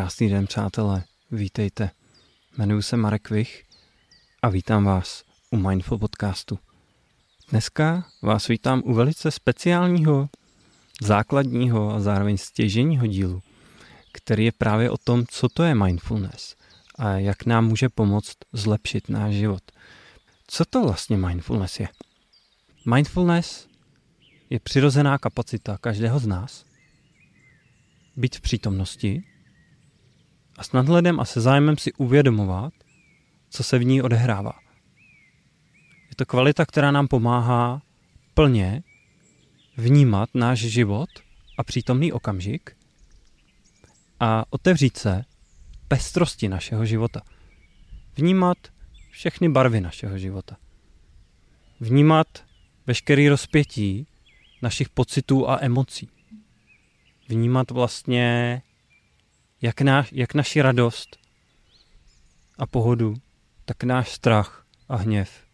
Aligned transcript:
Krásný 0.00 0.28
den, 0.28 0.46
přátelé. 0.46 1.04
Vítejte. 1.30 1.90
Jmenuji 2.58 2.82
se 2.82 2.96
Marek 2.96 3.30
Vich 3.30 3.64
a 4.42 4.48
vítám 4.48 4.84
vás 4.84 5.24
u 5.50 5.56
Mindful 5.56 5.98
podcastu. 5.98 6.58
Dneska 7.50 8.04
vás 8.22 8.48
vítám 8.48 8.82
u 8.84 8.94
velice 8.94 9.30
speciálního, 9.30 10.28
základního 11.02 11.94
a 11.94 12.00
zároveň 12.00 12.36
stěženího 12.36 13.06
dílu, 13.06 13.42
který 14.12 14.44
je 14.44 14.52
právě 14.52 14.90
o 14.90 14.96
tom, 14.96 15.24
co 15.28 15.48
to 15.48 15.62
je 15.62 15.74
mindfulness 15.74 16.56
a 16.98 17.10
jak 17.10 17.46
nám 17.46 17.66
může 17.66 17.88
pomoct 17.88 18.36
zlepšit 18.52 19.08
náš 19.08 19.34
život. 19.34 19.62
Co 20.46 20.64
to 20.64 20.82
vlastně 20.82 21.16
mindfulness 21.16 21.80
je? 21.80 21.88
Mindfulness 22.94 23.68
je 24.50 24.60
přirozená 24.60 25.18
kapacita 25.18 25.78
každého 25.78 26.18
z 26.18 26.26
nás 26.26 26.64
být 28.16 28.36
v 28.36 28.40
přítomnosti 28.40 29.29
a 30.60 30.64
s 30.64 30.72
nadhledem 30.72 31.20
a 31.20 31.24
se 31.24 31.40
zájmem 31.40 31.78
si 31.78 31.92
uvědomovat, 31.92 32.72
co 33.50 33.62
se 33.62 33.78
v 33.78 33.84
ní 33.84 34.02
odehrává. 34.02 34.52
Je 36.10 36.16
to 36.16 36.26
kvalita, 36.26 36.66
která 36.66 36.90
nám 36.90 37.08
pomáhá 37.08 37.82
plně 38.34 38.82
vnímat 39.76 40.30
náš 40.34 40.58
život 40.58 41.08
a 41.58 41.64
přítomný 41.64 42.12
okamžik 42.12 42.76
a 44.20 44.44
otevřít 44.50 44.96
se 44.96 45.24
pestrosti 45.88 46.48
našeho 46.48 46.84
života. 46.84 47.22
Vnímat 48.16 48.58
všechny 49.10 49.48
barvy 49.48 49.80
našeho 49.80 50.18
života. 50.18 50.56
Vnímat 51.80 52.44
veškerý 52.86 53.28
rozpětí 53.28 54.06
našich 54.62 54.88
pocitů 54.88 55.48
a 55.48 55.58
emocí. 55.60 56.08
Vnímat 57.28 57.70
vlastně 57.70 58.62
jak, 59.62 59.80
náš, 59.80 60.12
jak 60.12 60.34
naši 60.34 60.62
radost 60.62 61.18
a 62.58 62.66
pohodu, 62.66 63.14
tak 63.64 63.84
náš 63.84 64.08
strach 64.12 64.66
a 64.88 64.96
hněv. 64.96 65.44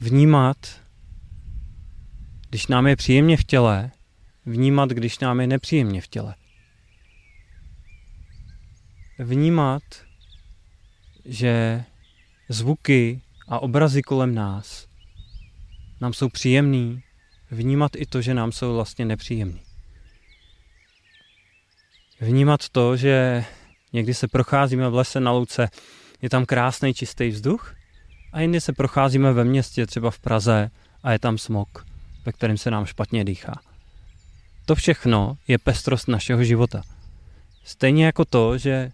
Vnímat, 0.00 0.82
když 2.50 2.66
nám 2.66 2.86
je 2.86 2.96
příjemně 2.96 3.36
v 3.36 3.44
těle, 3.44 3.90
vnímat, 4.46 4.90
když 4.90 5.18
nám 5.18 5.40
je 5.40 5.46
nepříjemně 5.46 6.00
v 6.00 6.08
těle. 6.08 6.34
Vnímat, 9.18 9.82
že 11.24 11.84
zvuky 12.48 13.20
a 13.48 13.60
obrazy 13.60 14.02
kolem 14.02 14.34
nás 14.34 14.86
nám 16.00 16.12
jsou 16.12 16.28
příjemný, 16.28 17.02
vnímat 17.50 17.96
i 17.96 18.06
to, 18.06 18.22
že 18.22 18.34
nám 18.34 18.52
jsou 18.52 18.74
vlastně 18.74 19.04
nepříjemný. 19.04 19.65
Vnímat 22.20 22.68
to, 22.68 22.96
že 22.96 23.44
někdy 23.92 24.14
se 24.14 24.28
procházíme 24.28 24.88
v 24.88 24.94
lese 24.94 25.20
na 25.20 25.32
louce, 25.32 25.68
je 26.22 26.30
tam 26.30 26.46
krásný 26.46 26.94
čistý 26.94 27.28
vzduch 27.28 27.74
a 28.32 28.40
jindy 28.40 28.60
se 28.60 28.72
procházíme 28.72 29.32
ve 29.32 29.44
městě, 29.44 29.86
třeba 29.86 30.10
v 30.10 30.18
Praze 30.18 30.70
a 31.02 31.12
je 31.12 31.18
tam 31.18 31.38
smog, 31.38 31.86
ve 32.26 32.32
kterém 32.32 32.58
se 32.58 32.70
nám 32.70 32.86
špatně 32.86 33.24
dýchá. 33.24 33.60
To 34.66 34.74
všechno 34.74 35.36
je 35.48 35.58
pestrost 35.58 36.08
našeho 36.08 36.44
života. 36.44 36.82
Stejně 37.64 38.06
jako 38.06 38.24
to, 38.24 38.58
že 38.58 38.92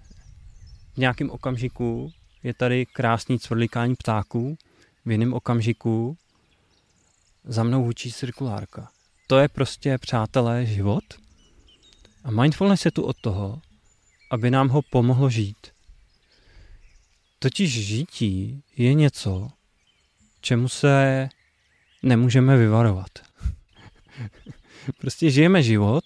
v 0.94 0.96
nějakém 0.96 1.30
okamžiku 1.30 2.12
je 2.42 2.54
tady 2.54 2.86
krásný 2.86 3.38
cvrlikání 3.38 3.94
ptáků, 3.94 4.56
v 5.04 5.10
jiném 5.10 5.34
okamžiku 5.34 6.16
za 7.44 7.62
mnou 7.62 7.84
hučí 7.84 8.12
cirkulárka. 8.12 8.90
To 9.26 9.38
je 9.38 9.48
prostě, 9.48 9.98
přátelé, 9.98 10.66
život– 10.66 11.04
a 12.24 12.30
mindfulness 12.30 12.84
je 12.84 12.90
tu 12.90 13.02
od 13.02 13.16
toho, 13.20 13.60
aby 14.30 14.50
nám 14.50 14.68
ho 14.68 14.82
pomohlo 14.82 15.30
žít. 15.30 15.66
Totiž 17.38 17.86
žití 17.86 18.62
je 18.76 18.94
něco, 18.94 19.48
čemu 20.40 20.68
se 20.68 21.28
nemůžeme 22.02 22.56
vyvarovat. 22.56 23.10
prostě 25.00 25.30
žijeme 25.30 25.62
život 25.62 26.04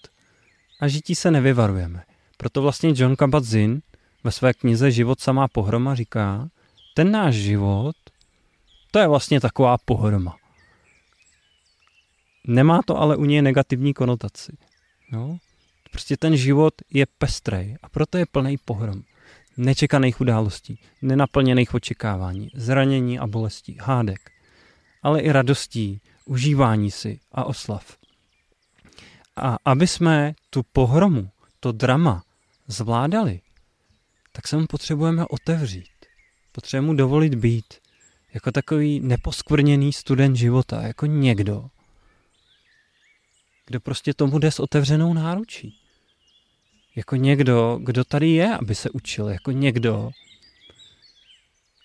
a 0.79 0.87
žití 0.87 1.15
se 1.15 1.31
nevyvarujeme. 1.31 2.03
Proto 2.37 2.61
vlastně 2.61 2.93
John 2.95 3.13
Kabat-Zinn 3.13 3.81
ve 4.23 4.31
své 4.31 4.53
knize 4.53 4.91
Život 4.91 5.19
samá 5.19 5.47
pohroma 5.47 5.95
říká, 5.95 6.49
ten 6.93 7.11
náš 7.11 7.35
život, 7.35 7.95
to 8.91 8.99
je 8.99 9.07
vlastně 9.07 9.41
taková 9.41 9.77
pohroma. 9.77 10.37
Nemá 12.47 12.81
to 12.85 12.97
ale 12.97 13.17
u 13.17 13.25
něj 13.25 13.41
negativní 13.41 13.93
konotaci. 13.93 14.57
Jo? 15.11 15.37
Prostě 15.91 16.17
ten 16.17 16.37
život 16.37 16.73
je 16.89 17.05
pestrej 17.17 17.77
a 17.83 17.89
proto 17.89 18.17
je 18.17 18.25
plný 18.25 18.57
pohrom. 18.57 19.03
Nečekaných 19.57 20.21
událostí, 20.21 20.79
nenaplněných 21.01 21.73
očekávání, 21.73 22.49
zranění 22.53 23.19
a 23.19 23.27
bolestí, 23.27 23.77
hádek, 23.81 24.31
ale 25.03 25.21
i 25.21 25.31
radostí, 25.31 26.01
užívání 26.25 26.91
si 26.91 27.19
a 27.31 27.43
oslav. 27.43 27.97
A 29.35 29.57
aby 29.65 29.87
jsme 29.87 30.33
tu 30.49 30.63
pohromu, 30.63 31.29
to 31.59 31.71
drama 31.71 32.23
zvládali, 32.67 33.41
tak 34.31 34.47
se 34.47 34.57
mu 34.57 34.67
potřebujeme 34.67 35.25
otevřít. 35.25 35.89
Potřebujeme 36.51 36.87
mu 36.87 36.93
dovolit 36.93 37.35
být 37.35 37.65
jako 38.33 38.51
takový 38.51 38.99
neposkvrněný 38.99 39.93
student 39.93 40.35
života, 40.35 40.81
jako 40.81 41.05
někdo, 41.05 41.69
kdo 43.67 43.79
prostě 43.79 44.13
tomu 44.13 44.39
jde 44.39 44.51
s 44.51 44.59
otevřenou 44.59 45.13
náručí. 45.13 45.79
Jako 46.95 47.15
někdo, 47.15 47.79
kdo 47.83 48.03
tady 48.03 48.29
je, 48.29 48.55
aby 48.55 48.75
se 48.75 48.89
učil. 48.89 49.29
Jako 49.29 49.51
někdo, 49.51 50.11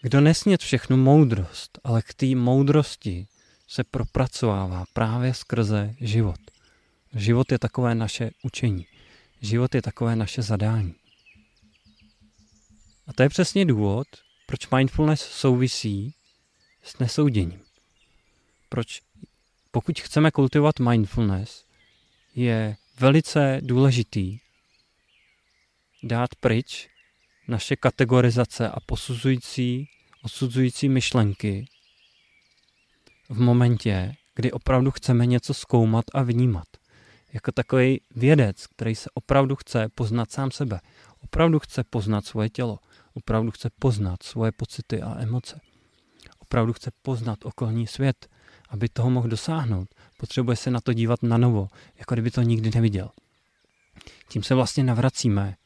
kdo 0.03 0.21
nesmět 0.21 0.61
všechnu 0.61 0.97
moudrost, 0.97 1.79
ale 1.85 2.03
k 2.03 2.15
té 2.15 2.27
moudrosti 2.35 3.27
se 3.69 3.85
propracovává 3.85 4.85
právě 4.93 5.35
skrze 5.35 5.95
život. 6.01 6.41
Život 7.15 7.53
je 7.53 7.59
takové 7.59 7.95
naše 7.95 8.31
učení. 8.43 8.87
Život 9.41 9.75
je 9.75 9.83
takové 9.83 10.17
naše 10.17 10.43
zadání. 10.43 10.95
A 13.07 13.13
to 13.13 13.23
je 13.23 13.29
přesně 13.29 13.65
důvod, 13.65 14.07
proč 14.47 14.71
mindfulness 14.71 15.21
souvisí 15.21 16.15
s 16.83 16.99
nesouděním. 16.99 17.61
Proč, 18.69 19.01
pokud 19.71 20.01
chceme 20.01 20.31
kultivovat 20.31 20.81
mindfulness, 20.81 21.65
je 22.35 22.77
velice 23.01 23.61
důležitý 23.63 24.39
dát 26.03 26.35
pryč 26.41 26.89
naše 27.49 27.77
kategorizace 27.77 28.69
a 28.69 28.81
posuzující, 28.81 29.89
osuzující 30.23 30.89
myšlenky 30.89 31.67
v 33.29 33.41
momentě, 33.41 34.15
kdy 34.35 34.53
opravdu 34.53 34.91
chceme 34.91 35.27
něco 35.27 35.55
zkoumat 35.55 36.05
a 36.15 36.23
vnímat. 36.23 36.67
Jako 37.33 37.53
takový 37.53 38.01
vědec, 38.17 38.67
který 38.67 38.95
se 38.95 39.11
opravdu 39.15 39.57
chce 39.57 39.89
poznat 39.95 40.33
sám 40.33 40.51
sebe. 40.51 40.81
Opravdu 41.21 41.59
chce 41.59 41.85
poznat 41.85 42.27
svoje 42.27 42.51
tělo. 42.51 42.79
Opravdu 43.15 43.51
chce 43.51 43.71
poznat 43.79 44.23
svoje 44.23 44.53
pocity 44.53 45.03
a 45.03 45.21
emoce. 45.21 45.61
Opravdu 46.39 46.73
chce 46.73 46.91
poznat 47.03 47.39
okolní 47.45 47.87
svět. 47.87 48.29
Aby 48.69 48.89
toho 48.89 49.11
mohl 49.11 49.29
dosáhnout, 49.29 49.89
potřebuje 50.23 50.57
se 50.57 50.71
na 50.71 50.81
to 50.81 50.93
dívat 50.93 51.23
na 51.23 51.39
novo, 51.39 51.69
jako 51.99 52.15
kdyby 52.15 52.31
to 52.31 52.43
nikdy 52.43 52.71
neviděl. 52.75 53.11
Tím 54.29 54.43
se 54.43 54.55
vlastně 54.55 54.85
navracíme 54.85 55.57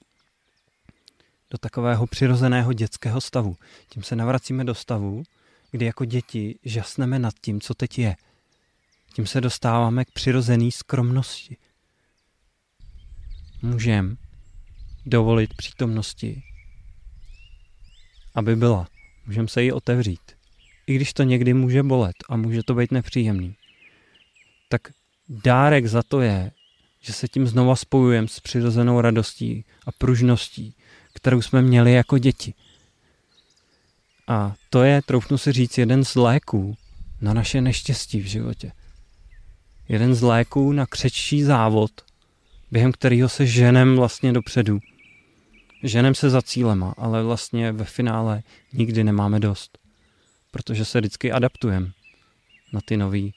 do 1.51 1.59
takového 1.59 2.07
přirozeného 2.07 2.73
dětského 2.73 3.21
stavu. 3.21 3.57
Tím 3.89 4.03
se 4.03 4.17
navracíme 4.17 4.65
do 4.65 4.75
stavu, 4.75 5.23
kdy 5.71 5.87
jako 5.87 6.05
děti 6.05 6.59
žasneme 6.65 7.19
nad 7.19 7.35
tím, 7.41 7.61
co 7.61 7.75
teď 7.75 7.99
je. 7.99 8.17
Tím 9.15 9.27
se 9.27 9.41
dostáváme 9.41 10.05
k 10.05 10.11
přirozené 10.11 10.71
skromnosti. 10.71 11.57
Můžeme 13.63 14.17
dovolit 15.07 15.55
přítomnosti, 15.55 16.43
aby 18.35 18.57
byla. 18.57 18.87
Můžeme 19.27 19.49
se 19.49 19.63
jí 19.63 19.73
otevřít. 19.73 20.33
I 20.87 20.95
když 20.95 21.13
to 21.13 21.23
někdy 21.23 21.55
může 21.55 21.83
bolet 21.83 22.17
a 22.29 22.37
může 22.37 22.63
to 22.63 22.75
být 22.75 22.93
nepříjemný, 22.93 23.57
dárek 25.29 25.87
za 25.87 26.03
to 26.03 26.21
je, 26.21 26.51
že 27.01 27.13
se 27.13 27.29
tím 27.29 27.47
znova 27.47 27.77
spojujeme 27.77 28.29
s 28.29 28.41
přirozenou 28.41 29.01
radostí 29.01 29.65
a 29.87 29.93
pružností, 29.93 30.75
kterou 31.13 31.43
jsme 31.43 31.63
měli 31.63 31.93
jako 31.93 32.19
děti. 32.19 32.55
A 34.29 34.55
to 34.71 34.83
je, 34.83 35.03
troufnu 35.03 35.39
si 35.39 35.53
říct, 35.53 35.79
jeden 35.79 36.05
z 36.05 36.15
léků 36.15 36.77
na 37.21 37.35
naše 37.35 37.61
neštěstí 37.61 38.21
v 38.21 38.27
životě. 38.27 38.73
Jeden 39.89 40.15
z 40.15 40.23
léků 40.23 40.73
na 40.73 40.87
křečší 40.87 41.43
závod, 41.43 41.91
během 42.71 42.93
kterého 42.93 43.29
se 43.29 43.47
ženem 43.47 43.97
vlastně 43.97 44.33
dopředu. 44.33 44.79
Ženem 45.83 46.15
se 46.15 46.31
za 46.31 46.43
cílema, 46.43 46.95
ale 46.97 47.23
vlastně 47.23 47.73
ve 47.73 47.85
finále 47.85 48.43
nikdy 48.73 49.05
nemáme 49.05 49.41
dost. 49.41 49.79
Protože 50.51 50.85
se 50.85 51.01
vždycky 51.01 51.33
adaptujeme 51.33 51.91
na 52.73 52.81
ty 52.85 52.97
nové 52.97 53.29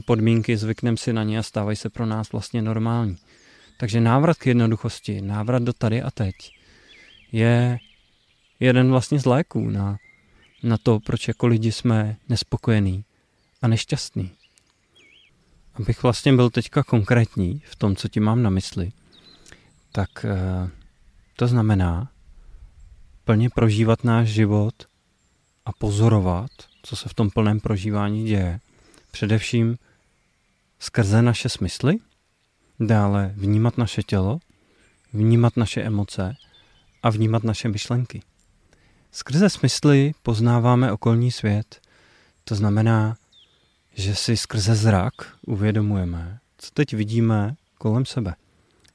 podmínky, 0.00 0.56
zvykneme 0.56 0.96
si 0.96 1.12
na 1.12 1.22
ně 1.22 1.38
a 1.38 1.42
stávají 1.42 1.76
se 1.76 1.90
pro 1.90 2.06
nás 2.06 2.32
vlastně 2.32 2.62
normální. 2.62 3.16
Takže 3.76 4.00
návrat 4.00 4.36
k 4.36 4.46
jednoduchosti, 4.46 5.20
návrat 5.20 5.62
do 5.62 5.72
tady 5.72 6.02
a 6.02 6.10
teď 6.10 6.34
je 7.32 7.78
jeden 8.60 8.90
vlastně 8.90 9.20
z 9.20 9.24
léků 9.24 9.70
na, 9.70 9.98
na 10.62 10.78
to, 10.78 11.00
proč 11.00 11.28
jako 11.28 11.46
lidi 11.46 11.72
jsme 11.72 12.16
nespokojení 12.28 13.04
a 13.62 13.68
nešťastní. 13.68 14.30
Abych 15.74 16.02
vlastně 16.02 16.32
byl 16.32 16.50
teďka 16.50 16.82
konkrétní 16.82 17.62
v 17.66 17.76
tom, 17.76 17.96
co 17.96 18.08
ti 18.08 18.20
mám 18.20 18.42
na 18.42 18.50
mysli, 18.50 18.92
tak 19.92 20.24
eh, 20.24 20.70
to 21.36 21.46
znamená 21.46 22.08
plně 23.24 23.50
prožívat 23.50 24.04
náš 24.04 24.28
život 24.28 24.74
a 25.64 25.72
pozorovat, 25.72 26.50
co 26.82 26.96
se 26.96 27.08
v 27.08 27.14
tom 27.14 27.30
plném 27.30 27.60
prožívání 27.60 28.24
děje. 28.24 28.60
Především 29.14 29.76
skrze 30.78 31.22
naše 31.22 31.48
smysly, 31.48 31.96
dále 32.80 33.32
vnímat 33.36 33.78
naše 33.78 34.02
tělo, 34.02 34.38
vnímat 35.12 35.56
naše 35.56 35.82
emoce 35.82 36.34
a 37.02 37.10
vnímat 37.10 37.44
naše 37.44 37.68
myšlenky. 37.68 38.22
Skrze 39.12 39.50
smysly 39.50 40.12
poznáváme 40.22 40.92
okolní 40.92 41.30
svět, 41.30 41.80
to 42.44 42.54
znamená, 42.54 43.16
že 43.94 44.14
si 44.14 44.36
skrze 44.36 44.74
zrak 44.74 45.14
uvědomujeme, 45.46 46.38
co 46.58 46.70
teď 46.70 46.94
vidíme 46.94 47.54
kolem 47.78 48.06
sebe. 48.06 48.34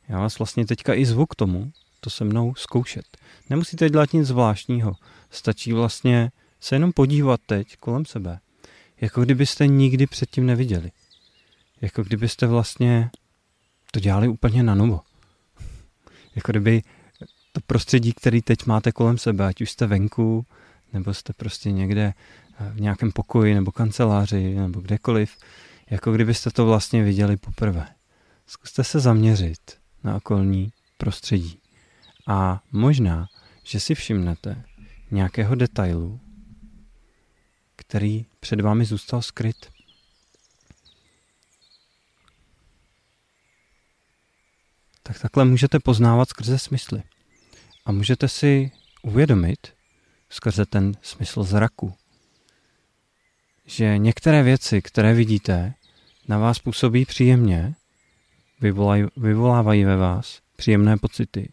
Já 0.10 0.20
vás 0.20 0.40
vlastně 0.40 0.66
teďka 0.66 0.94
i 0.94 1.06
zvu 1.06 1.26
k 1.26 1.36
tomu, 1.36 1.72
to 2.00 2.10
se 2.10 2.24
mnou 2.24 2.56
zkoušet. 2.56 3.18
Nemusíte 3.50 3.90
dělat 3.90 4.14
nic 4.14 4.28
zvláštního, 4.28 4.94
stačí 5.30 5.74
vlastně 5.74 6.32
se 6.60 6.76
jenom 6.76 6.92
podívat 6.92 7.40
teď 7.46 7.78
kolem 7.78 8.06
sebe, 8.06 8.40
jako 9.02 9.22
kdybyste 9.22 9.68
nikdy 9.68 10.08
předtím 10.08 10.46
neviděli. 10.46 10.92
Jako 11.82 12.04
kdybyste 12.04 12.48
vlastně 12.48 13.10
to 13.92 14.00
dělali 14.00 14.28
úplně 14.28 14.64
na 14.64 14.76
novo. 14.76 15.02
Jako 16.36 16.52
kdyby 16.52 16.82
to 17.52 17.62
prostředí, 17.68 18.14
který 18.14 18.42
teď 18.42 18.66
máte 18.66 18.92
kolem 18.92 19.18
sebe, 19.18 19.46
ať 19.46 19.62
už 19.62 19.72
jste 19.72 19.88
venku, 19.88 20.46
nebo 20.94 21.14
jste 21.14 21.34
prostě 21.34 21.72
někde 21.72 22.14
eh, 22.60 22.72
v 22.74 22.82
nějakém 22.82 23.12
pokoji 23.12 23.56
nebo 23.56 23.72
kanceláři 23.72 24.56
nebo 24.56 24.82
kdekoliv, 24.82 25.38
jako 25.90 26.12
kdybyste 26.12 26.50
to 26.50 26.66
vlastně 26.66 27.04
viděli 27.04 27.38
poprvé. 27.38 27.88
Zkuste 28.48 28.84
se 28.84 29.00
zaměřit 29.00 29.78
na 30.04 30.16
okolní 30.16 30.72
prostředí. 30.98 31.60
A 32.28 32.62
možná, 32.72 33.28
že 33.64 33.80
si 33.80 33.96
všimnete 33.96 34.64
nějakého 35.12 35.56
detailu, 35.56 36.20
který 37.80 38.26
před 38.40 38.62
vámi 38.62 38.86
zůstal 38.86 39.22
skryt. 39.22 39.72
Tak 45.04 45.20
takhle 45.20 45.46
můžete 45.46 45.80
poznávat 45.80 46.30
skrze 46.30 46.60
smysly. 46.60 47.04
A 47.86 47.92
můžete 47.92 48.28
si 48.28 48.72
uvědomit 49.02 49.74
skrze 50.30 50.66
ten 50.66 50.94
smysl 51.02 51.44
zraku, 51.44 51.94
že 53.66 53.98
některé 53.98 54.44
věci, 54.44 54.82
které 54.82 55.14
vidíte, 55.14 55.74
na 56.28 56.38
vás 56.38 56.60
působí 56.60 57.06
příjemně, 57.06 57.76
vyvolávají 59.18 59.84
ve 59.84 59.96
vás 59.96 60.42
příjemné 60.56 60.98
pocity, 60.98 61.52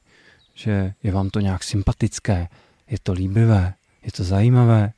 že 0.55 0.95
je 1.03 1.13
vám 1.13 1.31
to 1.31 1.41
nějak 1.41 1.65
sympatické, 1.65 2.49
je 2.89 2.99
to 3.03 3.13
líbivé, 3.13 3.75
je 4.03 4.13
to 4.13 4.25
zajímavé. 4.25 4.93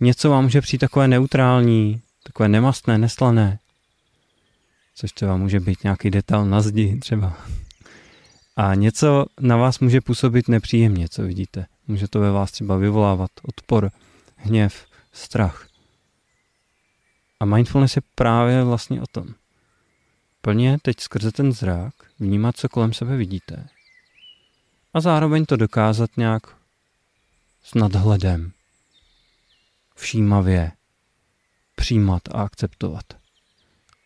Něco 0.00 0.30
vám 0.30 0.44
může 0.44 0.60
přijít 0.60 0.78
takové 0.78 1.08
neutrální, 1.08 2.02
takové 2.22 2.48
nemastné, 2.48 2.98
neslané, 2.98 3.58
což 4.94 5.12
třeba 5.12 5.36
může 5.36 5.60
být 5.60 5.84
nějaký 5.84 6.10
detail 6.10 6.44
na 6.44 6.60
zdi 6.60 6.98
třeba. 7.00 7.36
A 8.56 8.74
něco 8.74 9.26
na 9.40 9.56
vás 9.56 9.78
může 9.78 10.00
působit 10.00 10.48
nepříjemně, 10.48 11.08
co 11.08 11.22
vidíte. 11.22 11.66
Může 11.86 12.08
to 12.08 12.20
ve 12.20 12.30
vás 12.30 12.52
třeba 12.52 12.76
vyvolávat 12.76 13.30
odpor, 13.42 13.90
hněv, 14.36 14.86
strach. 15.12 15.68
A 17.40 17.44
mindfulness 17.44 17.96
je 17.96 18.02
právě 18.14 18.64
vlastně 18.64 19.02
o 19.02 19.06
tom. 19.12 19.26
Plně 20.40 20.78
teď 20.82 21.00
skrze 21.00 21.32
ten 21.32 21.52
zrak 21.52 21.94
vnímat, 22.18 22.56
co 22.56 22.68
kolem 22.68 22.92
sebe 22.92 23.16
vidíte. 23.16 23.68
A 24.94 25.00
zároveň 25.00 25.46
to 25.46 25.56
dokázat 25.56 26.10
nějak 26.16 26.42
s 27.62 27.74
nadhledem, 27.74 28.52
všímavě 29.98 30.72
přijímat 31.74 32.22
a 32.28 32.42
akceptovat. 32.42 33.04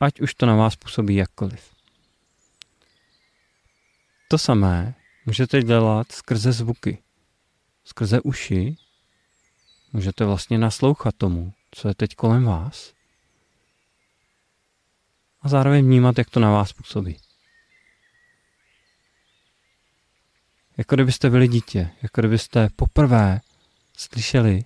Ať 0.01 0.21
už 0.21 0.35
to 0.35 0.47
na 0.47 0.57
vás 0.57 0.77
působí 0.77 1.15
jakkoliv. 1.15 1.75
To 4.29 4.39
samé 4.39 4.95
můžete 5.27 5.63
dělat 5.63 6.13
skrze 6.13 6.53
zvuky. 6.53 7.03
Skrze 7.85 8.21
uši 8.21 8.77
můžete 9.93 10.25
vlastně 10.25 10.59
naslouchat 10.59 11.15
tomu, 11.17 11.53
co 11.71 11.89
je 11.89 11.95
teď 11.95 12.15
kolem 12.15 12.45
vás 12.45 12.95
a 15.41 15.49
zároveň 15.49 15.85
vnímat, 15.85 16.19
jak 16.19 16.31
to 16.31 16.41
na 16.41 16.51
vás 16.51 16.73
působí. 16.73 17.17
Jako 20.77 20.95
kdybyste 20.95 21.31
byli 21.31 21.49
dítě, 21.49 21.91
jako 22.03 22.21
kdybyste 22.21 22.69
poprvé 22.77 23.41
slyšeli 23.97 24.65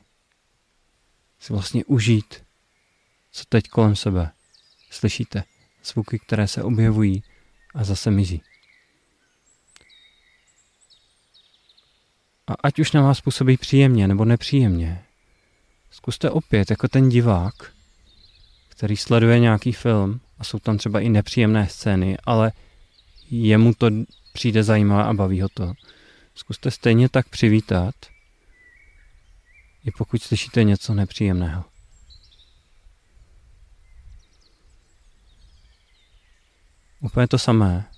si 1.46 1.52
vlastně 1.52 1.84
užít, 1.84 2.44
co 3.32 3.44
teď 3.48 3.69
kolem 3.69 3.96
sebe 3.96 4.31
slyšíte. 4.90 5.44
Zvuky, 5.84 6.19
které 6.19 6.48
se 6.48 6.62
objevují 6.62 7.22
a 7.75 7.84
zase 7.84 8.10
mizí. 8.10 8.43
A 12.46 12.54
ať 12.62 12.78
už 12.78 12.93
na 12.93 13.02
vás 13.02 13.20
působí 13.20 13.56
příjemně 13.56 14.08
nebo 14.08 14.25
nepříjemně, 14.25 15.04
zkuste 15.90 16.31
opět 16.31 16.70
jako 16.70 16.88
ten 16.88 17.08
divák, 17.08 17.54
který 18.69 18.96
sleduje 18.96 19.38
nějaký 19.38 19.72
film 19.72 20.20
a 20.38 20.44
jsou 20.44 20.58
tam 20.58 20.78
třeba 20.78 21.00
i 21.00 21.08
nepříjemné 21.08 21.69
scény, 21.69 22.16
ale 22.25 22.52
jemu 23.31 23.75
to 23.75 23.90
přijde 24.32 24.62
zajímavé 24.62 25.04
a 25.04 25.14
baví 25.14 25.40
ho 25.40 25.49
to. 25.49 25.72
Zkuste 26.34 26.70
stejně 26.70 27.08
tak 27.08 27.28
přivítat, 27.28 27.94
i 29.87 29.90
pokud 29.90 30.23
slyšíte 30.23 30.64
něco 30.64 30.95
nepříjemného. 30.95 31.64
Úplně 37.00 37.28
to 37.28 37.38
samé 37.38 37.90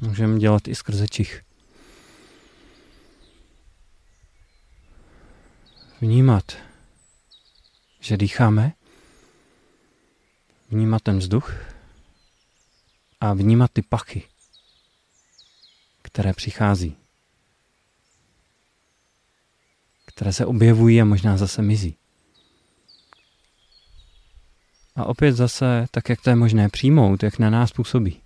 můžeme 0.00 0.38
dělat 0.38 0.68
i 0.68 0.74
skrze 0.74 1.08
čich. 1.08 1.42
Vnímat, 6.00 6.56
že 8.00 8.16
dýcháme, 8.16 8.72
vnímat 10.70 11.02
ten 11.02 11.18
vzduch 11.18 11.54
a 13.20 13.34
vnímat 13.34 13.70
ty 13.72 13.82
pachy, 13.82 14.28
které 16.02 16.32
přichází, 16.32 17.03
které 20.14 20.32
se 20.32 20.46
objevují 20.46 21.00
a 21.00 21.04
možná 21.04 21.36
zase 21.36 21.62
mizí. 21.62 21.96
A 24.96 25.04
opět 25.04 25.32
zase, 25.32 25.86
tak 25.90 26.08
jak 26.08 26.20
to 26.20 26.30
je 26.30 26.36
možné 26.36 26.68
přijmout, 26.68 27.22
jak 27.22 27.38
na 27.38 27.50
nás 27.50 27.72
působí. 27.72 28.20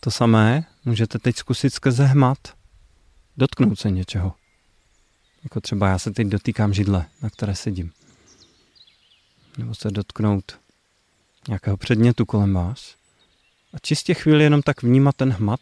To 0.00 0.10
samé 0.10 0.64
můžete 0.84 1.18
teď 1.18 1.36
zkusit 1.36 1.74
skrze 1.74 2.04
hmat 2.04 2.38
dotknout 3.36 3.78
se 3.78 3.90
něčeho. 3.90 4.34
Jako 5.44 5.60
třeba 5.60 5.88
já 5.88 5.98
se 5.98 6.10
teď 6.10 6.26
dotýkám 6.26 6.74
židle, 6.74 7.06
na 7.22 7.30
které 7.30 7.54
sedím. 7.54 7.92
Nebo 9.58 9.74
se 9.74 9.90
dotknout 9.90 10.60
nějakého 11.48 11.76
předmětu 11.76 12.26
kolem 12.26 12.54
vás. 12.54 13.01
A 13.72 13.78
čistě 13.78 14.14
chvíli 14.14 14.44
jenom 14.44 14.62
tak 14.62 14.82
vnímat 14.82 15.16
ten 15.16 15.32
hmat 15.32 15.60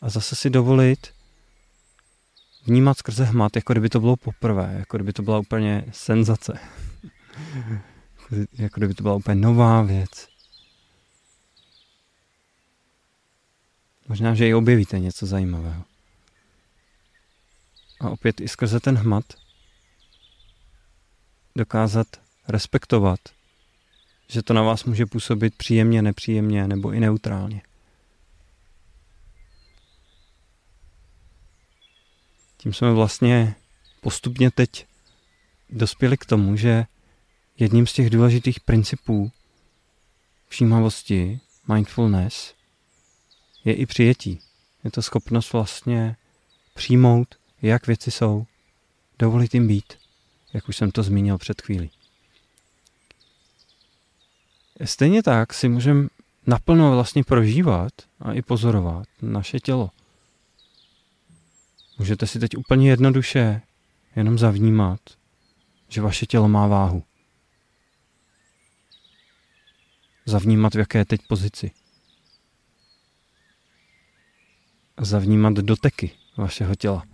a 0.00 0.08
zase 0.08 0.36
si 0.36 0.50
dovolit 0.50 1.14
vnímat 2.66 2.98
skrze 2.98 3.24
hmat, 3.24 3.56
jako 3.56 3.72
kdyby 3.72 3.88
to 3.88 4.00
bylo 4.00 4.16
poprvé, 4.16 4.76
jako 4.78 4.96
kdyby 4.96 5.12
to 5.12 5.22
byla 5.22 5.38
úplně 5.38 5.84
senzace. 5.92 6.58
jako 8.52 8.80
kdyby 8.80 8.94
to 8.94 9.02
byla 9.02 9.14
úplně 9.14 9.34
nová 9.34 9.82
věc. 9.82 10.28
Možná, 14.08 14.34
že 14.34 14.48
i 14.48 14.54
objevíte 14.54 14.98
něco 14.98 15.26
zajímavého. 15.26 15.84
A 18.00 18.10
opět 18.10 18.40
i 18.40 18.48
skrze 18.48 18.80
ten 18.80 18.96
hmat 18.96 19.24
dokázat 21.56 22.06
respektovat, 22.48 23.20
že 24.32 24.42
to 24.42 24.54
na 24.54 24.62
vás 24.62 24.84
může 24.84 25.06
působit 25.06 25.54
příjemně, 25.54 26.02
nepříjemně 26.02 26.68
nebo 26.68 26.92
i 26.92 27.00
neutrálně. 27.00 27.62
Tím 32.56 32.72
jsme 32.72 32.92
vlastně 32.92 33.54
postupně 34.00 34.50
teď 34.50 34.86
dospěli 35.70 36.16
k 36.16 36.26
tomu, 36.26 36.56
že 36.56 36.84
jedním 37.58 37.86
z 37.86 37.92
těch 37.92 38.10
důležitých 38.10 38.60
principů 38.60 39.30
všímavosti, 40.48 41.40
mindfulness, 41.74 42.54
je 43.64 43.74
i 43.74 43.86
přijetí. 43.86 44.40
Je 44.84 44.90
to 44.90 45.02
schopnost 45.02 45.52
vlastně 45.52 46.16
přijmout, 46.74 47.34
jak 47.62 47.86
věci 47.86 48.10
jsou, 48.10 48.46
dovolit 49.18 49.54
jim 49.54 49.68
být, 49.68 49.92
jak 50.52 50.68
už 50.68 50.76
jsem 50.76 50.90
to 50.90 51.02
zmínil 51.02 51.38
před 51.38 51.62
chvílí. 51.62 51.90
Stejně 54.84 55.22
tak 55.22 55.54
si 55.54 55.68
můžeme 55.68 56.08
naplno 56.46 56.90
vlastně 56.90 57.24
prožívat 57.24 57.92
a 58.20 58.32
i 58.32 58.42
pozorovat 58.42 59.08
naše 59.22 59.60
tělo. 59.60 59.90
Můžete 61.98 62.26
si 62.26 62.38
teď 62.38 62.56
úplně 62.56 62.90
jednoduše 62.90 63.62
jenom 64.16 64.38
zavnímat, 64.38 65.00
že 65.88 66.00
vaše 66.00 66.26
tělo 66.26 66.48
má 66.48 66.66
váhu. 66.66 67.02
Zavnímat, 70.26 70.74
v 70.74 70.78
jaké 70.78 70.98
je 70.98 71.04
teď 71.04 71.20
pozici. 71.28 71.70
Zavnímat 75.00 75.54
doteky 75.54 76.10
vašeho 76.36 76.74
těla. 76.74 77.04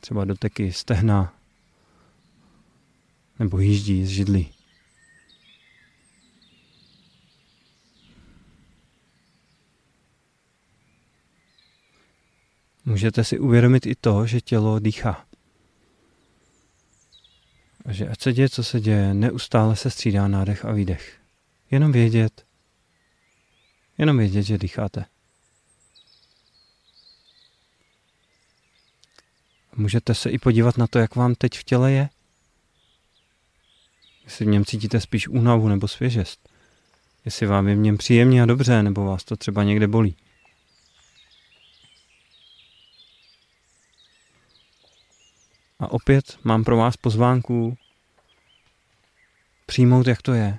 Třeba 0.00 0.24
doteky 0.24 0.72
stehna 0.72 1.34
nebo 3.38 3.58
jíždí 3.58 4.06
z 4.06 4.08
židlí. 4.08 4.59
Můžete 12.84 13.24
si 13.24 13.38
uvědomit 13.38 13.86
i 13.86 13.94
to, 13.94 14.26
že 14.26 14.40
tělo 14.40 14.78
dýchá. 14.78 15.26
A 17.84 17.92
že 17.92 18.08
ať 18.08 18.22
se 18.22 18.32
děje, 18.32 18.48
co 18.48 18.64
se 18.64 18.80
děje, 18.80 19.14
neustále 19.14 19.76
se 19.76 19.90
střídá 19.90 20.28
nádech 20.28 20.64
a 20.64 20.72
výdech. 20.72 21.20
Jenom 21.70 21.92
vědět, 21.92 22.46
jenom 23.98 24.18
vědět, 24.18 24.42
že 24.42 24.58
dýcháte. 24.58 25.04
Můžete 29.76 30.14
se 30.14 30.30
i 30.30 30.38
podívat 30.38 30.78
na 30.78 30.86
to, 30.86 30.98
jak 30.98 31.16
vám 31.16 31.34
teď 31.34 31.58
v 31.58 31.64
těle 31.64 31.92
je. 31.92 32.08
Jestli 34.24 34.44
v 34.44 34.48
něm 34.48 34.64
cítíte 34.64 35.00
spíš 35.00 35.28
únavu 35.28 35.68
nebo 35.68 35.88
svěžest. 35.88 36.48
Jestli 37.24 37.46
vám 37.46 37.68
je 37.68 37.74
v 37.74 37.78
něm 37.78 37.98
příjemně 37.98 38.42
a 38.42 38.46
dobře, 38.46 38.82
nebo 38.82 39.04
vás 39.04 39.24
to 39.24 39.36
třeba 39.36 39.62
někde 39.62 39.88
bolí. 39.88 40.16
A 45.80 45.90
opět 45.90 46.38
mám 46.44 46.64
pro 46.64 46.76
vás 46.76 46.96
pozvánku 46.96 47.76
přijmout, 49.66 50.06
jak 50.06 50.22
to 50.22 50.32
je. 50.32 50.58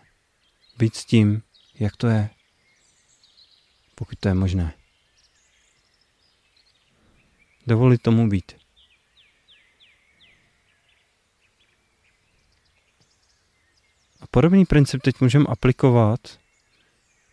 Být 0.77 0.95
s 0.95 1.05
tím, 1.05 1.43
jak 1.79 1.95
to 1.95 2.07
je. 2.07 2.29
Pokud 3.95 4.19
to 4.19 4.27
je 4.27 4.33
možné. 4.33 4.73
Dovolit 7.67 8.01
tomu 8.01 8.29
být. 8.29 8.51
A 14.21 14.27
podobný 14.31 14.65
princip 14.65 15.01
teď 15.01 15.21
můžeme 15.21 15.45
aplikovat 15.49 16.39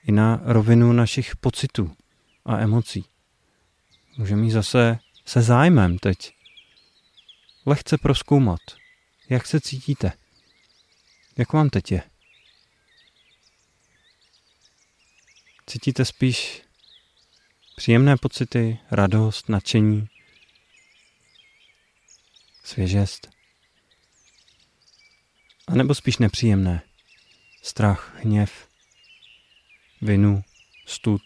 i 0.04 0.12
na 0.12 0.40
rovinu 0.45 0.92
našich 0.92 1.37
pocitů 1.37 1.97
a 2.45 2.59
emocí. 2.59 3.04
Můžeme 4.16 4.42
jít 4.42 4.50
zase 4.50 4.99
se 5.25 5.42
zájmem 5.42 5.99
teď 5.99 6.38
lehce 7.68 7.98
proskoumat, 7.98 8.60
jak 9.28 9.46
se 9.46 9.60
cítíte, 9.60 10.12
jak 11.37 11.52
vám 11.52 11.70
teď 11.70 11.92
je. 11.92 12.02
Cítíte 15.66 16.04
spíš 16.04 16.62
příjemné 17.76 18.16
pocity, 18.16 18.78
radost, 18.90 19.48
nadšení, 19.48 20.08
svěžest? 22.64 23.30
A 25.66 25.75
nebo 25.75 25.94
spíš 25.94 26.18
nepříjemné? 26.18 26.82
Strach, 27.62 28.14
hněv, 28.16 28.68
vinu, 30.00 30.44
stud, 30.87 31.22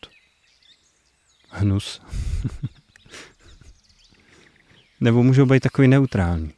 hnus. 1.50 2.02
Nebo 5.02 5.22
můžou 5.22 5.46
být 5.46 5.60
takový 5.60 5.88
neutrální, 5.88 6.52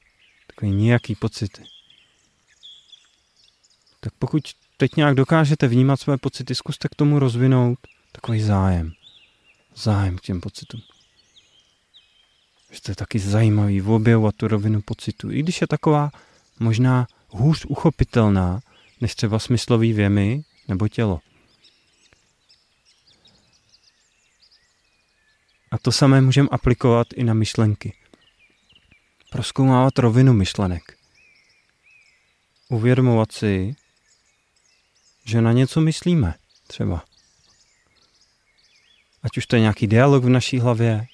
takový 0.47 0.71
nějaký 0.71 1.15
pocity. 1.15 1.63
Tak 4.01 4.13
pokud 4.19 4.43
teď 4.77 4.97
nějak 4.97 5.15
dokážete 5.15 5.69
vnímat 5.69 6.01
své 6.01 6.19
pocity, 6.19 6.55
zkuste 6.55 6.89
k 6.89 6.95
tomu 6.95 7.19
rozvinout 7.19 7.79
takový 8.13 8.43
zájem. 8.43 8.93
Zájem 9.77 10.19
k 10.19 10.21
těm 10.21 10.41
pocitům. 10.41 10.81
Že 12.71 12.81
to 12.81 12.91
je 12.91 12.97
taky 12.97 13.19
zajímavý 13.19 13.83
objevovat 13.83 14.35
tu 14.37 14.49
rovinu 14.49 14.83
pocitu. 14.83 15.31
I 15.31 15.43
když 15.43 15.61
je 15.61 15.67
taková 15.67 16.11
možná 16.59 17.07
hůř 17.29 17.65
uchopitelná, 17.65 18.61
než 19.01 19.15
třeba 19.15 19.39
smyslový 19.39 19.93
věmy 19.93 20.43
nebo 20.69 20.89
tělo. 20.89 21.21
A 25.71 25.79
to 25.79 25.93
samé 25.93 26.21
můžeme 26.21 26.49
aplikovat 26.49 27.07
i 27.15 27.25
na 27.25 27.35
myšlenky 27.35 28.04
proskoumávat 29.35 29.99
rovinu 29.99 30.33
myšlenek. 30.33 30.83
Uvědomovat 32.69 33.33
si, 33.33 33.77
že 35.25 35.41
na 35.41 35.53
něco 35.53 35.81
myslíme, 35.81 36.35
třeba. 36.67 37.05
Ať 39.23 39.37
už 39.37 39.47
to 39.47 39.57
je 39.57 39.61
nějaký 39.61 39.87
dialog 39.87 40.25
v 40.25 40.29
naší 40.29 40.59
hlavě, 40.59 41.07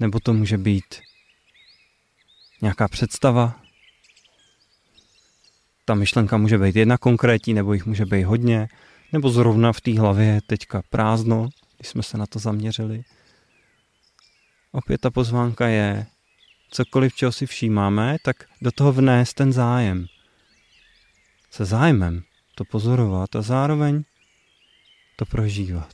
nebo 0.00 0.20
to 0.20 0.32
může 0.32 0.58
být 0.58 1.00
nějaká 2.62 2.88
představa. 2.88 3.60
Ta 5.84 5.94
myšlenka 5.94 6.36
může 6.36 6.58
být 6.58 6.76
jedna 6.76 6.98
konkrétní, 6.98 7.54
nebo 7.54 7.72
jich 7.72 7.86
může 7.86 8.06
být 8.06 8.24
hodně, 8.24 8.68
nebo 9.12 9.30
zrovna 9.30 9.72
v 9.72 9.80
té 9.80 10.00
hlavě 10.00 10.26
je 10.26 10.40
teďka 10.46 10.82
prázdno, 10.90 11.48
když 11.76 11.88
jsme 11.88 12.02
se 12.02 12.18
na 12.18 12.26
to 12.26 12.38
zaměřili. 12.38 13.04
Opět 14.72 15.00
ta 15.00 15.10
pozvánka 15.10 15.68
je 15.68 16.06
cokoliv, 16.70 17.14
čeho 17.14 17.32
si 17.32 17.46
všímáme, 17.46 18.16
tak 18.22 18.36
do 18.62 18.72
toho 18.72 18.92
vnést 18.92 19.34
ten 19.34 19.52
zájem. 19.52 20.06
Se 21.50 21.64
zájmem 21.64 22.22
to 22.54 22.64
pozorovat 22.64 23.36
a 23.36 23.42
zároveň 23.42 24.04
to 25.16 25.26
prožívat. 25.26 25.92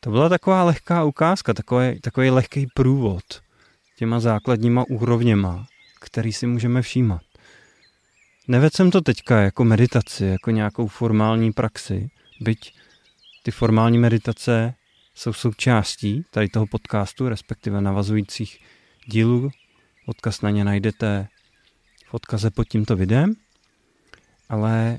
To 0.00 0.10
byla 0.10 0.28
taková 0.28 0.64
lehká 0.64 1.04
ukázka, 1.04 1.54
takový, 1.54 2.00
takový 2.00 2.30
lehký 2.30 2.66
průvod 2.74 3.47
těma 3.98 4.20
základníma 4.20 4.84
úrovněma, 4.88 5.66
který 6.00 6.32
si 6.32 6.46
můžeme 6.46 6.82
všímat. 6.82 7.22
Nevedl 8.48 8.76
jsem 8.76 8.90
to 8.90 9.00
teďka 9.00 9.40
jako 9.40 9.64
meditaci, 9.64 10.24
jako 10.24 10.50
nějakou 10.50 10.86
formální 10.86 11.52
praxi, 11.52 12.10
byť 12.40 12.74
ty 13.42 13.50
formální 13.50 13.98
meditace 13.98 14.74
jsou 15.14 15.32
součástí 15.32 16.24
tady 16.30 16.48
toho 16.48 16.66
podcastu, 16.66 17.28
respektive 17.28 17.80
navazujících 17.80 18.58
dílů. 19.06 19.50
Odkaz 20.06 20.40
na 20.40 20.50
ně 20.50 20.64
najdete 20.64 21.28
v 22.06 22.14
odkaze 22.14 22.50
pod 22.50 22.68
tímto 22.68 22.96
videem. 22.96 23.34
Ale 24.48 24.98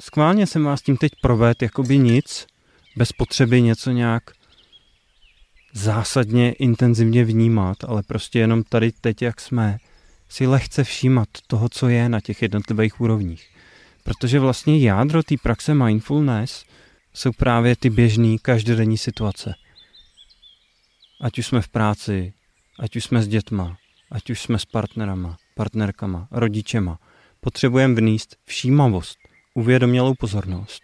skválně 0.00 0.46
jsem 0.46 0.64
vás 0.64 0.82
tím 0.82 0.96
teď 0.96 1.12
proved 1.20 1.62
jakoby 1.62 1.98
nic, 1.98 2.46
bez 2.96 3.12
potřeby 3.12 3.62
něco 3.62 3.90
nějak 3.90 4.22
zásadně 5.72 6.52
intenzivně 6.52 7.24
vnímat, 7.24 7.76
ale 7.84 8.02
prostě 8.02 8.38
jenom 8.38 8.62
tady 8.62 8.92
teď, 8.92 9.22
jak 9.22 9.40
jsme, 9.40 9.78
si 10.28 10.46
lehce 10.46 10.84
všímat 10.84 11.28
toho, 11.46 11.68
co 11.68 11.88
je 11.88 12.08
na 12.08 12.20
těch 12.20 12.42
jednotlivých 12.42 13.00
úrovních. 13.00 13.48
Protože 14.04 14.40
vlastně 14.40 14.78
jádro 14.78 15.22
té 15.22 15.34
praxe 15.42 15.74
mindfulness 15.74 16.64
jsou 17.14 17.32
právě 17.32 17.76
ty 17.76 17.90
běžné 17.90 18.36
každodenní 18.42 18.98
situace. 18.98 19.54
Ať 21.20 21.38
už 21.38 21.46
jsme 21.46 21.62
v 21.62 21.68
práci, 21.68 22.32
ať 22.78 22.96
už 22.96 23.04
jsme 23.04 23.22
s 23.22 23.28
dětma, 23.28 23.76
ať 24.10 24.30
už 24.30 24.42
jsme 24.42 24.58
s 24.58 24.64
partnerama, 24.64 25.36
partnerkama, 25.54 26.28
rodičema, 26.30 26.98
potřebujeme 27.40 27.94
vníst 27.94 28.36
všímavost, 28.44 29.18
uvědomělou 29.54 30.14
pozornost 30.14 30.82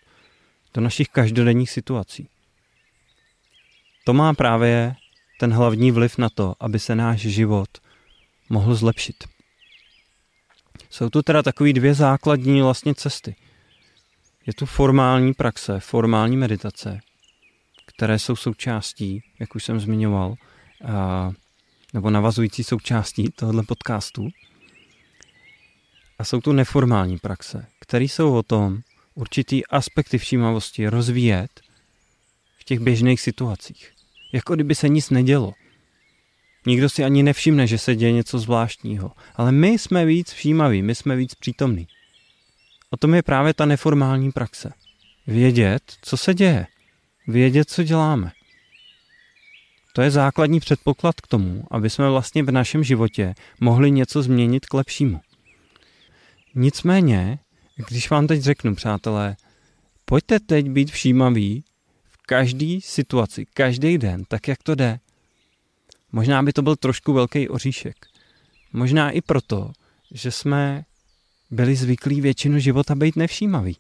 do 0.75 0.81
našich 0.81 1.09
každodenních 1.09 1.71
situací. 1.71 2.29
To 4.09 4.15
má 4.15 4.35
právě 4.35 4.95
ten 5.41 5.53
hlavní 5.53 5.91
vliv 5.91 6.19
na 6.19 6.29
to, 6.29 6.55
aby 6.61 6.79
se 6.79 6.95
náš 6.95 7.21
život 7.21 7.69
mohl 8.49 8.75
zlepšit. 8.75 9.25
Jsou 10.91 11.11
tu 11.11 11.23
teda 11.23 11.43
takové 11.43 11.73
dvě 11.73 11.95
základní 11.95 12.63
vlastně 12.63 12.95
cesty. 12.95 13.37
Je 14.47 14.53
tu 14.55 14.67
formální 14.67 15.35
praxe, 15.35 15.81
formální 15.81 16.37
meditace, 16.37 17.01
které 17.87 18.19
jsou 18.19 18.37
součástí, 18.37 19.23
jak 19.39 19.55
už 19.55 19.65
jsem 19.65 19.81
zmiňoval, 19.81 20.35
a, 20.85 21.31
nebo 21.95 22.11
navazující 22.11 22.65
součástí 22.65 23.29
tohoto 23.31 23.63
podcastu. 23.63 24.29
A 26.19 26.25
jsou 26.25 26.41
tu 26.41 26.53
neformální 26.53 27.19
praxe, 27.19 27.67
které 27.81 28.05
jsou 28.05 28.35
o 28.35 28.43
tom 28.43 28.81
určitý 29.15 29.67
aspekty 29.67 30.19
všímavosti 30.19 30.89
rozvíjet 30.89 31.61
v 32.59 32.65
těch 32.65 32.81
běžných 32.81 33.21
situacích. 33.21 33.98
Jako 34.33 34.55
kdyby 34.55 34.75
se 34.75 34.89
nic 34.89 35.11
nedělo. 35.11 35.53
Nikdo 36.67 36.89
si 36.89 37.05
ani 37.05 37.23
nevšimne, 37.23 37.67
že 37.67 37.79
se 37.79 37.97
děje 37.97 38.13
něco 38.13 38.39
zvláštního. 38.39 39.13
Ale 39.35 39.53
my 39.53 39.69
jsme 39.69 40.05
víc 40.05 40.33
všímaví, 40.33 40.83
my 40.83 40.95
jsme 40.95 41.17
víc 41.17 41.35
přítomní. 41.35 41.87
O 42.91 42.97
tom 42.97 43.15
je 43.15 43.23
právě 43.23 43.55
ta 43.55 43.65
neformální 43.65 44.33
praxe. 44.33 44.73
Vědět, 45.27 45.83
co 46.03 46.17
se 46.17 46.35
děje. 46.35 46.67
Vědět, 47.27 47.71
co 47.71 47.83
děláme. 47.83 48.33
To 49.93 50.03
je 50.03 50.11
základní 50.11 50.61
předpoklad 50.61 51.21
k 51.21 51.27
tomu, 51.27 51.65
aby 51.71 51.91
jsme 51.91 52.11
vlastně 52.11 52.43
v 52.43 52.51
našem 52.51 52.85
životě 52.85 53.35
mohli 53.61 53.91
něco 53.91 54.23
změnit 54.23 54.67
k 54.67 54.75
lepšímu. 54.75 55.21
Nicméně, 56.55 57.39
když 57.89 58.11
vám 58.11 58.27
teď 58.27 58.41
řeknu, 58.41 58.75
přátelé, 58.75 59.37
pojďte 60.05 60.41
teď 60.41 60.69
být 60.69 60.91
všímaví 60.91 61.65
v 62.29 62.37
každé 62.37 62.79
situaci, 62.81 63.47
každý 63.55 63.99
den, 63.99 64.25
tak 64.29 64.49
jak 64.49 64.63
to 64.63 64.75
jde. 64.75 65.01
Možná 66.13 66.43
by 66.43 66.53
to 66.53 66.63
byl 66.63 66.77
trošku 66.77 67.13
velký 67.13 67.49
oříšek. 67.49 68.07
Možná 68.73 69.11
i 69.11 69.21
proto, 69.21 69.73
že 70.11 70.31
jsme 70.31 70.85
byli 71.51 71.77
zvyklí 71.77 72.21
většinu 72.21 72.59
života 72.59 72.95
být 72.95 73.17
nevšímaví. 73.17 73.77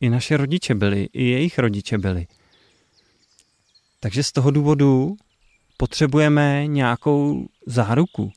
I 0.00 0.10
naše 0.10 0.36
rodiče 0.36 0.74
byli, 0.74 1.08
i 1.12 1.24
jejich 1.24 1.58
rodiče 1.58 1.98
byli. 1.98 2.26
Takže 4.00 4.22
z 4.22 4.32
toho 4.32 4.50
důvodu 4.50 5.16
potřebujeme 5.76 6.66
nějakou 6.66 7.48
záruku. 7.66 8.32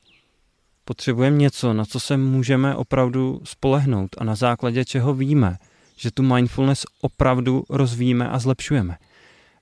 Potřebujeme 0.86 1.38
něco, 1.38 1.74
na 1.74 1.86
co 1.86 2.00
se 2.00 2.18
můžeme 2.18 2.76
opravdu 2.76 3.42
spolehnout 3.44 4.10
a 4.18 4.24
na 4.24 4.36
základě 4.36 4.86
čeho 4.86 5.14
víme, 5.14 5.58
že 5.96 6.12
tu 6.12 6.24
mindfulness 6.24 6.86
opravdu 7.02 7.64
rozvíjíme 7.70 8.30
a 8.30 8.40
zlepšujeme. 8.40 8.98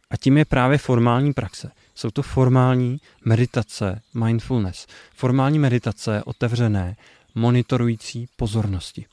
A 0.09 0.17
tím 0.17 0.37
je 0.37 0.45
právě 0.45 0.77
formální 0.77 1.33
praxe. 1.33 1.71
Jsou 1.95 2.09
to 2.11 2.21
formální 2.21 2.97
meditace, 3.25 4.01
mindfulness. 4.13 4.87
Formální 5.15 5.59
meditace 5.59 6.23
otevřené, 6.23 6.95
monitorující 7.35 8.27
pozornosti. 8.35 9.05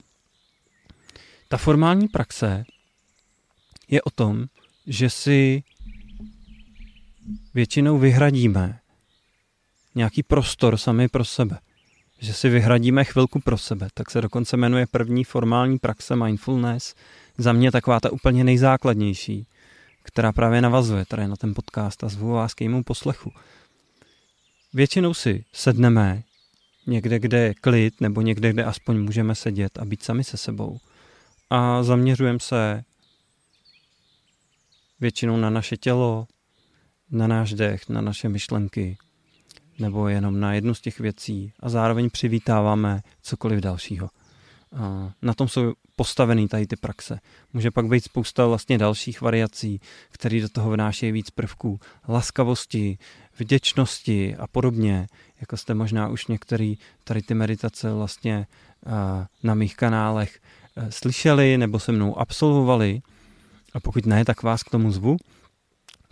Ta 1.48 1.56
formální 1.56 2.08
praxe 2.08 2.64
je 3.88 4.02
o 4.02 4.10
tom, 4.10 4.46
že 4.86 5.10
si 5.10 5.62
většinou 7.54 7.98
vyhradíme 7.98 8.78
nějaký 9.94 10.22
prostor 10.22 10.76
sami 10.76 11.08
pro 11.08 11.24
sebe. 11.24 11.58
Že 12.18 12.34
si 12.34 12.48
vyhradíme 12.48 13.04
chvilku 13.04 13.40
pro 13.40 13.58
sebe. 13.58 13.88
Tak 13.94 14.10
se 14.10 14.20
dokonce 14.20 14.56
jmenuje 14.56 14.86
první 14.86 15.24
formální 15.24 15.78
praxe 15.78 16.16
mindfulness. 16.16 16.94
Za 17.38 17.52
mě 17.52 17.72
taková 17.72 18.00
ta 18.00 18.12
úplně 18.12 18.44
nejzákladnější, 18.44 19.46
která 20.02 20.32
právě 20.32 20.60
navazuje 20.60 21.04
tady 21.04 21.28
na 21.28 21.36
ten 21.36 21.54
podcast 21.54 22.04
a 22.04 22.08
zvu 22.08 22.32
vás 22.32 22.54
k 22.54 22.60
jejímu 22.60 22.82
poslechu. 22.82 23.32
Většinou 24.72 25.14
si 25.14 25.44
sedneme 25.52 26.22
někde, 26.86 27.18
kde 27.18 27.38
je 27.38 27.54
klid, 27.54 28.00
nebo 28.00 28.20
někde, 28.20 28.52
kde 28.52 28.64
aspoň 28.64 29.00
můžeme 29.00 29.34
sedět 29.34 29.78
a 29.78 29.84
být 29.84 30.02
sami 30.02 30.24
se 30.24 30.36
sebou. 30.36 30.78
A 31.50 31.82
zaměřujeme 31.82 32.40
se 32.40 32.84
většinou 35.00 35.36
na 35.36 35.50
naše 35.50 35.76
tělo, 35.76 36.26
na 37.10 37.26
náš 37.26 37.52
dech, 37.52 37.88
na 37.88 38.00
naše 38.00 38.28
myšlenky, 38.28 38.96
nebo 39.78 40.08
jenom 40.08 40.40
na 40.40 40.54
jednu 40.54 40.74
z 40.74 40.80
těch 40.80 41.00
věcí 41.00 41.52
a 41.60 41.68
zároveň 41.68 42.10
přivítáváme 42.10 43.00
cokoliv 43.22 43.60
dalšího. 43.60 44.10
Na 45.22 45.34
tom 45.34 45.48
jsou 45.48 45.72
postavený 46.02 46.48
tady 46.48 46.66
ty 46.66 46.76
praxe. 46.76 47.18
Může 47.52 47.70
pak 47.70 47.86
být 47.86 48.04
spousta 48.04 48.46
vlastně 48.46 48.78
dalších 48.78 49.20
variací, 49.20 49.80
které 50.10 50.40
do 50.40 50.48
toho 50.48 50.70
vnášejí 50.70 51.12
víc 51.12 51.30
prvků 51.30 51.80
laskavosti, 52.08 52.98
vděčnosti 53.38 54.36
a 54.36 54.46
podobně, 54.46 55.06
jako 55.40 55.56
jste 55.56 55.74
možná 55.74 56.08
už 56.08 56.26
některý 56.26 56.78
tady 57.04 57.22
ty 57.22 57.34
meditace 57.34 57.92
vlastně 57.92 58.46
na 59.42 59.54
mých 59.54 59.76
kanálech 59.76 60.40
e, 60.76 60.92
slyšeli 60.92 61.58
nebo 61.58 61.78
se 61.78 61.92
mnou 61.92 62.18
absolvovali. 62.18 63.02
A 63.74 63.80
pokud 63.80 64.06
ne, 64.06 64.24
tak 64.24 64.42
vás 64.42 64.62
k 64.62 64.70
tomu 64.70 64.90
zvu. 64.90 65.16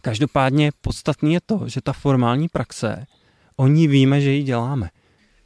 Každopádně 0.03 0.71
podstatný 0.81 1.35
je 1.35 1.41
to, 1.47 1.69
že 1.69 1.81
ta 1.81 1.93
formální 1.93 2.49
praxe, 2.49 3.07
o 3.57 3.67
ní 3.67 3.89
víme, 3.89 4.21
že 4.21 4.31
ji 4.31 4.43
děláme. 4.43 4.91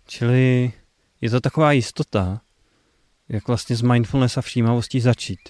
Čili 0.07 0.73
je 1.21 1.31
to 1.31 1.41
taková 1.41 1.73
jistota, 1.73 2.41
jak 3.29 3.49
vlastně 3.49 3.77
z 3.77 3.83
mindfulness 3.83 4.39
a 4.39 4.43
všímavostí 4.43 5.01
začít. 5.01 5.41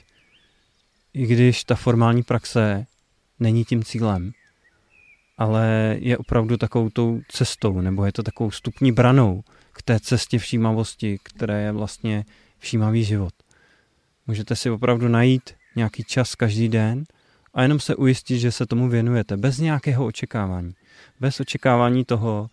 I 1.14 1.26
když 1.26 1.64
ta 1.64 1.74
formální 1.74 2.22
praxe 2.22 2.86
není 3.40 3.64
tím 3.64 3.84
cílem, 3.84 4.32
ale 5.38 5.96
je 5.98 6.18
opravdu 6.18 6.56
takovou 6.56 6.90
tou 6.90 7.20
cestou, 7.28 7.80
nebo 7.80 8.04
je 8.04 8.12
to 8.12 8.22
takovou 8.22 8.50
stupní 8.50 8.92
branou 8.92 9.44
k 9.72 9.82
té 9.82 10.00
cestě 10.00 10.38
všímavosti, 10.38 11.18
které 11.22 11.62
je 11.62 11.72
vlastně 11.72 12.24
všímavý 12.58 13.04
život. 13.04 13.34
Můžete 14.26 14.56
si 14.56 14.70
opravdu 14.70 15.08
najít 15.08 15.50
nějaký 15.76 16.04
čas 16.04 16.34
každý 16.34 16.68
den 16.68 17.04
a 17.54 17.62
jenom 17.62 17.80
se 17.80 17.96
ujistit, 17.96 18.38
že 18.38 18.52
se 18.52 18.66
tomu 18.66 18.88
věnujete, 18.88 19.36
bez 19.36 19.58
nějakého 19.58 20.06
očekávání. 20.06 20.74
Bez 21.20 21.40
očekávání 21.40 22.04
toho, 22.04 22.50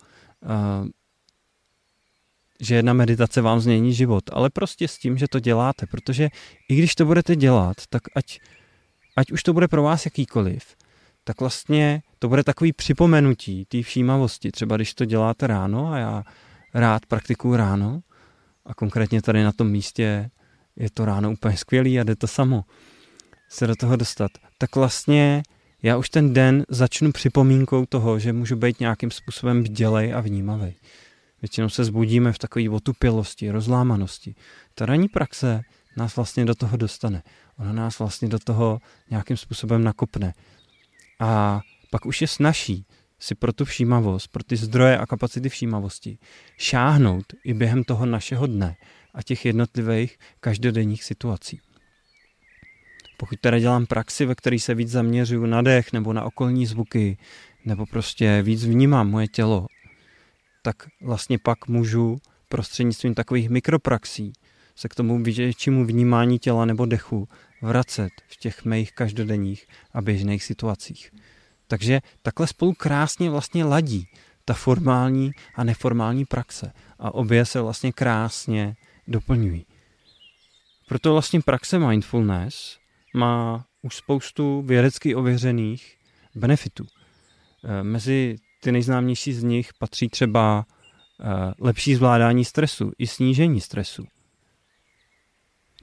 že 2.61 2.75
jedna 2.75 2.93
meditace 2.93 3.41
vám 3.41 3.59
změní 3.59 3.93
život, 3.93 4.23
ale 4.33 4.49
prostě 4.49 4.87
s 4.87 4.97
tím, 4.97 5.17
že 5.17 5.27
to 5.27 5.39
děláte, 5.39 5.85
protože 5.87 6.29
i 6.69 6.75
když 6.75 6.95
to 6.95 7.05
budete 7.05 7.35
dělat, 7.35 7.77
tak 7.89 8.01
ať, 8.15 8.39
ať 9.17 9.31
už 9.31 9.43
to 9.43 9.53
bude 9.53 9.67
pro 9.67 9.83
vás 9.83 10.05
jakýkoliv, 10.05 10.63
tak 11.23 11.39
vlastně 11.39 12.01
to 12.19 12.29
bude 12.29 12.43
takový 12.43 12.73
připomenutí 12.73 13.65
té 13.65 13.81
všímavosti. 13.81 14.51
Třeba 14.51 14.75
když 14.75 14.93
to 14.93 15.05
děláte 15.05 15.47
ráno 15.47 15.93
a 15.93 15.97
já 15.97 16.23
rád 16.73 17.05
praktikuju 17.05 17.55
ráno 17.55 18.01
a 18.65 18.73
konkrétně 18.73 19.21
tady 19.21 19.43
na 19.43 19.51
tom 19.51 19.69
místě 19.69 20.29
je 20.75 20.89
to 20.89 21.05
ráno 21.05 21.31
úplně 21.31 21.57
skvělý 21.57 21.99
a 21.99 22.03
jde 22.03 22.15
to 22.15 22.27
samo 22.27 22.65
se 23.49 23.67
do 23.67 23.75
toho 23.75 23.95
dostat, 23.95 24.31
tak 24.57 24.75
vlastně 24.75 25.43
já 25.83 25.97
už 25.97 26.09
ten 26.09 26.33
den 26.33 26.65
začnu 26.69 27.11
připomínkou 27.11 27.85
toho, 27.85 28.19
že 28.19 28.33
můžu 28.33 28.55
být 28.55 28.79
nějakým 28.79 29.11
způsobem 29.11 29.63
bdělej 29.63 30.13
a 30.13 30.19
vnímavý. 30.19 30.75
Většinou 31.41 31.69
se 31.69 31.83
zbudíme 31.83 32.31
v 32.33 32.37
takové 32.37 32.69
otupělosti, 32.69 33.51
rozlámanosti. 33.51 34.35
Ta 34.75 34.85
ranní 34.85 35.07
praxe 35.07 35.61
nás 35.97 36.15
vlastně 36.15 36.45
do 36.45 36.55
toho 36.55 36.77
dostane. 36.77 37.23
Ona 37.57 37.73
nás 37.73 37.99
vlastně 37.99 38.27
do 38.27 38.39
toho 38.39 38.79
nějakým 39.09 39.37
způsobem 39.37 39.83
nakopne. 39.83 40.33
A 41.19 41.61
pak 41.91 42.05
už 42.05 42.21
je 42.21 42.27
snaží 42.27 42.85
si 43.19 43.35
pro 43.35 43.53
tu 43.53 43.65
všímavost, 43.65 44.27
pro 44.27 44.43
ty 44.43 44.57
zdroje 44.57 44.97
a 44.97 45.05
kapacity 45.05 45.49
všímavosti 45.49 46.17
šáhnout 46.57 47.25
i 47.43 47.53
během 47.53 47.83
toho 47.83 48.05
našeho 48.05 48.47
dne 48.47 48.75
a 49.13 49.23
těch 49.23 49.45
jednotlivých 49.45 50.17
každodenních 50.39 51.03
situací. 51.03 51.59
Pokud 53.17 53.39
teda 53.39 53.59
dělám 53.59 53.85
praxi, 53.85 54.25
ve 54.25 54.35
které 54.35 54.59
se 54.59 54.75
víc 54.75 54.89
zaměřuju 54.89 55.45
na 55.45 55.61
dech 55.61 55.93
nebo 55.93 56.13
na 56.13 56.23
okolní 56.23 56.65
zvuky, 56.65 57.17
nebo 57.65 57.85
prostě 57.85 58.41
víc 58.41 58.65
vnímám 58.65 59.09
moje 59.09 59.27
tělo, 59.27 59.67
tak 60.61 60.75
vlastně 61.01 61.39
pak 61.39 61.67
můžu 61.67 62.17
prostřednictvím 62.49 63.13
takových 63.13 63.49
mikropraxí 63.49 64.33
se 64.75 64.89
k 64.89 64.95
tomu 64.95 65.23
většímu 65.23 65.85
vnímání 65.85 66.39
těla 66.39 66.65
nebo 66.65 66.85
dechu 66.85 67.27
vracet 67.61 68.09
v 68.27 68.37
těch 68.37 68.65
mých 68.65 68.91
každodenních 68.91 69.67
a 69.93 70.01
běžných 70.01 70.43
situacích. 70.43 71.11
Takže 71.67 72.01
takhle 72.21 72.47
spolu 72.47 72.73
krásně 72.73 73.29
vlastně 73.29 73.63
ladí 73.65 74.07
ta 74.45 74.53
formální 74.53 75.31
a 75.55 75.63
neformální 75.63 76.25
praxe 76.25 76.73
a 76.99 77.13
obě 77.13 77.45
se 77.45 77.61
vlastně 77.61 77.91
krásně 77.91 78.75
doplňují. 79.07 79.65
Proto 80.87 81.13
vlastně 81.13 81.41
praxe 81.41 81.79
mindfulness 81.79 82.77
má 83.15 83.65
už 83.81 83.95
spoustu 83.95 84.61
vědecky 84.61 85.15
ověřených 85.15 85.97
benefitů. 86.35 86.85
E, 87.63 87.83
mezi 87.83 88.35
ty 88.63 88.71
nejznámější 88.71 89.33
z 89.33 89.43
nich 89.43 89.73
patří 89.73 90.09
třeba 90.09 90.65
e, 90.65 91.53
lepší 91.59 91.95
zvládání 91.95 92.45
stresu 92.45 92.91
i 92.97 93.07
snížení 93.07 93.61
stresu. 93.61 94.07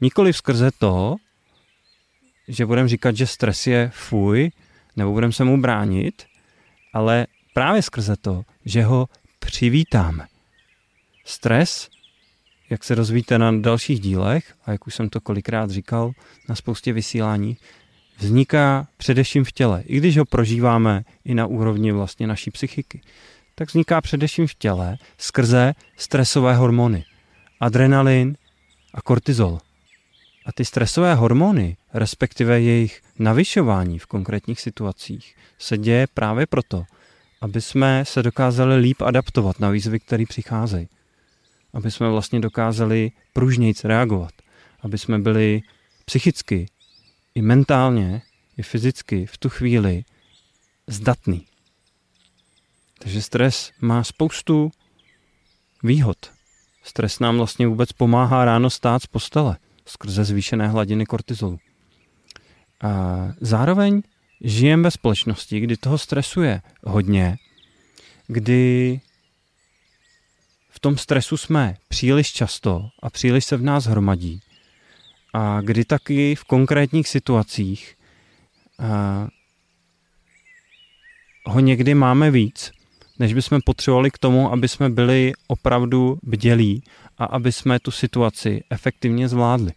Nikoli 0.00 0.32
skrze 0.32 0.70
to, 0.78 1.16
že 2.48 2.66
budeme 2.66 2.88
říkat, 2.88 3.16
že 3.16 3.26
stres 3.26 3.66
je 3.66 3.90
fuj, 3.94 4.50
nebo 4.96 5.12
budeme 5.12 5.32
se 5.32 5.44
mu 5.44 5.60
bránit, 5.60 6.26
ale 6.94 7.26
právě 7.54 7.82
skrze 7.82 8.16
to, 8.16 8.42
že 8.64 8.82
ho 8.82 9.08
přivítáme. 9.38 10.26
Stres 11.24 11.88
jak 12.70 12.84
se 12.84 12.94
rozvíte 12.94 13.38
na 13.38 13.52
dalších 13.52 14.00
dílech, 14.00 14.54
a 14.64 14.72
jak 14.72 14.86
už 14.86 14.94
jsem 14.94 15.08
to 15.08 15.20
kolikrát 15.20 15.70
říkal 15.70 16.12
na 16.48 16.54
spoustě 16.54 16.92
vysílání, 16.92 17.56
vzniká 18.18 18.88
především 18.96 19.44
v 19.44 19.52
těle. 19.52 19.82
I 19.86 19.96
když 19.96 20.18
ho 20.18 20.24
prožíváme 20.24 21.04
i 21.24 21.34
na 21.34 21.46
úrovni 21.46 21.92
vlastně 21.92 22.26
naší 22.26 22.50
psychiky, 22.50 23.00
tak 23.54 23.68
vzniká 23.68 24.00
především 24.00 24.46
v 24.46 24.54
těle 24.54 24.96
skrze 25.18 25.74
stresové 25.96 26.54
hormony. 26.54 27.04
Adrenalin 27.60 28.36
a 28.94 29.02
kortizol. 29.02 29.58
A 30.46 30.52
ty 30.52 30.64
stresové 30.64 31.14
hormony, 31.14 31.76
respektive 31.94 32.60
jejich 32.60 33.02
navyšování 33.18 33.98
v 33.98 34.06
konkrétních 34.06 34.60
situacích, 34.60 35.34
se 35.58 35.78
děje 35.78 36.06
právě 36.14 36.46
proto, 36.46 36.84
aby 37.40 37.60
jsme 37.60 38.04
se 38.04 38.22
dokázali 38.22 38.76
líp 38.76 39.02
adaptovat 39.02 39.60
na 39.60 39.70
výzvy, 39.70 40.00
které 40.00 40.24
přicházejí. 40.28 40.88
Aby 41.74 41.90
jsme 41.90 42.10
vlastně 42.10 42.40
dokázali 42.40 43.12
pružnějc 43.32 43.84
reagovat. 43.84 44.32
Aby 44.82 44.98
jsme 44.98 45.18
byli 45.18 45.62
psychicky 46.04 46.66
i 47.38 47.42
mentálně, 47.42 48.22
i 48.56 48.62
fyzicky 48.62 49.26
v 49.26 49.38
tu 49.38 49.48
chvíli 49.48 50.04
zdatný. 50.86 51.46
Takže 52.98 53.22
stres 53.22 53.72
má 53.80 54.04
spoustu 54.04 54.70
výhod. 55.82 56.16
Stres 56.82 57.18
nám 57.18 57.36
vlastně 57.36 57.66
vůbec 57.66 57.92
pomáhá 57.92 58.44
ráno 58.44 58.70
stát 58.70 59.02
z 59.02 59.06
postele 59.06 59.56
skrze 59.86 60.24
zvýšené 60.24 60.68
hladiny 60.68 61.06
kortizolu. 61.06 61.58
A 62.80 62.90
zároveň 63.40 64.02
žijeme 64.40 64.82
ve 64.82 64.90
společnosti, 64.90 65.60
kdy 65.60 65.76
toho 65.76 65.98
stresu 65.98 66.42
je 66.42 66.62
hodně, 66.84 67.36
kdy 68.26 69.00
v 70.70 70.80
tom 70.80 70.98
stresu 70.98 71.36
jsme 71.36 71.76
příliš 71.88 72.32
často 72.32 72.88
a 73.02 73.10
příliš 73.10 73.44
se 73.44 73.56
v 73.56 73.62
nás 73.62 73.84
hromadí 73.84 74.40
a 75.38 75.60
kdy 75.60 75.84
taky 75.84 76.34
v 76.34 76.44
konkrétních 76.44 77.08
situacích 77.08 77.94
ho 81.46 81.60
někdy 81.60 81.94
máme 81.94 82.30
víc, 82.30 82.72
než 83.18 83.34
bychom 83.34 83.60
potřebovali 83.64 84.10
k 84.10 84.18
tomu, 84.18 84.52
aby 84.52 84.68
jsme 84.68 84.90
byli 84.90 85.32
opravdu 85.46 86.18
bdělí 86.22 86.82
a 87.18 87.24
aby 87.24 87.52
jsme 87.52 87.80
tu 87.80 87.90
situaci 87.90 88.64
efektivně 88.70 89.28
zvládli. 89.28 89.72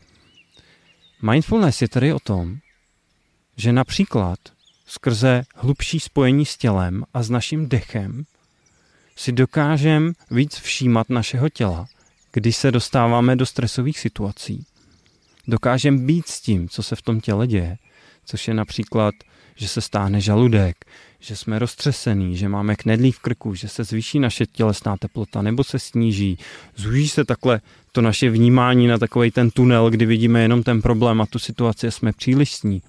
Mindfulness 1.22 1.82
je 1.82 1.88
tedy 1.88 2.14
o 2.14 2.20
tom, 2.20 2.58
že 3.58 3.74
například 3.74 4.40
skrze 4.86 5.44
hlubší 5.56 6.00
spojení 6.00 6.46
s 6.46 6.58
tělem 6.58 7.04
a 7.14 7.24
s 7.24 7.30
naším 7.30 7.70
dechem 7.70 8.24
si 9.16 9.32
dokážeme 9.32 10.12
víc 10.32 10.56
všímat 10.56 11.10
našeho 11.10 11.50
těla, 11.50 11.88
když 12.32 12.56
se 12.58 12.72
dostáváme 12.72 13.36
do 13.36 13.46
stresových 13.46 14.00
situací. 14.00 14.66
Dokážeme 15.48 15.98
být 15.98 16.28
s 16.28 16.42
tím, 16.42 16.70
co 16.70 16.84
se 16.84 16.96
v 16.96 17.02
tom 17.02 17.22
těle 17.22 17.48
děje, 17.48 17.78
což 18.26 18.48
je 18.48 18.54
například, 18.54 19.16
že 19.56 19.68
se 19.68 19.82
stáhne 19.82 20.22
žaludek, 20.22 20.86
že 21.20 21.36
jsme 21.36 21.60
roztřesený, 21.60 22.38
že 22.38 22.50
máme 22.50 22.76
knedlí 22.76 23.12
v 23.12 23.20
krku, 23.20 23.56
že 23.56 23.68
se 23.68 23.84
zvýší 23.84 24.20
naše 24.20 24.46
tělesná 24.46 24.98
teplota 24.98 25.42
nebo 25.42 25.64
se 25.64 25.80
sníží. 25.80 26.38
Zúží 26.76 27.10
se 27.10 27.26
takhle 27.26 27.62
to 27.92 28.02
naše 28.02 28.30
vnímání 28.30 28.88
na 28.88 28.98
takový 28.98 29.32
ten 29.32 29.52
tunel, 29.52 29.90
kdy 29.90 30.06
vidíme 30.06 30.42
jenom 30.42 30.64
ten 30.64 30.82
problém 30.82 31.22
a 31.22 31.26
tu 31.26 31.40
situaci 31.40 31.92
jsme 31.92 32.14
příliš 32.14 32.56
sní. 32.56 32.82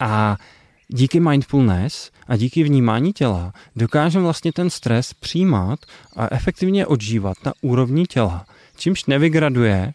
A 0.00 0.36
díky 0.88 1.20
mindfulness 1.20 2.10
a 2.26 2.36
díky 2.36 2.62
vnímání 2.62 3.12
těla 3.12 3.52
dokážeme 3.76 4.24
vlastně 4.24 4.52
ten 4.52 4.70
stres 4.70 5.14
přijímat 5.14 5.78
a 6.16 6.34
efektivně 6.34 6.86
odžívat 6.86 7.36
na 7.44 7.52
úrovni 7.60 8.06
těla, 8.06 8.46
čímž 8.76 9.04
nevygraduje 9.04 9.92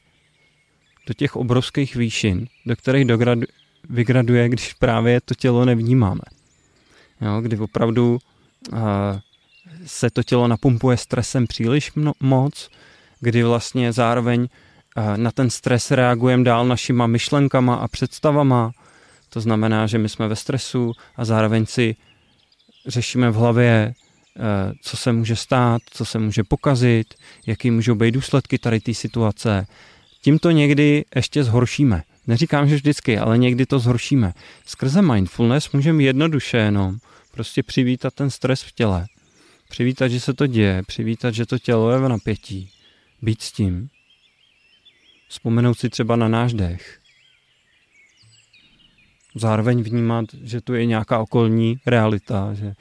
do 1.07 1.13
těch 1.13 1.35
obrovských 1.35 1.95
výšin, 1.95 2.47
do 2.65 2.75
kterých 2.75 3.05
dogradu, 3.05 3.41
vygraduje, 3.89 4.49
když 4.49 4.73
právě 4.73 5.21
to 5.21 5.35
tělo 5.35 5.65
nevnímáme. 5.65 6.21
Jo, 7.21 7.41
kdy 7.41 7.57
opravdu 7.57 8.19
uh, 8.71 8.79
se 9.85 10.09
to 10.09 10.23
tělo 10.23 10.47
napumpuje 10.47 10.97
stresem 10.97 11.47
příliš 11.47 11.93
mno, 11.93 12.11
moc, 12.19 12.69
kdy 13.19 13.43
vlastně 13.43 13.93
zároveň 13.93 14.41
uh, 14.41 15.17
na 15.17 15.31
ten 15.31 15.49
stres 15.49 15.91
reagujeme 15.91 16.43
dál 16.43 16.67
našima 16.67 17.07
myšlenkama 17.07 17.75
a 17.75 17.87
představama, 17.87 18.71
to 19.29 19.41
znamená, 19.41 19.87
že 19.87 19.97
my 19.97 20.09
jsme 20.09 20.27
ve 20.27 20.35
stresu 20.35 20.93
a 21.15 21.25
zároveň 21.25 21.65
si 21.65 21.95
řešíme 22.87 23.31
v 23.31 23.35
hlavě, 23.35 23.93
eh, 23.93 24.73
co 24.81 24.97
se 24.97 25.13
může 25.13 25.35
stát, 25.35 25.81
co 25.89 26.05
se 26.05 26.19
může 26.19 26.43
pokazit, 26.43 27.13
jaký 27.45 27.71
můžou 27.71 27.95
být 27.95 28.11
důsledky 28.11 28.57
tady 28.57 28.79
té 28.79 28.93
situace. 28.93 29.67
Tím 30.27 30.39
to 30.39 30.51
někdy 30.51 31.05
ještě 31.15 31.43
zhoršíme. 31.43 32.03
Neříkám, 32.27 32.69
že 32.69 32.75
vždycky, 32.75 33.17
ale 33.17 33.37
někdy 33.37 33.65
to 33.65 33.79
zhoršíme. 33.79 34.33
Skrze 34.65 35.01
mindfulness 35.01 35.71
můžeme 35.71 36.03
jednoduše 36.03 36.57
jenom 36.57 36.97
prostě 37.31 37.63
přivítat 37.63 38.13
ten 38.13 38.29
stres 38.29 38.61
v 38.61 38.71
těle. 38.71 39.05
Přivítat, 39.69 40.11
že 40.11 40.19
se 40.19 40.33
to 40.33 40.47
děje, 40.47 40.83
přivítat, 40.87 41.33
že 41.33 41.45
to 41.45 41.59
tělo 41.59 41.91
je 41.91 41.99
v 41.99 42.09
napětí. 42.09 42.69
Být 43.21 43.41
s 43.41 43.51
tím. 43.51 43.89
Vzpomenout 45.27 45.79
si 45.79 45.89
třeba 45.89 46.15
na 46.15 46.27
náš 46.27 46.53
dech 46.53 46.99
zároveň 49.35 49.83
vnímat, 49.83 50.25
že 50.43 50.61
tu 50.61 50.73
je 50.73 50.85
nějaká 50.85 51.19
okolní 51.19 51.79
realita, 51.85 52.53
že, 52.53 52.73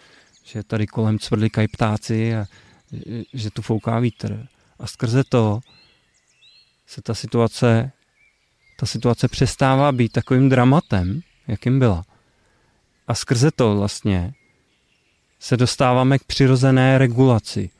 že 0.45 0.63
tady 0.63 0.87
kolem 0.87 1.19
cvrlikají 1.19 1.69
ptáci 1.69 2.37
a 2.37 2.45
že 3.33 3.51
tu 3.51 3.63
fouká 3.63 3.99
vítr. 3.99 4.47
A 4.79 4.87
skrze 4.87 5.25
to 5.25 5.61
se 6.87 7.03
ta 7.03 7.15
situace, 7.15 7.93
ta 8.79 8.87
situace 8.87 9.29
přestává 9.29 9.93
být 9.93 10.13
takovým 10.13 10.49
dramatem, 10.49 11.21
jakým 11.49 11.79
byla. 11.79 12.05
A 13.09 13.15
skrze 13.15 13.51
to 13.51 13.77
vlastně 13.77 14.35
se 15.41 15.57
dostáváme 15.57 16.19
k 16.19 16.25
přirozené 16.25 16.99
regulaci 16.99 17.71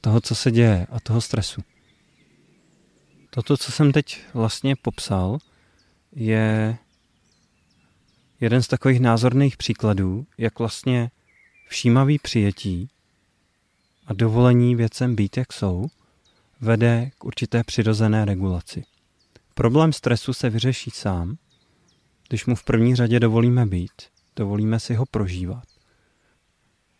toho, 0.00 0.20
co 0.20 0.34
se 0.34 0.50
děje 0.50 0.86
a 0.90 1.00
toho 1.00 1.20
stresu. 1.20 1.60
Toto, 3.30 3.56
co 3.56 3.72
jsem 3.72 3.92
teď 3.92 4.20
vlastně 4.34 4.76
popsal, 4.76 5.38
je 6.12 6.76
jeden 8.40 8.62
z 8.62 8.68
takových 8.68 9.00
názorných 9.00 9.56
příkladů, 9.56 10.26
jak 10.38 10.58
vlastně 10.58 11.10
všímavý 11.68 12.18
přijetí 12.18 12.90
a 14.06 14.12
dovolení 14.12 14.76
věcem 14.76 15.16
být, 15.16 15.36
jak 15.36 15.52
jsou, 15.52 15.86
vede 16.64 17.10
k 17.18 17.24
určité 17.24 17.64
přirozené 17.64 18.24
regulaci. 18.24 18.84
Problém 19.54 19.92
stresu 19.92 20.32
se 20.32 20.50
vyřeší 20.50 20.90
sám, 20.90 21.36
když 22.28 22.46
mu 22.46 22.54
v 22.54 22.64
první 22.64 22.96
řadě 22.96 23.20
dovolíme 23.20 23.66
být, 23.66 23.92
dovolíme 24.36 24.80
si 24.80 24.94
ho 24.94 25.06
prožívat. 25.06 25.64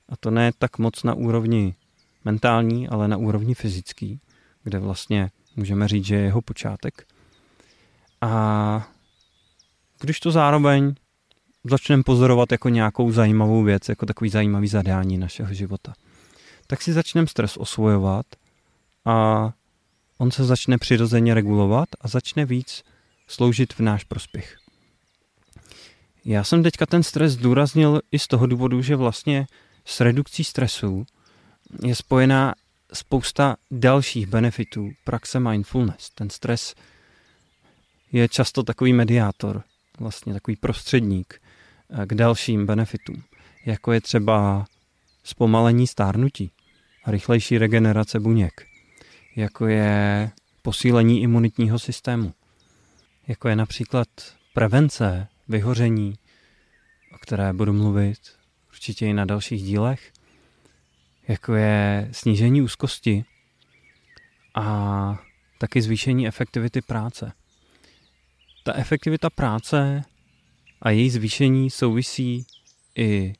A 0.08 0.16
to 0.16 0.30
ne 0.30 0.52
tak 0.58 0.78
moc 0.78 1.02
na 1.02 1.14
úrovni 1.14 1.74
mentální, 2.24 2.88
ale 2.88 3.08
na 3.08 3.16
úrovni 3.16 3.54
fyzický, 3.54 4.20
kde 4.62 4.78
vlastně 4.78 5.30
můžeme 5.56 5.88
říct, 5.88 6.04
že 6.04 6.14
je 6.14 6.22
jeho 6.22 6.42
počátek. 6.42 7.06
A 8.20 8.88
když 10.00 10.20
to 10.20 10.30
zároveň 10.30 10.94
začneme 11.64 12.02
pozorovat 12.02 12.52
jako 12.52 12.68
nějakou 12.68 13.12
zajímavou 13.12 13.62
věc, 13.62 13.88
jako 13.88 14.06
takový 14.06 14.30
zajímavý 14.30 14.68
zadání 14.68 15.18
našeho 15.18 15.54
života. 15.54 15.94
Tak 16.66 16.82
si 16.82 16.92
začneme 16.92 17.26
stres 17.26 17.56
osvojovat 17.56 18.26
a 19.04 19.50
on 20.18 20.30
se 20.30 20.44
začne 20.44 20.78
přirozeně 20.78 21.34
regulovat 21.34 21.88
a 22.00 22.08
začne 22.08 22.44
víc 22.44 22.82
sloužit 23.26 23.72
v 23.72 23.80
náš 23.80 24.04
prospěch. 24.04 24.56
Já 26.24 26.44
jsem 26.44 26.62
teďka 26.62 26.86
ten 26.86 27.02
stres 27.02 27.32
zdůraznil 27.32 28.00
i 28.12 28.18
z 28.18 28.26
toho 28.26 28.46
důvodu, 28.46 28.82
že 28.82 28.96
vlastně 28.96 29.46
s 29.84 30.00
redukcí 30.00 30.44
stresu 30.44 31.06
je 31.84 31.94
spojená 31.94 32.54
spousta 32.92 33.56
dalších 33.70 34.26
benefitů 34.26 34.90
praxe 35.04 35.40
mindfulness. 35.40 36.10
Ten 36.10 36.30
stres 36.30 36.74
je 38.12 38.28
často 38.28 38.62
takový 38.62 38.92
mediátor, 38.92 39.62
vlastně 40.00 40.32
takový 40.32 40.56
prostředník 40.56 41.40
k 42.06 42.14
dalším 42.14 42.66
benefitům, 42.66 43.22
jako 43.66 43.92
je 43.92 44.00
třeba 44.00 44.66
zpomalení 45.24 45.86
stárnutí 45.86 46.50
a 47.04 47.10
rychlejší 47.10 47.58
regenerace 47.58 48.20
buněk, 48.20 48.66
jako 49.36 49.66
je 49.66 50.30
posílení 50.62 51.22
imunitního 51.22 51.78
systému, 51.78 52.34
jako 53.26 53.48
je 53.48 53.56
například 53.56 54.08
prevence 54.54 55.28
vyhoření, 55.48 56.18
o 57.14 57.18
které 57.18 57.52
budu 57.52 57.72
mluvit 57.72 58.18
určitě 58.72 59.06
i 59.06 59.12
na 59.12 59.24
dalších 59.24 59.62
dílech, 59.62 60.12
jako 61.28 61.54
je 61.54 62.08
snížení 62.12 62.62
úzkosti 62.62 63.24
a 64.54 65.18
taky 65.58 65.82
zvýšení 65.82 66.28
efektivity 66.28 66.82
práce. 66.82 67.32
Ta 68.64 68.74
efektivita 68.74 69.30
práce 69.30 70.04
a 70.82 70.90
její 70.90 71.10
zvýšení 71.10 71.70
souvisí 71.70 72.46
i 72.96 73.34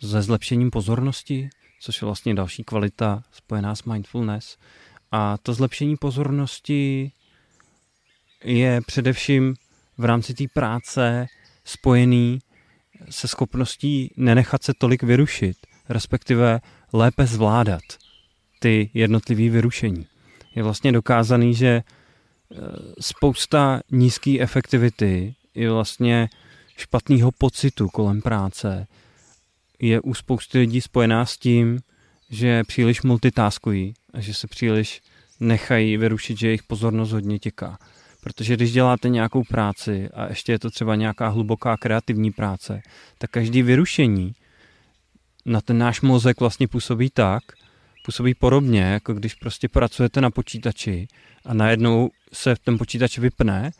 se 0.00 0.22
zlepšením 0.22 0.70
pozornosti, 0.70 1.50
což 1.80 2.02
je 2.02 2.06
vlastně 2.06 2.34
další 2.34 2.64
kvalita 2.64 3.22
spojená 3.32 3.74
s 3.74 3.84
mindfulness 3.84 4.56
A 5.12 5.38
to 5.38 5.54
zlepšení 5.54 5.96
pozornosti 5.96 7.12
je 8.44 8.80
především 8.86 9.54
v 9.98 10.04
rámci 10.04 10.34
té 10.34 10.44
práce 10.54 11.26
spojený 11.64 12.38
se 13.10 13.28
schopností 13.28 14.12
nenechat 14.16 14.62
se 14.62 14.72
tolik 14.78 15.02
vyrušit, 15.02 15.56
respektive 15.88 16.60
lépe 16.92 17.26
zvládat 17.26 17.82
ty 18.58 18.90
jednotlivé 18.94 19.48
vyrušení. 19.48 20.06
Je 20.54 20.62
vlastně 20.62 20.92
dokázaný, 20.92 21.54
že 21.54 21.68
e, 21.68 21.82
spousta 23.00 23.80
nízké 23.90 24.38
efektivity 24.40 25.34
je 25.54 25.70
vlastně 25.70 26.28
špatného 26.76 27.32
pocitu 27.32 27.88
kolem 27.88 28.22
práce 28.22 28.86
je 29.78 30.00
u 30.00 30.14
spousty 30.14 30.58
lidí 30.58 30.80
spojená 30.80 31.26
s 31.26 31.38
tím, 31.38 31.80
že 32.30 32.64
příliš 32.64 33.02
multitaskují 33.02 33.94
a 34.18 34.20
že 34.20 34.34
se 34.34 34.46
příliš 34.46 35.02
nechají 35.40 35.96
vyrušit, 35.96 36.38
že 36.38 36.46
jejich 36.46 36.62
pozornost 36.62 37.12
hodně 37.12 37.38
těká. 37.38 37.78
Protože 38.20 38.56
když 38.56 38.72
děláte 38.72 39.08
nějakou 39.08 39.42
práci 39.44 40.08
a 40.14 40.28
ještě 40.28 40.52
je 40.52 40.58
to 40.58 40.70
třeba 40.70 40.94
nějaká 40.94 41.28
hluboká 41.28 41.76
kreativní 41.76 42.30
práce, 42.30 42.80
tak 43.18 43.30
každý 43.30 43.62
vyrušení 43.62 44.32
na 45.46 45.60
ten 45.60 45.78
náš 45.78 46.00
mozek 46.00 46.40
vlastně 46.40 46.68
působí 46.68 47.10
tak, 47.10 47.42
působí 48.04 48.34
podobně, 48.34 48.80
jako 48.80 49.14
když 49.14 49.34
prostě 49.34 49.68
pracujete 49.68 50.20
na 50.20 50.30
počítači 50.30 51.08
a 51.44 51.54
najednou 51.54 52.10
se 52.32 52.54
ten 52.64 52.78
počítač 52.78 53.18
vypne 53.18 53.70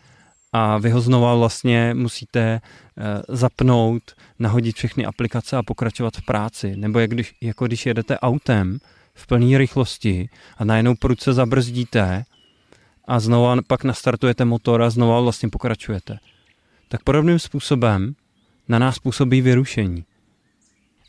a 0.53 0.79
vy 0.79 0.91
ho 0.91 1.01
znova 1.01 1.35
vlastně 1.35 1.95
musíte 1.95 2.41
eh, 2.41 3.23
zapnout, 3.29 4.03
nahodit 4.39 4.77
všechny 4.77 5.05
aplikace 5.05 5.57
a 5.57 5.63
pokračovat 5.63 6.17
v 6.17 6.25
práci. 6.25 6.77
Nebo 6.77 6.99
jak 6.99 7.11
když, 7.11 7.35
jako 7.43 7.67
když 7.67 7.87
jedete 7.87 8.19
autem 8.19 8.79
v 9.19 9.27
plné 9.27 9.59
rychlosti 9.59 10.29
a 10.57 10.65
najednou 10.65 10.95
prudce 10.95 11.33
zabrzdíte 11.33 12.25
a 13.09 13.21
znova 13.21 13.57
pak 13.67 13.85
nastartujete 13.85 14.45
motor 14.45 14.83
a 14.83 14.91
znova 14.91 15.21
vlastně 15.21 15.49
pokračujete. 15.49 16.19
Tak 16.89 17.03
podobným 17.03 17.39
způsobem 17.39 18.15
na 18.69 18.79
nás 18.79 18.99
působí 18.99 19.41
vyrušení. 19.41 20.05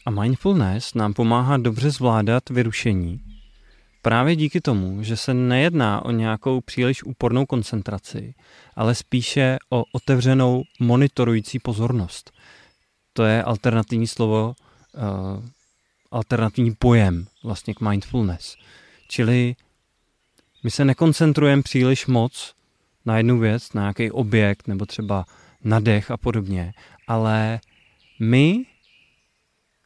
A 0.06 0.12
mindfulness 0.12 0.94
nám 0.94 1.14
pomáhá 1.14 1.58
dobře 1.58 1.92
zvládat 1.92 2.50
vyrušení 2.50 3.22
právě 4.02 4.36
díky 4.36 4.62
tomu, 4.62 5.04
že 5.04 5.18
se 5.18 5.34
nejedná 5.34 6.06
o 6.06 6.12
nějakou 6.12 6.62
příliš 6.62 7.04
úpornou 7.04 7.46
koncentraci, 7.46 8.34
ale 8.76 8.96
spíše 8.96 9.58
o 9.70 9.84
otevřenou 9.92 10.64
monitorující 10.80 11.60
pozornost. 11.60 12.32
To 13.14 13.24
je 13.24 13.44
alternativní 13.44 14.08
slovo, 14.08 14.54
uh, 14.54 15.46
alternativní 16.12 16.76
pojem 16.76 17.28
vlastně 17.44 17.74
k 17.74 17.82
mindfulness. 17.82 18.58
Čili 19.08 19.56
my 20.64 20.72
se 20.72 20.86
nekoncentrujeme 20.86 21.62
příliš 21.62 22.08
moc 22.08 22.56
na 23.06 23.18
jednu 23.18 23.40
věc, 23.40 23.74
na 23.74 23.82
nějaký 23.82 24.12
objekt 24.12 24.68
nebo 24.68 24.86
třeba 24.86 25.26
na 25.64 25.80
dech 25.80 26.12
a 26.12 26.18
podobně, 26.18 26.74
ale 27.08 27.60
my 28.20 28.66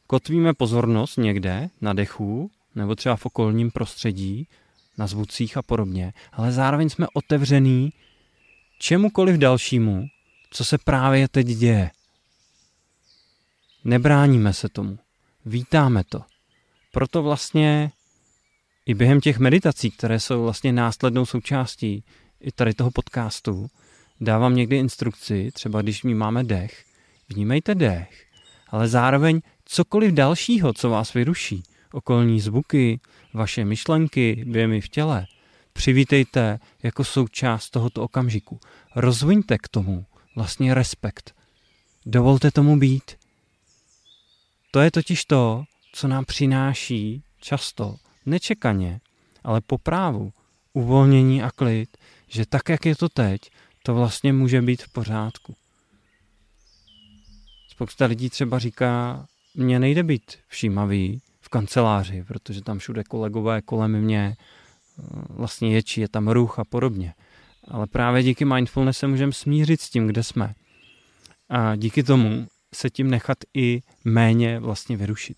kotvíme 0.06 0.54
pozornost 0.54 1.16
někde 1.16 1.70
na 1.80 1.92
dechu 1.92 2.50
nebo 2.74 2.94
třeba 2.94 3.16
v 3.16 3.26
okolním 3.26 3.70
prostředí, 3.70 4.48
na 4.98 5.06
zvucích 5.06 5.56
a 5.56 5.62
podobně, 5.62 6.12
ale 6.32 6.52
zároveň 6.52 6.90
jsme 6.90 7.06
otevřený 7.14 7.92
čemukoliv 8.78 9.36
dalšímu, 9.36 10.06
co 10.50 10.64
se 10.64 10.78
právě 10.78 11.28
teď 11.28 11.46
děje. 11.46 11.90
Nebráníme 13.84 14.52
se 14.52 14.68
tomu, 14.68 14.98
vítáme 15.46 16.04
to. 16.04 16.22
Proto 16.92 17.22
vlastně 17.22 17.92
i 18.86 18.94
během 18.94 19.20
těch 19.20 19.38
meditací, 19.38 19.90
které 19.90 20.20
jsou 20.20 20.42
vlastně 20.42 20.72
následnou 20.72 21.26
součástí 21.26 22.04
i 22.40 22.52
tady 22.52 22.74
toho 22.74 22.90
podcastu, 22.90 23.66
dávám 24.20 24.56
někdy 24.56 24.76
instrukci, 24.76 25.50
třeba 25.54 25.82
když 25.82 26.02
mi 26.02 26.14
máme 26.14 26.44
dech, 26.44 26.84
vnímejte 27.28 27.74
dech, 27.74 28.26
ale 28.68 28.88
zároveň 28.88 29.40
cokoliv 29.64 30.12
dalšího, 30.12 30.72
co 30.72 30.90
vás 30.90 31.14
vyruší, 31.14 31.62
okolní 31.92 32.40
zvuky, 32.40 33.00
vaše 33.34 33.64
myšlenky, 33.64 34.44
věmy 34.48 34.80
v 34.80 34.88
těle, 34.88 35.26
přivítejte 35.72 36.58
jako 36.82 37.04
součást 37.04 37.70
tohoto 37.70 38.02
okamžiku. 38.02 38.60
Rozviňte 38.96 39.58
k 39.58 39.68
tomu 39.68 40.06
vlastně 40.36 40.74
respekt. 40.74 41.34
Dovolte 42.06 42.50
tomu 42.50 42.76
být. 42.76 43.23
To 44.74 44.80
je 44.80 44.90
totiž 44.90 45.24
to, 45.24 45.64
co 45.92 46.08
nám 46.08 46.24
přináší 46.24 47.22
často, 47.40 47.96
nečekaně, 48.26 49.00
ale 49.44 49.60
po 49.60 49.78
právu, 49.78 50.32
uvolnění 50.72 51.42
a 51.42 51.50
klid, 51.50 51.96
že 52.28 52.46
tak, 52.46 52.68
jak 52.68 52.86
je 52.86 52.96
to 52.96 53.08
teď, 53.08 53.40
to 53.82 53.94
vlastně 53.94 54.32
může 54.32 54.62
být 54.62 54.82
v 54.82 54.92
pořádku. 54.92 55.56
Spousta 57.68 58.06
lidí 58.06 58.30
třeba 58.30 58.58
říká, 58.58 59.26
mně 59.54 59.78
nejde 59.78 60.02
být 60.02 60.38
všímavý, 60.48 61.20
kanceláři, 61.54 62.24
protože 62.28 62.62
tam 62.62 62.78
všude 62.78 63.04
kolegové 63.04 63.62
kolem 63.62 64.00
mě 64.00 64.36
vlastně 65.28 65.74
ječí, 65.74 66.00
je 66.00 66.08
tam 66.08 66.28
ruch 66.28 66.58
a 66.58 66.64
podobně. 66.64 67.14
Ale 67.68 67.86
právě 67.86 68.22
díky 68.22 68.44
mindfulness 68.44 68.98
se 68.98 69.06
můžeme 69.06 69.32
smířit 69.32 69.80
s 69.80 69.90
tím, 69.90 70.06
kde 70.06 70.22
jsme. 70.22 70.54
A 71.48 71.76
díky 71.76 72.02
tomu 72.02 72.46
se 72.74 72.90
tím 72.90 73.10
nechat 73.10 73.38
i 73.54 73.82
méně 74.04 74.60
vlastně 74.60 74.96
vyrušit. 74.96 75.36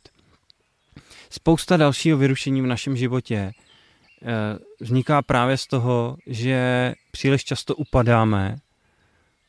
Spousta 1.31 1.77
dalšího 1.77 2.19
vyrušení 2.19 2.63
v 2.63 2.67
našem 2.67 2.97
životě 2.97 3.37
eh, 3.37 4.59
vzniká 4.81 5.23
právě 5.23 5.57
z 5.57 5.67
toho, 5.67 6.17
že 6.27 6.95
příliš 7.11 7.45
často 7.45 7.77
upadáme 7.77 8.57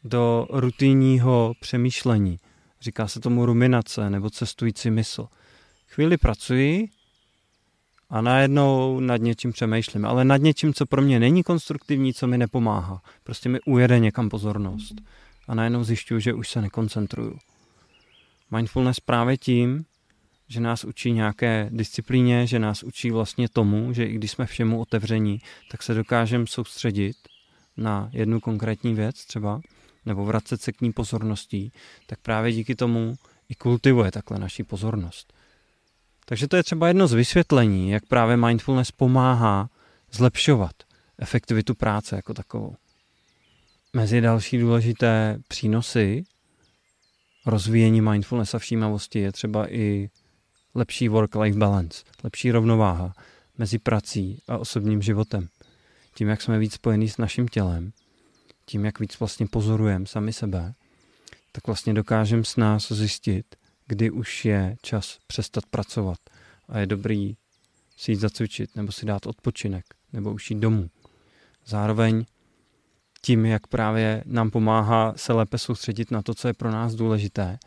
do 0.04 0.47
rutinního 0.50 1.54
přemýšlení. 1.60 2.39
Říká 2.82 3.08
se 3.08 3.19
tomu 3.19 3.45
ruminace 3.45 4.10
nebo 4.10 4.30
cestující 4.30 4.91
mysl 4.91 5.28
chvíli 5.88 6.17
pracuji 6.17 6.88
a 8.10 8.21
najednou 8.21 9.00
nad 9.00 9.21
něčím 9.21 9.52
přemýšlím, 9.52 10.06
ale 10.06 10.26
nad 10.26 10.38
něčím, 10.38 10.73
co 10.73 10.86
pro 10.86 11.02
mě 11.02 11.19
není 11.19 11.43
konstruktivní, 11.43 12.13
co 12.13 12.28
mi 12.28 12.38
nepomáhá. 12.38 13.02
Prostě 13.23 13.50
mi 13.50 13.60
ujede 13.65 14.00
někam 14.00 14.30
pozornost 14.30 14.95
a 15.47 15.56
najednou 15.56 15.84
zjišťuju, 15.84 16.19
že 16.19 16.34
už 16.34 16.50
se 16.50 16.62
nekoncentruju. 16.62 17.39
Mindfulness 18.51 18.99
právě 18.99 19.38
tím, 19.38 19.86
že 20.47 20.60
nás 20.60 20.83
učí 20.83 21.12
nějaké 21.12 21.69
disciplíně, 21.71 22.47
že 22.47 22.60
nás 22.60 22.83
učí 22.83 23.12
vlastně 23.12 23.49
tomu, 23.49 23.93
že 23.93 24.05
i 24.05 24.13
když 24.13 24.31
jsme 24.31 24.45
všemu 24.45 24.81
otevření, 24.81 25.41
tak 25.71 25.83
se 25.83 25.93
dokážeme 25.93 26.47
soustředit 26.47 27.17
na 27.77 28.10
jednu 28.13 28.39
konkrétní 28.39 28.93
věc 28.93 29.25
třeba, 29.25 29.62
nebo 30.05 30.25
vracet 30.25 30.62
se 30.62 30.71
k 30.71 30.81
ní 30.81 30.93
pozorností, 30.93 31.71
tak 32.07 32.19
právě 32.19 32.51
díky 32.51 32.75
tomu 32.75 33.15
i 33.49 33.55
kultivuje 33.55 34.12
takhle 34.12 34.39
naši 34.39 34.63
pozornost. 34.63 35.33
Takže 36.25 36.47
to 36.47 36.55
je 36.55 36.63
třeba 36.63 36.88
jedno 36.88 37.07
z 37.07 37.13
vysvětlení, 37.13 37.89
jak 37.89 38.05
právě 38.05 38.38
mindfulness 38.38 38.91
pomáhá 38.91 39.69
zlepšovat 40.12 40.71
efektivitu 41.19 41.75
práce 41.75 42.15
jako 42.15 42.33
takovou. 42.33 42.75
Mezi 43.93 44.21
další 44.21 44.57
důležité 44.57 45.39
přínosy 45.47 46.23
rozvíjení 47.47 48.01
mindfulness 48.01 48.53
a 48.53 48.60
všímavosti 48.60 49.19
je 49.19 49.31
třeba 49.31 49.73
i 49.73 50.10
lepší 50.75 51.10
work-life 51.10 51.57
balance, 51.57 52.03
lepší 52.23 52.51
rovnováha 52.51 53.13
mezi 53.57 53.79
prací 53.79 54.41
a 54.47 54.57
osobním 54.57 55.01
životem. 55.01 55.47
Tím, 56.15 56.27
jak 56.27 56.41
jsme 56.41 56.60
víc 56.60 56.73
spojení 56.73 57.10
s 57.10 57.17
naším 57.17 57.47
tělem, 57.47 57.91
tím, 58.65 58.86
jak 58.86 58.99
víc 58.99 59.19
vlastně 59.19 59.47
pozorujeme 59.47 60.05
sami 60.05 60.33
sebe, 60.33 60.73
tak 61.51 61.67
vlastně 61.67 61.93
dokážeme 61.93 62.43
s 62.43 62.55
nás 62.55 62.91
zjistit, 62.91 63.55
kdy 63.88 64.12
už 64.12 64.45
je 64.45 64.75
čas 64.81 65.17
přestat 65.27 65.65
pracovat 65.65 66.17
a 66.69 66.79
je 66.79 66.86
dobrý 66.86 67.38
si 67.97 68.12
jít 68.12 68.19
zacvičit 68.19 68.75
nebo 68.75 68.91
si 68.91 69.05
dát 69.05 69.25
odpočinek 69.25 69.86
nebo 70.13 70.33
už 70.33 70.51
jít 70.51 70.60
domů. 70.60 70.89
Zároveň 71.65 72.25
tím, 73.28 73.46
jak 73.46 73.68
právě 73.68 74.24
nám 74.26 74.52
pomáhá 74.52 75.13
se 75.16 75.34
lépe 75.34 75.58
soustředit 75.58 76.12
na 76.12 76.22
to, 76.22 76.34
co 76.34 76.48
je 76.48 76.54
pro 76.54 76.72
nás 76.72 76.96
důležité, 76.96 77.60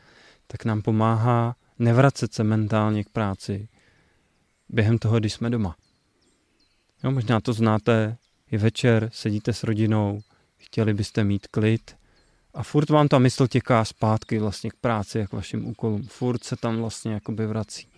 tak 0.46 0.64
nám 0.64 0.82
pomáhá 0.82 1.56
nevracet 1.78 2.34
se 2.34 2.44
mentálně 2.44 3.04
k 3.04 3.08
práci 3.08 3.68
během 4.68 4.98
toho, 4.98 5.18
když 5.18 5.32
jsme 5.32 5.50
doma. 5.50 5.76
Jo, 7.04 7.10
možná 7.10 7.40
to 7.40 7.52
znáte, 7.52 8.16
je 8.50 8.58
večer, 8.58 9.10
sedíte 9.12 9.52
s 9.52 9.64
rodinou, 9.64 10.20
chtěli 10.56 10.94
byste 10.94 11.24
mít 11.24 11.46
klid, 11.46 11.96
a 12.54 12.62
furt 12.62 12.90
vám 12.90 13.08
ta 13.08 13.18
mysl 13.18 13.46
těká 13.46 13.84
zpátky 13.84 14.38
vlastně 14.38 14.70
k 14.70 14.76
práci, 14.80 15.18
jak 15.18 15.32
vašim 15.32 15.66
úkolům. 15.66 16.02
Furt 16.02 16.44
se 16.44 16.56
tam 16.56 16.80
vlastně 16.80 17.12
jakoby 17.12 17.46
vrací. 17.46 17.88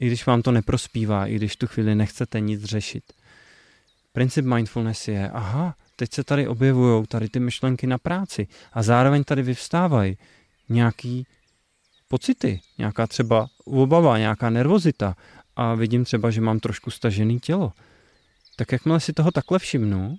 I 0.00 0.06
když 0.06 0.26
vám 0.26 0.42
to 0.42 0.52
neprospívá, 0.52 1.26
i 1.26 1.34
když 1.34 1.56
tu 1.56 1.66
chvíli 1.66 1.94
nechcete 1.94 2.40
nic 2.40 2.64
řešit. 2.64 3.04
Princip 4.12 4.44
mindfulness 4.44 5.08
je, 5.08 5.30
aha, 5.30 5.74
teď 5.98 6.12
se 6.14 6.24
tady 6.24 6.48
objevují 6.48 7.06
tady 7.06 7.28
ty 7.28 7.40
myšlenky 7.40 7.86
na 7.86 7.98
práci 7.98 8.46
a 8.72 8.82
zároveň 8.82 9.24
tady 9.24 9.42
vyvstávají 9.42 10.18
nějaký 10.68 11.26
pocity, 12.08 12.60
nějaká 12.78 13.06
třeba 13.06 13.46
obava, 13.64 14.18
nějaká 14.18 14.50
nervozita 14.50 15.16
a 15.56 15.74
vidím 15.74 16.04
třeba, 16.04 16.30
že 16.30 16.40
mám 16.40 16.60
trošku 16.60 16.90
stažený 16.90 17.40
tělo. 17.40 17.72
tak 18.56 18.72
jakmile 18.72 19.00
si 19.00 19.12
toho 19.12 19.30
takhle 19.30 19.58
všimnu 19.58 20.16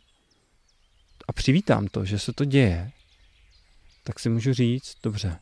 a 1.28 1.34
přivítám 1.34 1.88
to, 1.88 2.06
že 2.06 2.20
se 2.20 2.34
to 2.34 2.46
děje, 2.46 2.92
tak 4.04 4.20
si 4.20 4.30
můžu 4.30 4.54
říct, 4.54 4.96
dobře, 5.04 5.40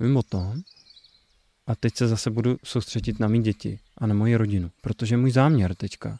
vím 0.00 0.16
o 0.16 0.22
tom 0.22 0.62
a 1.66 1.74
teď 1.74 1.96
se 1.96 2.08
zase 2.08 2.30
budu 2.30 2.56
soustředit 2.64 3.20
na 3.20 3.28
mý 3.28 3.42
děti 3.42 3.78
a 3.98 4.06
na 4.06 4.14
moji 4.14 4.36
rodinu, 4.36 4.70
protože 4.80 5.16
můj 5.16 5.30
záměr 5.30 5.74
teďka 5.74 6.18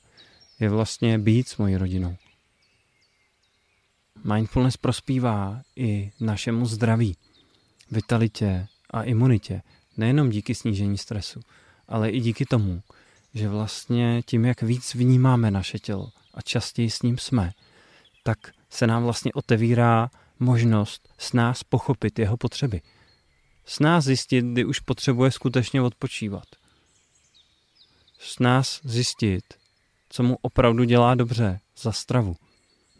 je 0.60 0.68
vlastně 0.68 1.18
být 1.18 1.48
s 1.48 1.56
mojí 1.56 1.76
rodinou. 1.76 2.16
Mindfulness 4.24 4.76
prospívá 4.76 5.62
i 5.76 6.12
našemu 6.20 6.66
zdraví, 6.66 7.16
vitalitě 7.90 8.66
a 8.90 9.02
imunitě, 9.02 9.62
nejenom 9.96 10.30
díky 10.30 10.54
snížení 10.54 10.98
stresu, 10.98 11.40
ale 11.88 12.10
i 12.10 12.20
díky 12.20 12.44
tomu, 12.46 12.82
že 13.34 13.48
vlastně 13.48 14.22
tím, 14.26 14.44
jak 14.44 14.62
víc 14.62 14.94
vnímáme 14.94 15.50
naše 15.50 15.78
tělo 15.78 16.08
a 16.34 16.42
častěji 16.42 16.90
s 16.90 17.02
ním 17.02 17.18
jsme, 17.18 17.52
tak 18.22 18.38
se 18.70 18.86
nám 18.86 19.04
vlastně 19.04 19.32
otevírá 19.32 20.10
možnost 20.38 21.08
s 21.18 21.32
nás 21.32 21.62
pochopit 21.62 22.18
jeho 22.18 22.36
potřeby. 22.36 22.80
S 23.64 23.80
nás 23.80 24.04
zjistit, 24.04 24.44
kdy 24.44 24.64
už 24.64 24.80
potřebuje 24.80 25.30
skutečně 25.30 25.82
odpočívat. 25.82 26.44
S 28.18 28.38
nás 28.38 28.80
zjistit, 28.84 29.44
co 30.08 30.22
mu 30.22 30.36
opravdu 30.42 30.84
dělá 30.84 31.14
dobře 31.14 31.60
za 31.76 31.92
stravu. 31.92 32.36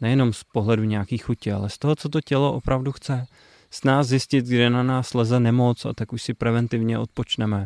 Nejenom 0.03 0.33
z 0.33 0.43
pohledu 0.43 0.83
nějakých 0.83 1.23
chutě, 1.23 1.53
ale 1.53 1.69
z 1.69 1.77
toho, 1.77 1.95
co 1.95 2.09
to 2.09 2.21
tělo 2.21 2.53
opravdu 2.53 2.91
chce. 2.91 3.25
S 3.71 3.83
nás 3.83 4.07
zjistit, 4.07 4.45
kde 4.45 4.69
na 4.69 4.83
nás 4.83 5.13
leze 5.13 5.39
nemoc 5.39 5.85
a 5.85 5.93
tak 5.93 6.13
už 6.13 6.21
si 6.21 6.33
preventivně 6.33 6.99
odpočneme. 6.99 7.65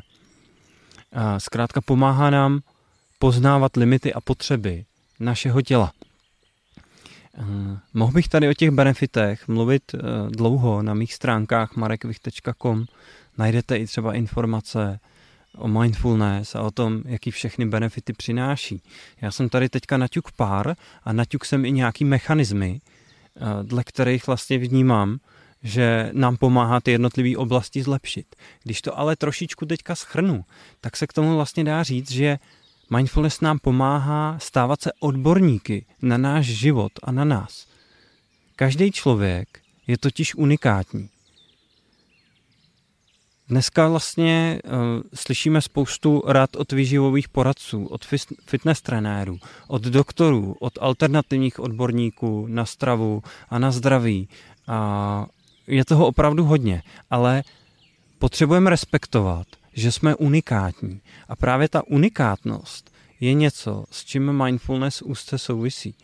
A 1.13 1.39
zkrátka 1.39 1.81
pomáhá 1.81 2.29
nám 2.29 2.59
poznávat 3.19 3.77
limity 3.77 4.13
a 4.13 4.21
potřeby 4.21 4.85
našeho 5.19 5.61
těla. 5.61 5.91
Mohl 7.93 8.13
bych 8.13 8.27
tady 8.27 8.49
o 8.49 8.53
těch 8.53 8.71
benefitech 8.71 9.47
mluvit 9.47 9.83
uh, 9.93 9.99
dlouho 10.29 10.81
na 10.81 10.93
mých 10.93 11.13
stránkách 11.13 11.75
marekvich.com. 11.75 12.85
Najdete 13.37 13.77
i 13.77 13.85
třeba 13.85 14.13
informace 14.13 14.99
o 15.57 15.67
mindfulness 15.67 16.55
a 16.55 16.61
o 16.61 16.71
tom, 16.71 17.01
jaký 17.05 17.31
všechny 17.31 17.65
benefity 17.65 18.13
přináší. 18.13 18.81
Já 19.21 19.31
jsem 19.31 19.49
tady 19.49 19.69
teďka 19.69 19.97
naťuk 19.97 20.31
pár 20.31 20.75
a 21.03 21.13
naťuk 21.13 21.45
jsem 21.45 21.65
i 21.65 21.71
nějaký 21.71 22.05
mechanismy, 22.05 22.81
uh, 22.81 23.63
dle 23.63 23.83
kterých 23.83 24.27
vlastně 24.27 24.57
vnímám, 24.57 25.19
že 25.63 26.09
nám 26.13 26.37
pomáhá 26.37 26.81
ty 26.81 26.91
jednotlivé 26.91 27.37
oblasti 27.37 27.83
zlepšit. 27.83 28.35
Když 28.63 28.81
to 28.81 28.99
ale 28.99 29.15
trošičku 29.15 29.65
teďka 29.65 29.95
schrnu, 29.95 30.45
tak 30.81 30.97
se 30.97 31.07
k 31.07 31.13
tomu 31.13 31.35
vlastně 31.35 31.63
dá 31.63 31.83
říct, 31.83 32.11
že 32.11 32.39
mindfulness 32.89 33.41
nám 33.41 33.59
pomáhá 33.59 34.39
stávat 34.39 34.81
se 34.81 34.91
odborníky 34.99 35.85
na 36.01 36.17
náš 36.17 36.45
život 36.45 36.91
a 37.03 37.11
na 37.11 37.25
nás. 37.25 37.67
Každý 38.55 38.91
člověk 38.91 39.59
je 39.87 39.97
totiž 39.97 40.35
unikátní. 40.35 41.09
Dneska 43.49 43.87
vlastně 43.87 44.59
uh, 44.65 44.71
slyšíme 45.13 45.61
spoustu 45.61 46.23
rad 46.27 46.55
od 46.55 46.71
výživových 46.71 47.29
poradců, 47.29 47.85
od 47.85 48.05
fitness 48.45 48.81
trenérů, 48.81 49.39
od 49.67 49.81
doktorů, 49.81 50.55
od 50.59 50.73
alternativních 50.81 51.59
odborníků 51.59 52.47
na 52.47 52.65
stravu 52.65 53.23
a 53.49 53.59
na 53.59 53.71
zdraví. 53.71 54.29
A 54.67 55.25
je 55.67 55.85
toho 55.85 56.07
opravdu 56.07 56.45
hodně, 56.45 56.83
ale 57.09 57.43
potřebujeme 58.19 58.69
respektovat, 58.69 59.47
že 59.73 59.91
jsme 59.91 60.15
unikátní. 60.15 61.01
A 61.29 61.35
právě 61.35 61.69
ta 61.69 61.87
unikátnost 61.87 62.91
je 63.19 63.33
něco, 63.33 63.85
s 63.91 64.05
čím 64.05 64.43
mindfulness 64.43 65.01
úzce 65.01 65.37
souvisí. 65.37 65.95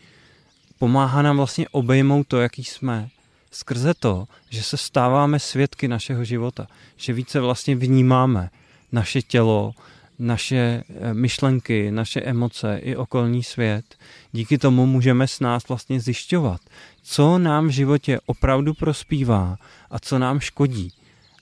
Pomáhá 0.79 1.21
nám 1.21 1.38
vlastně 1.38 1.69
obejmout 1.69 2.27
to, 2.27 2.39
jaký 2.39 2.63
jsme, 2.63 3.10
skrze 3.56 3.94
to, 3.94 4.28
že 4.50 4.63
se 4.63 4.78
stáváme 4.78 5.39
svědky 5.39 5.88
našeho 5.88 6.24
života, 6.24 6.68
že 6.98 7.13
více 7.13 7.39
vlastně 7.39 7.76
vnímáme 7.76 8.50
naše 8.92 9.22
tělo, 9.22 9.74
naše 10.20 10.84
eh, 10.89 11.13
myšlenky, 11.13 11.92
naše 11.92 12.22
emoce 12.22 12.78
i 12.78 12.96
okolní 12.96 13.44
svět. 13.44 13.96
Díky 14.32 14.58
tomu 14.58 14.86
můžeme 14.86 15.28
s 15.28 15.39
nás 15.39 15.68
vlastně 15.68 16.00
zjišťovat, 16.00 16.62
co 17.04 17.38
nám 17.38 17.68
v 17.68 17.72
životě 17.72 18.20
opravdu 18.26 18.74
prospívá 18.74 19.58
a 19.89 20.00
co 20.00 20.20
nám 20.20 20.39
škodí. 20.39 20.92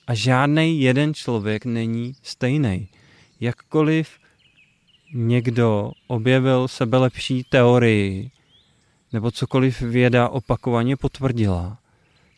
A 0.06 0.14
žádný 0.14 0.80
jeden 0.80 1.14
člověk 1.14 1.64
není 1.64 2.16
stejný. 2.22 2.88
Jakkoliv 3.40 4.08
někdo 5.14 5.92
objevil 6.06 6.68
sebelepší 6.68 7.44
teorii, 7.44 8.30
nebo 9.12 9.30
cokoliv 9.30 9.80
věda 9.80 10.28
opakovaně 10.28 10.96
potvrdila, 10.96 11.78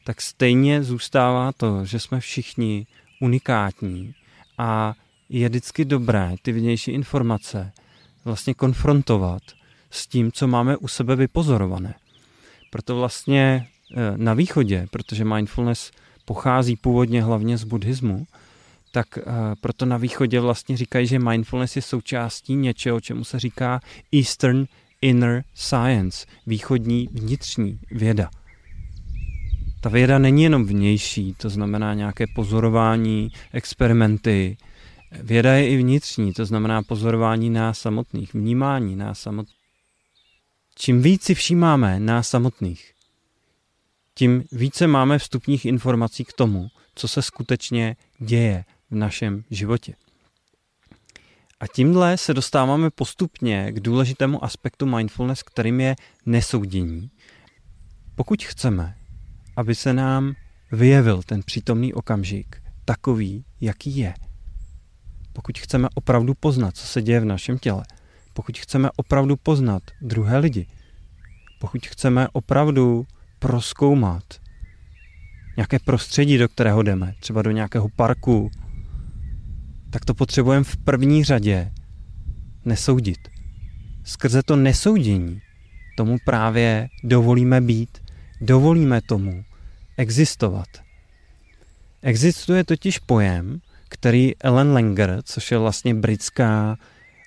tak 0.04 0.22
stejně 0.22 0.82
zůstává 0.82 1.52
to, 1.52 1.84
že 1.84 2.00
jsme 2.00 2.20
všichni 2.20 2.86
unikátní 3.20 4.14
a 4.58 4.94
je 5.28 5.48
vždycky 5.48 5.84
dobré 5.84 6.34
ty 6.42 6.52
vnější 6.52 6.90
informace 6.90 7.72
vlastně 8.24 8.54
konfrontovat 8.54 9.42
s 9.90 10.06
tím, 10.06 10.32
co 10.32 10.46
máme 10.46 10.76
u 10.76 10.88
sebe 10.88 11.16
vypozorované. 11.16 11.94
Proto 12.70 12.96
vlastně 12.96 13.66
eh, 13.96 13.96
na 14.16 14.34
východě, 14.34 14.86
protože 14.90 15.24
mindfulness 15.24 15.90
pochází 16.24 16.76
původně 16.76 17.22
hlavně 17.22 17.58
z 17.58 17.64
buddhismu, 17.64 18.26
tak 18.92 19.06
uh, 19.16 19.24
proto 19.60 19.86
na 19.86 19.96
východě 19.96 20.40
vlastně 20.40 20.76
říkají, 20.76 21.06
že 21.06 21.18
mindfulness 21.18 21.76
je 21.76 21.82
součástí 21.82 22.54
něčeho, 22.54 23.00
čemu 23.00 23.24
se 23.24 23.38
říká 23.38 23.80
Eastern 24.12 24.66
Inner 25.00 25.44
Science, 25.54 26.26
východní 26.46 27.08
vnitřní 27.12 27.78
věda. 27.90 28.30
Ta 29.84 29.90
věda 29.90 30.18
není 30.18 30.42
jenom 30.42 30.66
vnější, 30.66 31.34
to 31.34 31.50
znamená 31.50 31.94
nějaké 31.94 32.24
pozorování, 32.34 33.30
experimenty. 33.52 34.56
Věda 35.12 35.54
je 35.54 35.68
i 35.68 35.76
vnitřní, 35.76 36.32
to 36.32 36.44
znamená 36.44 36.82
pozorování 36.82 37.50
nás 37.50 37.78
samotných, 37.78 38.34
vnímání 38.34 38.96
nás 38.96 39.20
samotných. 39.20 39.56
Čím 40.74 41.02
víc 41.02 41.22
si 41.22 41.34
všímáme 41.34 42.00
nás 42.00 42.28
samotných, 42.28 42.92
tím 44.14 44.44
více 44.52 44.86
máme 44.86 45.18
vstupních 45.18 45.64
informací 45.64 46.24
k 46.24 46.32
tomu, 46.32 46.68
co 46.94 47.08
se 47.08 47.22
skutečně 47.22 47.96
děje 48.18 48.64
v 48.90 48.94
našem 48.94 49.44
životě. 49.50 49.94
A 51.60 51.66
tímhle 51.66 52.18
se 52.18 52.34
dostáváme 52.34 52.90
postupně 52.90 53.72
k 53.72 53.80
důležitému 53.80 54.44
aspektu 54.44 54.86
mindfulness, 54.86 55.42
kterým 55.42 55.80
je 55.80 55.96
nesoudění. 56.26 57.10
Pokud 58.14 58.42
chceme, 58.42 58.96
aby 59.56 59.74
se 59.74 59.92
nám 59.92 60.34
vyjevil 60.72 61.22
ten 61.22 61.42
přítomný 61.42 61.94
okamžik 61.94 62.62
takový, 62.84 63.44
jaký 63.60 63.96
je, 63.96 64.14
pokud 65.32 65.58
chceme 65.58 65.88
opravdu 65.94 66.34
poznat, 66.34 66.76
co 66.76 66.86
se 66.86 67.02
děje 67.02 67.20
v 67.20 67.24
našem 67.24 67.58
těle, 67.58 67.84
pokud 68.32 68.58
chceme 68.58 68.88
opravdu 68.96 69.36
poznat 69.36 69.82
druhé 70.00 70.38
lidi, 70.38 70.66
pokud 71.60 71.86
chceme 71.86 72.28
opravdu 72.32 73.06
proskoumat 73.38 74.22
nějaké 75.56 75.78
prostředí, 75.78 76.38
do 76.38 76.48
kterého 76.48 76.82
jdeme, 76.82 77.14
třeba 77.20 77.42
do 77.42 77.50
nějakého 77.50 77.88
parku, 77.96 78.50
tak 79.90 80.04
to 80.04 80.14
potřebujeme 80.14 80.64
v 80.64 80.76
první 80.76 81.24
řadě 81.24 81.72
nesoudit. 82.64 83.18
Skrze 84.04 84.42
to 84.42 84.56
nesoudění 84.56 85.40
tomu 85.96 86.16
právě 86.24 86.88
dovolíme 87.04 87.60
být, 87.60 88.03
dovolíme 88.40 89.00
tomu 89.00 89.44
existovat. 89.96 90.68
Existuje 92.02 92.64
totiž 92.64 92.98
pojem, 92.98 93.60
který 93.88 94.32
Ellen 94.40 94.72
Langer, 94.72 95.20
což 95.24 95.50
je 95.50 95.58
vlastně 95.58 95.94
britská 95.94 96.78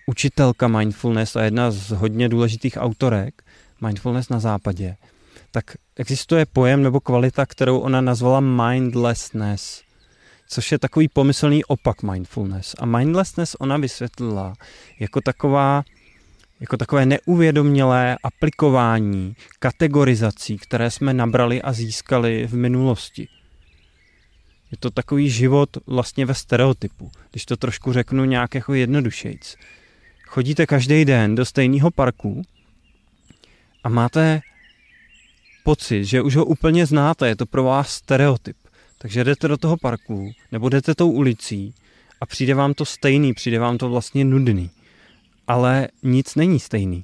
učitelka 0.06 0.68
mindfulness 0.68 1.36
a 1.36 1.44
jedna 1.44 1.72
z 1.72 1.90
hodně 1.90 2.30
důležitých 2.30 2.78
autorek 2.78 3.44
mindfulness 3.82 4.30
na 4.30 4.40
západě, 4.40 4.96
tak 5.52 5.66
existuje 5.96 6.46
pojem 6.46 6.84
nebo 6.84 7.00
kvalita, 7.00 7.46
kterou 7.46 7.80
ona 7.80 8.02
nazvala 8.02 8.40
mindlessness, 8.40 9.82
což 10.50 10.72
je 10.72 10.80
takový 10.80 11.08
pomyslný 11.08 11.66
opak 11.66 12.04
mindfulness. 12.04 12.76
A 12.80 12.86
mindlessness 12.86 13.56
ona 13.60 13.78
vysvětlila 13.78 14.54
jako 15.00 15.22
taková 15.22 15.84
jako 16.60 16.78
takové 16.78 17.06
neuvědomělé 17.06 18.18
aplikování 18.24 19.36
kategorizací, 19.60 20.58
které 20.58 20.92
jsme 20.92 21.14
nabrali 21.14 21.62
a 21.62 21.74
získali 21.74 22.48
v 22.48 22.54
minulosti. 22.54 23.28
Je 24.72 24.78
to 24.78 24.90
takový 24.90 25.30
život 25.30 25.70
vlastně 25.88 26.26
ve 26.26 26.34
stereotypu, 26.34 27.12
když 27.32 27.46
to 27.46 27.58
trošku 27.58 27.94
řeknu 27.94 28.26
nějak 28.26 28.56
jako 28.56 28.74
jednodušejc. 28.74 29.56
Chodíte 30.26 30.66
každý 30.66 31.06
den 31.06 31.36
do 31.36 31.46
stejného 31.46 31.92
parku 31.92 32.42
a 33.84 33.90
máte 33.90 34.42
pocit, 35.64 36.06
že 36.06 36.22
už 36.22 36.36
ho 36.36 36.46
úplně 36.46 36.86
znáte, 36.86 37.28
je 37.28 37.36
to 37.36 37.46
pro 37.46 37.64
vás 37.64 37.90
stereotyp. 37.90 38.58
Takže 38.98 39.24
jdete 39.24 39.48
do 39.48 39.58
toho 39.58 39.78
parku, 39.78 40.32
nebo 40.52 40.70
jdete 40.70 40.96
tou 40.96 41.12
ulicí 41.12 41.74
a 42.22 42.26
přijde 42.26 42.54
vám 42.54 42.74
to 42.74 42.86
stejný, 42.86 43.34
přijde 43.34 43.60
vám 43.60 43.78
to 43.78 43.90
vlastně 43.90 44.26
nudný. 44.26 44.70
Ale 45.48 45.88
nic 46.04 46.36
není 46.36 46.60
stejný. 46.60 47.02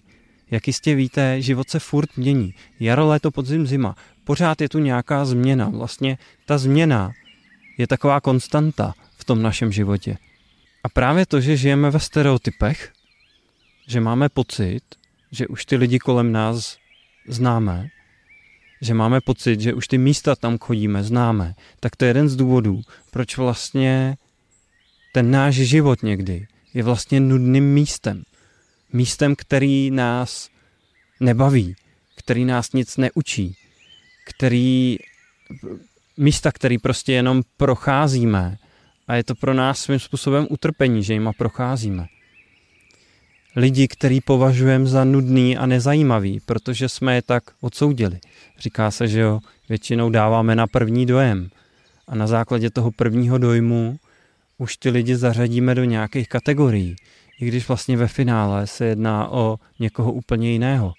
Jak 0.51 0.67
jistě 0.67 0.95
víte, 0.95 1.41
život 1.41 1.69
se 1.69 1.79
furt 1.79 2.17
mění. 2.17 2.53
Jaro, 2.79 3.07
léto, 3.07 3.31
podzim, 3.31 3.67
zima. 3.67 3.95
Pořád 4.23 4.61
je 4.61 4.69
tu 4.69 4.79
nějaká 4.79 5.25
změna. 5.25 5.69
Vlastně 5.69 6.17
ta 6.45 6.57
změna 6.57 7.11
je 7.77 7.87
taková 7.87 8.21
konstanta 8.21 8.93
v 9.17 9.25
tom 9.25 9.41
našem 9.41 9.71
životě. 9.71 10.17
A 10.83 10.89
právě 10.89 11.25
to, 11.25 11.41
že 11.41 11.57
žijeme 11.57 11.91
ve 11.91 11.99
stereotypech, 11.99 12.91
že 13.87 14.01
máme 14.01 14.29
pocit, 14.29 14.81
že 15.31 15.47
už 15.47 15.65
ty 15.65 15.75
lidi 15.75 15.99
kolem 15.99 16.31
nás 16.31 16.77
známe, 17.27 17.87
že 18.81 18.93
máme 18.93 19.21
pocit, 19.21 19.61
že 19.61 19.73
už 19.73 19.87
ty 19.87 19.97
místa 19.97 20.35
tam 20.35 20.57
chodíme, 20.57 21.03
známe, 21.03 21.55
tak 21.79 21.95
to 21.95 22.05
je 22.05 22.09
jeden 22.09 22.29
z 22.29 22.35
důvodů, 22.35 22.81
proč 23.11 23.37
vlastně 23.37 24.17
ten 25.13 25.31
náš 25.31 25.55
život 25.55 26.03
někdy 26.03 26.47
je 26.73 26.83
vlastně 26.83 27.19
nudným 27.19 27.73
místem. 27.73 28.23
Místem, 28.93 29.35
který 29.35 29.91
nás 29.91 30.49
nebaví, 31.19 31.75
který 32.15 32.45
nás 32.45 32.73
nic 32.73 32.97
neučí, 32.97 33.55
který, 34.25 34.97
místa, 36.17 36.51
který 36.51 36.77
prostě 36.77 37.13
jenom 37.13 37.41
procházíme 37.57 38.57
a 39.07 39.15
je 39.15 39.23
to 39.23 39.35
pro 39.35 39.53
nás 39.53 39.79
svým 39.79 39.99
způsobem 39.99 40.47
utrpení, 40.49 41.03
že 41.03 41.13
jima 41.13 41.33
procházíme. 41.33 42.05
Lidi, 43.55 43.87
který 43.87 44.21
považujeme 44.21 44.85
za 44.85 45.03
nudný 45.03 45.57
a 45.57 45.65
nezajímavý, 45.65 46.39
protože 46.45 46.89
jsme 46.89 47.15
je 47.15 47.21
tak 47.21 47.43
odsoudili. 47.61 48.19
Říká 48.59 48.91
se, 48.91 49.07
že 49.07 49.19
jo, 49.19 49.39
většinou 49.69 50.09
dáváme 50.09 50.55
na 50.55 50.67
první 50.67 51.05
dojem. 51.05 51.49
A 52.07 52.15
na 52.15 52.27
základě 52.27 52.69
toho 52.69 52.91
prvního 52.91 53.37
dojmu 53.37 53.97
už 54.57 54.77
ty 54.77 54.89
lidi 54.89 55.15
zařadíme 55.15 55.75
do 55.75 55.83
nějakých 55.83 56.29
kategorií, 56.29 56.95
i 57.43 57.47
když 57.47 57.67
vlastně 57.67 57.97
ve 57.97 58.07
finále 58.07 58.67
se 58.67 58.85
jedná 58.85 59.29
o 59.29 59.59
někoho 59.79 60.13
úplně 60.13 60.51
jiného. 60.51 60.93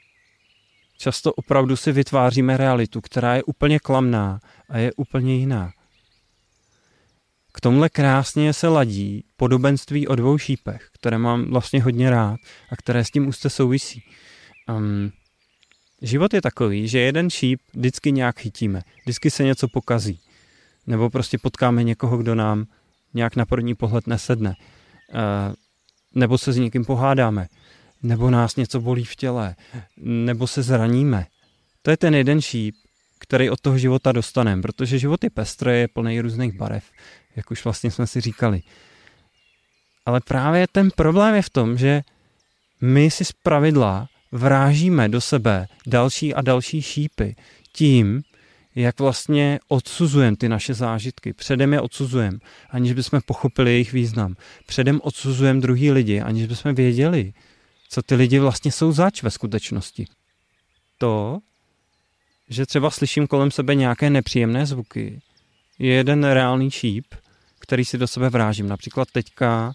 Často 0.98 1.32
opravdu 1.32 1.76
si 1.76 1.92
vytváříme 1.92 2.56
realitu, 2.56 3.00
která 3.00 3.34
je 3.34 3.42
úplně 3.42 3.78
klamná 3.78 4.40
a 4.68 4.78
je 4.78 4.92
úplně 4.92 5.36
jiná. 5.36 5.72
K 7.52 7.60
tomhle 7.60 7.88
krásně 7.88 8.52
se 8.52 8.68
ladí 8.68 9.24
podobenství 9.36 10.08
o 10.08 10.14
dvou 10.14 10.38
šípech, 10.38 10.88
které 10.92 11.18
mám 11.18 11.50
vlastně 11.50 11.82
hodně 11.82 12.10
rád 12.10 12.40
a 12.70 12.76
které 12.76 13.04
s 13.04 13.10
tím 13.10 13.28
úzce 13.28 13.50
souvisí. 13.50 14.02
Um, 14.68 15.10
život 16.02 16.34
je 16.34 16.42
takový, 16.42 16.88
že 16.88 16.98
jeden 16.98 17.30
šíp 17.30 17.60
vždycky 17.74 18.12
nějak 18.12 18.38
chytíme, 18.38 18.82
vždycky 19.02 19.30
se 19.30 19.44
něco 19.44 19.68
pokazí. 19.68 20.20
Nebo 20.86 21.10
prostě 21.10 21.38
potkáme 21.38 21.84
někoho, 21.84 22.16
kdo 22.16 22.34
nám 22.34 22.66
nějak 23.14 23.36
na 23.36 23.46
první 23.46 23.74
pohled 23.74 24.06
nesedne. 24.06 24.54
Uh, 25.14 25.54
nebo 26.14 26.38
se 26.38 26.52
s 26.52 26.56
někým 26.56 26.84
pohádáme. 26.84 27.48
Nebo 28.02 28.30
nás 28.30 28.56
něco 28.56 28.80
bolí 28.80 29.04
v 29.04 29.16
těle. 29.16 29.56
Nebo 29.96 30.46
se 30.46 30.62
zraníme. 30.62 31.26
To 31.82 31.90
je 31.90 31.96
ten 31.96 32.14
jeden 32.14 32.40
šíp, 32.40 32.74
který 33.18 33.50
od 33.50 33.60
toho 33.60 33.78
života 33.78 34.12
dostaneme, 34.12 34.62
protože 34.62 34.98
život 34.98 35.24
je 35.24 35.30
pestrý, 35.30 35.72
je 35.72 35.88
plný 35.88 36.20
různých 36.20 36.52
barev, 36.52 36.84
jak 37.36 37.50
už 37.50 37.64
vlastně 37.64 37.90
jsme 37.90 38.06
si 38.06 38.20
říkali. 38.20 38.62
Ale 40.06 40.20
právě 40.20 40.66
ten 40.72 40.90
problém 40.90 41.34
je 41.34 41.42
v 41.42 41.50
tom, 41.50 41.78
že 41.78 42.02
my 42.80 43.10
si 43.10 43.24
z 43.24 43.32
pravidla 43.32 44.08
vrážíme 44.32 45.08
do 45.08 45.20
sebe 45.20 45.66
další 45.86 46.34
a 46.34 46.40
další 46.40 46.82
šípy 46.82 47.36
tím, 47.72 48.22
jak 48.74 49.00
vlastně 49.00 49.58
odsuzujeme 49.68 50.36
ty 50.36 50.48
naše 50.48 50.74
zážitky. 50.74 51.32
Předem 51.32 51.72
je 51.72 51.80
odsuzujeme, 51.80 52.38
aniž 52.70 52.92
bychom 52.92 53.20
pochopili 53.26 53.70
jejich 53.70 53.92
význam. 53.92 54.36
Předem 54.66 55.00
odsuzujeme 55.02 55.60
druhý 55.60 55.90
lidi, 55.90 56.20
aniž 56.20 56.46
bychom 56.46 56.74
věděli, 56.74 57.32
co 57.88 58.02
ty 58.02 58.14
lidi 58.14 58.38
vlastně 58.38 58.72
jsou 58.72 58.92
zač 58.92 59.22
ve 59.22 59.30
skutečnosti. 59.30 60.06
To, 60.98 61.38
že 62.48 62.66
třeba 62.66 62.90
slyším 62.90 63.26
kolem 63.26 63.50
sebe 63.50 63.74
nějaké 63.74 64.10
nepříjemné 64.10 64.66
zvuky, 64.66 65.20
je 65.78 65.94
jeden 65.94 66.24
reálný 66.24 66.70
šíp, 66.70 67.06
který 67.58 67.84
si 67.84 67.98
do 67.98 68.06
sebe 68.06 68.30
vrážím. 68.30 68.68
Například 68.68 69.08
teďka 69.12 69.72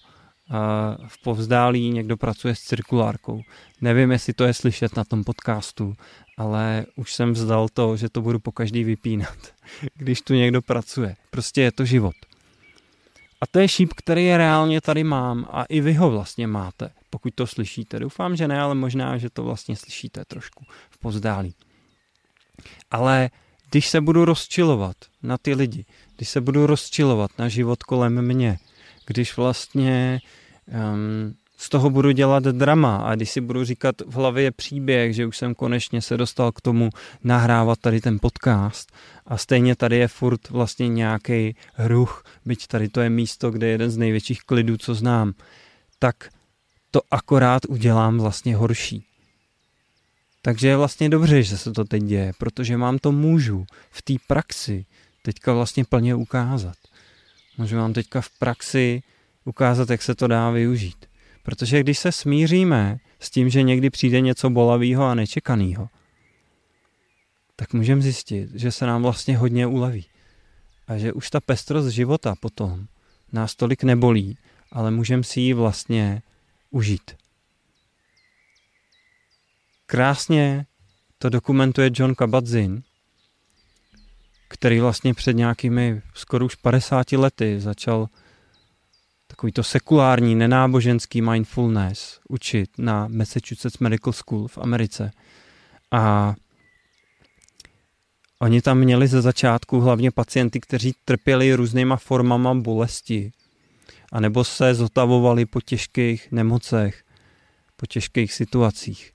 v 1.07 1.23
povzdálí 1.23 1.89
někdo 1.89 2.17
pracuje 2.17 2.55
s 2.55 2.59
cirkulárkou. 2.59 3.41
Nevím, 3.81 4.11
jestli 4.11 4.33
to 4.33 4.43
je 4.43 4.53
slyšet 4.53 4.95
na 4.95 5.03
tom 5.03 5.23
podcastu, 5.23 5.93
ale 6.39 6.85
už 6.95 7.13
jsem 7.13 7.33
vzdal 7.33 7.69
to, 7.73 7.97
že 7.97 8.09
to 8.09 8.21
budu 8.21 8.39
po 8.39 8.51
každý 8.51 8.83
vypínat, 8.83 9.37
když 9.95 10.21
tu 10.21 10.33
někdo 10.33 10.61
pracuje. 10.61 11.15
Prostě 11.29 11.61
je 11.61 11.71
to 11.71 11.85
život. 11.85 12.15
A 13.41 13.47
to 13.47 13.59
je 13.59 13.67
šíp, 13.67 13.93
který 13.95 14.25
je 14.25 14.37
reálně 14.37 14.81
tady 14.81 15.03
mám 15.03 15.47
a 15.51 15.63
i 15.63 15.81
vy 15.81 15.93
ho 15.93 16.11
vlastně 16.11 16.47
máte, 16.47 16.91
pokud 17.09 17.33
to 17.35 17.47
slyšíte. 17.47 17.99
Doufám, 17.99 18.35
že 18.35 18.47
ne, 18.47 18.61
ale 18.61 18.75
možná, 18.75 19.17
že 19.17 19.29
to 19.29 19.43
vlastně 19.43 19.75
slyšíte 19.75 20.25
trošku 20.25 20.65
v 20.89 20.97
povzdálí. 20.97 21.55
Ale 22.91 23.29
když 23.69 23.87
se 23.87 24.01
budu 24.01 24.25
rozčilovat 24.25 24.95
na 25.23 25.37
ty 25.37 25.53
lidi, 25.53 25.85
když 26.15 26.29
se 26.29 26.41
budu 26.41 26.65
rozčilovat 26.65 27.31
na 27.37 27.47
život 27.47 27.83
kolem 27.83 28.21
mě, 28.21 28.59
když 29.05 29.37
vlastně 29.37 30.21
um, 30.67 31.35
z 31.61 31.69
toho 31.69 31.89
budu 31.89 32.11
dělat 32.11 32.43
drama 32.43 32.97
a 32.97 33.15
když 33.15 33.29
si 33.29 33.41
budu 33.41 33.63
říkat 33.63 33.95
v 34.05 34.13
hlavě 34.13 34.51
příběh, 34.51 35.15
že 35.15 35.25
už 35.25 35.37
jsem 35.37 35.55
konečně 35.55 36.01
se 36.01 36.17
dostal 36.17 36.51
k 36.51 36.61
tomu 36.61 36.89
nahrávat 37.23 37.79
tady 37.79 38.01
ten 38.01 38.17
podcast 38.21 38.91
a 39.25 39.37
stejně 39.37 39.75
tady 39.75 39.97
je 39.97 40.07
furt 40.07 40.49
vlastně 40.49 40.87
nějaký 40.87 41.55
hruch, 41.73 42.23
byť 42.45 42.67
tady 42.67 42.89
to 42.89 43.01
je 43.01 43.09
místo, 43.09 43.51
kde 43.51 43.67
je 43.67 43.71
jeden 43.71 43.91
z 43.91 43.97
největších 43.97 44.41
klidů, 44.41 44.77
co 44.77 44.95
znám, 44.95 45.33
tak 45.99 46.15
to 46.91 47.01
akorát 47.11 47.65
udělám 47.65 48.17
vlastně 48.17 48.55
horší. 48.55 49.05
Takže 50.41 50.67
je 50.67 50.77
vlastně 50.77 51.09
dobře, 51.09 51.43
že 51.43 51.57
se 51.57 51.71
to 51.71 51.85
teď 51.85 52.03
děje, 52.03 52.31
protože 52.37 52.77
mám 52.77 52.97
to 52.97 53.11
můžu 53.11 53.65
v 53.91 54.01
té 54.01 54.13
praxi 54.27 54.85
teďka 55.21 55.53
vlastně 55.53 55.85
plně 55.85 56.15
ukázat. 56.15 56.77
Můžu 57.57 57.77
vám 57.77 57.93
teďka 57.93 58.21
v 58.21 58.29
praxi 58.39 59.03
ukázat, 59.45 59.89
jak 59.89 60.01
se 60.01 60.15
to 60.15 60.27
dá 60.27 60.49
využít. 60.49 61.08
Protože 61.49 61.79
když 61.79 61.99
se 61.99 62.11
smíříme 62.11 62.99
s 63.19 63.29
tím, 63.29 63.49
že 63.49 63.63
někdy 63.63 63.89
přijde 63.89 64.21
něco 64.21 64.49
bolavého 64.49 65.05
a 65.05 65.15
nečekaného, 65.15 65.89
tak 67.55 67.73
můžeme 67.73 68.01
zjistit, 68.01 68.49
že 68.53 68.71
se 68.71 68.85
nám 68.85 69.01
vlastně 69.01 69.37
hodně 69.37 69.67
uleví. 69.67 70.05
A 70.87 70.97
že 70.97 71.13
už 71.13 71.29
ta 71.29 71.39
pestrost 71.39 71.87
života 71.87 72.35
potom 72.39 72.87
nás 73.31 73.55
tolik 73.55 73.83
nebolí, 73.83 74.37
ale 74.71 74.91
můžeme 74.91 75.23
si 75.23 75.41
ji 75.41 75.53
vlastně 75.53 76.21
užít. 76.69 77.11
Krásně 79.85 80.65
to 81.17 81.29
dokumentuje 81.29 81.89
John 81.93 82.11
Kabat-Zinn, 82.11 82.81
který 84.47 84.79
vlastně 84.79 85.13
před 85.13 85.33
nějakými 85.33 86.01
skoro 86.13 86.45
už 86.45 86.55
50 86.55 87.11
lety 87.11 87.59
začal 87.59 88.09
takový 89.39 89.51
to 89.51 89.63
sekulární, 89.63 90.35
nenáboženský 90.35 91.21
mindfulness 91.21 92.19
učit 92.29 92.69
na 92.77 93.07
Massachusetts 93.07 93.79
Medical 93.79 94.13
School 94.13 94.47
v 94.47 94.57
Americe. 94.57 95.11
A 95.91 96.35
oni 98.39 98.61
tam 98.61 98.77
měli 98.77 99.07
ze 99.07 99.21
začátku 99.21 99.79
hlavně 99.79 100.11
pacienty, 100.11 100.59
kteří 100.59 100.93
trpěli 101.05 101.53
různýma 101.53 101.95
formama 101.95 102.53
bolesti, 102.53 103.31
anebo 104.11 104.43
se 104.43 104.73
zotavovali 104.73 105.45
po 105.45 105.61
těžkých 105.61 106.31
nemocech, 106.31 107.03
po 107.75 107.85
těžkých 107.85 108.33
situacích. 108.33 109.11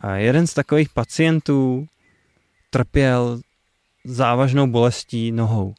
A 0.00 0.14
jeden 0.14 0.46
z 0.46 0.54
takových 0.54 0.88
pacientů 0.88 1.86
trpěl 2.70 3.40
závažnou 4.04 4.66
bolestí 4.66 5.32
nohou. 5.32 5.74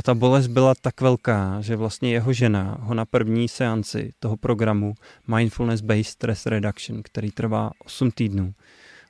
A 0.00 0.02
ta 0.02 0.14
bolest 0.14 0.46
byla 0.46 0.74
tak 0.74 1.00
velká, 1.00 1.60
že 1.60 1.76
vlastně 1.76 2.12
jeho 2.12 2.32
žena 2.32 2.76
ho 2.80 2.94
na 2.94 3.04
první 3.04 3.48
seanci 3.48 4.12
toho 4.18 4.36
programu 4.36 4.94
Mindfulness 5.26 5.80
Based 5.80 6.06
Stress 6.06 6.46
Reduction, 6.46 7.02
který 7.02 7.30
trvá 7.30 7.70
8 7.84 8.10
týdnů, 8.10 8.54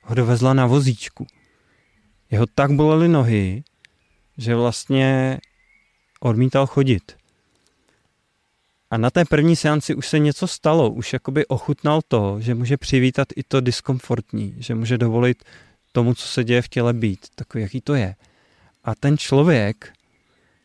ho 0.03 0.15
dovezla 0.15 0.53
na 0.53 0.65
vozíčku. 0.65 1.27
Jeho 2.31 2.45
tak 2.55 2.71
bolely 2.71 3.07
nohy, 3.07 3.63
že 4.37 4.55
vlastně 4.55 5.39
odmítal 6.19 6.67
chodit. 6.67 7.15
A 8.89 8.97
na 8.97 9.09
té 9.09 9.25
první 9.25 9.55
seanci 9.55 9.95
už 9.95 10.07
se 10.07 10.19
něco 10.19 10.47
stalo, 10.47 10.89
už 10.89 11.13
jakoby 11.13 11.45
ochutnal 11.45 12.01
to, 12.07 12.37
že 12.39 12.55
může 12.55 12.77
přivítat 12.77 13.27
i 13.35 13.43
to 13.43 13.61
diskomfortní, 13.61 14.55
že 14.57 14.75
může 14.75 14.97
dovolit 14.97 15.43
tomu, 15.91 16.13
co 16.13 16.27
se 16.27 16.43
děje 16.43 16.61
v 16.61 16.69
těle 16.69 16.93
být, 16.93 17.27
takový, 17.35 17.61
jaký 17.61 17.81
to 17.81 17.95
je. 17.95 18.15
A 18.83 18.95
ten 18.95 19.17
člověk 19.17 19.93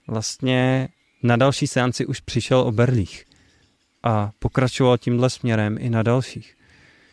vlastně 0.07 0.89
na 1.23 1.37
další 1.37 1.67
seanci 1.67 2.07
už 2.07 2.21
přišel 2.21 2.59
o 2.59 2.73
berlích 2.73 3.25
a 4.03 4.31
pokračoval 4.39 4.99
tímhle 4.99 5.31
směrem 5.31 5.77
i 5.81 5.91
na 5.91 6.03
dalších. 6.03 6.57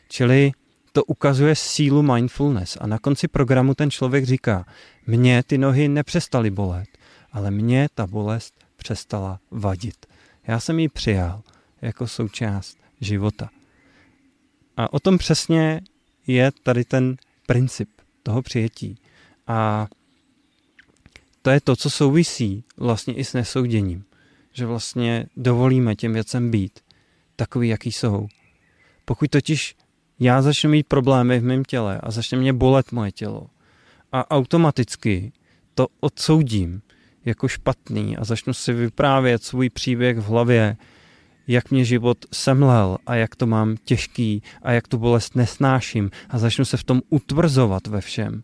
Čili 0.09 0.51
to 0.91 1.03
ukazuje 1.03 1.55
sílu 1.55 2.03
mindfulness 2.03 2.77
a 2.81 2.87
na 2.87 2.99
konci 2.99 3.27
programu 3.27 3.75
ten 3.75 3.91
člověk 3.91 4.25
říká, 4.25 4.65
mně 5.07 5.43
ty 5.43 5.57
nohy 5.57 5.87
nepřestaly 5.87 6.51
bolet, 6.51 6.89
ale 7.31 7.51
mně 7.51 7.87
ta 7.95 8.07
bolest 8.07 8.53
přestala 8.75 9.39
vadit. 9.51 10.05
Já 10.47 10.59
jsem 10.59 10.79
ji 10.79 10.89
přijal 10.89 11.41
jako 11.81 12.07
součást 12.07 12.77
života. 13.01 13.49
A 14.77 14.93
o 14.93 14.99
tom 14.99 15.17
přesně 15.17 15.81
je 16.27 16.51
tady 16.63 16.85
ten 16.85 17.15
princip 17.47 17.89
toho 18.23 18.41
přijetí. 18.41 18.97
A 19.47 19.87
to 21.43 21.49
je 21.49 21.61
to, 21.61 21.75
co 21.75 21.89
souvisí 21.89 22.63
vlastně 22.77 23.13
i 23.13 23.23
s 23.23 23.33
nesouděním. 23.33 24.03
Že 24.53 24.65
vlastně 24.65 25.25
dovolíme 25.37 25.95
těm 25.95 26.13
věcem 26.13 26.51
být 26.51 26.79
takový, 27.35 27.67
jaký 27.67 27.91
jsou. 27.91 28.27
Pokud 29.05 29.29
totiž 29.29 29.75
já 30.19 30.41
začnu 30.41 30.69
mít 30.69 30.87
problémy 30.87 31.39
v 31.39 31.43
mém 31.43 31.63
těle 31.63 31.99
a 32.03 32.11
začne 32.11 32.37
mě 32.37 32.53
bolet 32.53 32.91
moje 32.91 33.11
tělo 33.11 33.47
a 34.11 34.31
automaticky 34.31 35.31
to 35.75 35.87
odsoudím 35.99 36.81
jako 37.25 37.47
špatný 37.47 38.17
a 38.17 38.23
začnu 38.23 38.53
si 38.53 38.73
vyprávět 38.73 39.43
svůj 39.43 39.69
příběh 39.69 40.17
v 40.17 40.25
hlavě, 40.25 40.77
jak 41.47 41.71
mě 41.71 41.85
život 41.85 42.25
semlel 42.31 42.97
a 43.05 43.15
jak 43.15 43.35
to 43.35 43.47
mám 43.47 43.77
těžký 43.85 44.43
a 44.61 44.71
jak 44.71 44.87
tu 44.87 44.97
bolest 44.97 45.35
nesnáším 45.35 46.11
a 46.29 46.39
začnu 46.39 46.65
se 46.65 46.77
v 46.77 46.83
tom 46.83 47.01
utvrzovat 47.09 47.87
ve 47.87 48.01
všem, 48.01 48.43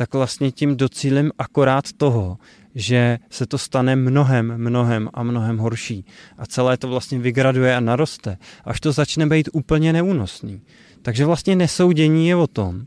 tak 0.00 0.14
vlastně 0.14 0.50
tím 0.50 0.76
docílím 0.76 1.32
akorát 1.38 1.92
toho, 1.92 2.38
že 2.74 3.18
se 3.30 3.46
to 3.46 3.58
stane 3.58 3.96
mnohem, 3.96 4.54
mnohem 4.56 5.08
a 5.14 5.22
mnohem 5.22 5.58
horší. 5.58 6.04
A 6.38 6.46
celé 6.46 6.76
to 6.76 6.88
vlastně 6.88 7.18
vygraduje 7.18 7.76
a 7.76 7.80
naroste, 7.80 8.38
až 8.64 8.80
to 8.80 8.92
začne 8.92 9.26
být 9.26 9.48
úplně 9.52 9.92
neúnosný. 9.92 10.60
Takže 11.02 11.24
vlastně 11.24 11.56
nesoudění 11.56 12.28
je 12.28 12.36
o 12.36 12.46
tom, 12.46 12.86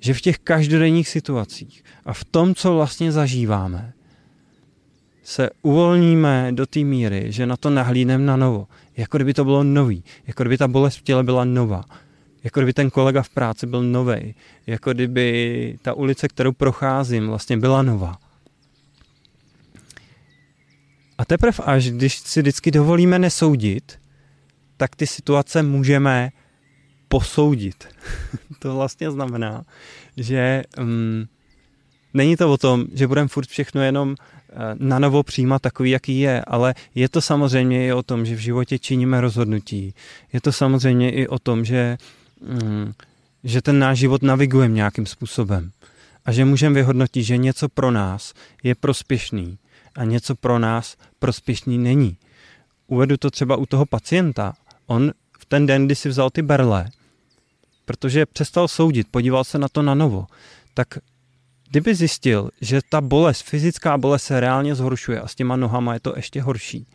že 0.00 0.14
v 0.14 0.20
těch 0.20 0.38
každodenních 0.38 1.08
situacích 1.08 1.84
a 2.04 2.12
v 2.12 2.24
tom, 2.24 2.54
co 2.54 2.74
vlastně 2.74 3.12
zažíváme, 3.12 3.92
se 5.22 5.50
uvolníme 5.62 6.52
do 6.52 6.66
té 6.66 6.80
míry, 6.80 7.32
že 7.32 7.46
na 7.46 7.56
to 7.56 7.70
nahlídneme 7.70 8.24
na 8.24 8.36
novo. 8.36 8.66
Jako 8.96 9.18
kdyby 9.18 9.34
to 9.34 9.44
bylo 9.44 9.64
nový. 9.64 10.04
Jako 10.26 10.42
kdyby 10.42 10.58
ta 10.58 10.68
bolest 10.68 10.96
v 10.96 11.02
těle 11.02 11.22
byla 11.22 11.44
nová. 11.44 11.84
Jako 12.44 12.60
kdyby 12.60 12.72
ten 12.72 12.90
kolega 12.90 13.22
v 13.22 13.28
práci 13.28 13.66
byl 13.66 13.82
nový. 13.82 14.34
Jako 14.66 14.92
kdyby 14.92 15.78
ta 15.82 15.94
ulice, 15.94 16.28
kterou 16.28 16.52
procházím, 16.52 17.26
vlastně 17.26 17.56
byla 17.56 17.82
nová. 17.82 18.18
A 21.18 21.24
teprve 21.24 21.58
až, 21.64 21.90
když 21.90 22.18
si 22.18 22.40
vždycky 22.40 22.70
dovolíme 22.70 23.18
nesoudit, 23.18 23.98
tak 24.76 24.96
ty 24.96 25.06
situace 25.06 25.62
můžeme 25.62 26.30
posoudit. 27.08 27.88
to 28.58 28.76
vlastně 28.76 29.10
znamená, 29.10 29.64
že 30.16 30.62
um, 30.78 31.26
není 32.14 32.36
to 32.36 32.52
o 32.52 32.56
tom, 32.56 32.84
že 32.94 33.06
budeme 33.06 33.28
furt 33.28 33.48
všechno 33.48 33.82
jenom 33.82 34.08
uh, 34.08 34.16
na 34.78 34.98
novo 34.98 35.22
přijímat 35.22 35.62
takový, 35.62 35.90
jaký 35.90 36.20
je, 36.20 36.42
ale 36.46 36.74
je 36.94 37.08
to 37.08 37.20
samozřejmě 37.20 37.86
i 37.86 37.92
o 37.92 38.02
tom, 38.02 38.26
že 38.26 38.34
v 38.34 38.38
životě 38.38 38.78
činíme 38.78 39.20
rozhodnutí. 39.20 39.94
Je 40.32 40.40
to 40.40 40.52
samozřejmě 40.52 41.10
i 41.10 41.28
o 41.28 41.38
tom, 41.38 41.64
že, 41.64 41.96
um, 42.00 42.21
že 43.44 43.62
ten 43.62 43.78
náš 43.78 43.98
život 43.98 44.22
navigujeme 44.22 44.74
nějakým 44.74 45.06
způsobem 45.06 45.70
a 46.24 46.32
že 46.32 46.44
můžeme 46.44 46.74
vyhodnotit, 46.74 47.22
že 47.24 47.36
něco 47.36 47.68
pro 47.68 47.90
nás 47.90 48.34
je 48.62 48.74
prospěšný 48.74 49.58
a 49.94 50.04
něco 50.04 50.34
pro 50.34 50.58
nás 50.58 50.96
prospěšný 51.18 51.78
není. 51.78 52.16
Uvedu 52.86 53.16
to 53.16 53.30
třeba 53.30 53.56
u 53.56 53.66
toho 53.66 53.86
pacienta. 53.86 54.54
On 54.86 55.12
v 55.38 55.44
ten 55.44 55.66
den, 55.66 55.86
kdy 55.86 55.94
si 55.94 56.08
vzal 56.08 56.30
ty 56.30 56.42
berle, 56.42 56.90
protože 57.84 58.26
přestal 58.26 58.68
soudit, 58.68 59.08
podíval 59.10 59.44
se 59.44 59.58
na 59.58 59.68
to 59.68 59.82
na 59.82 59.94
novo, 59.94 60.26
tak 60.74 60.88
kdyby 61.70 61.94
zjistil, 61.94 62.50
že 62.60 62.80
ta 62.88 63.00
bolest, 63.00 63.42
fyzická 63.42 63.98
bolest 63.98 64.22
se 64.22 64.40
reálně 64.40 64.74
zhoršuje 64.74 65.20
a 65.20 65.28
s 65.28 65.34
těma 65.34 65.56
nohama 65.56 65.94
je 65.94 66.00
to 66.00 66.12
ještě 66.16 66.42
horší, 66.42 66.86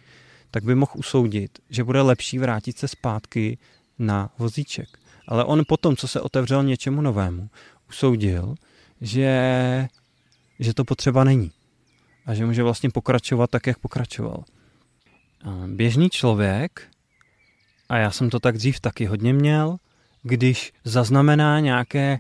tak 0.51 0.63
by 0.63 0.75
mohl 0.75 0.91
usoudit, 0.95 1.59
že 1.69 1.83
bude 1.83 2.01
lepší 2.01 2.39
vrátit 2.39 2.77
se 2.77 2.87
zpátky 2.87 3.57
na 3.99 4.29
vozíček. 4.37 4.99
Ale 5.28 5.43
on 5.43 5.63
potom, 5.67 5.95
co 5.95 6.07
se 6.07 6.21
otevřel 6.21 6.63
něčemu 6.63 7.01
novému, 7.01 7.49
usoudil, 7.89 8.55
že, 9.01 9.88
že 10.59 10.73
to 10.73 10.86
potřeba 10.86 11.23
není 11.23 11.51
a 12.25 12.34
že 12.34 12.45
může 12.45 12.63
vlastně 12.63 12.89
pokračovat 12.89 13.49
tak, 13.49 13.67
jak 13.67 13.80
pokračoval. 13.80 14.43
Běžný 15.67 16.09
člověk, 16.09 16.88
a 17.89 17.97
já 17.97 18.11
jsem 18.11 18.30
to 18.30 18.39
tak 18.39 18.57
dřív 18.57 18.80
taky 18.80 19.05
hodně 19.05 19.34
měl, 19.34 19.78
když 20.23 20.73
zaznamená 20.84 21.59
nějaké 21.59 22.17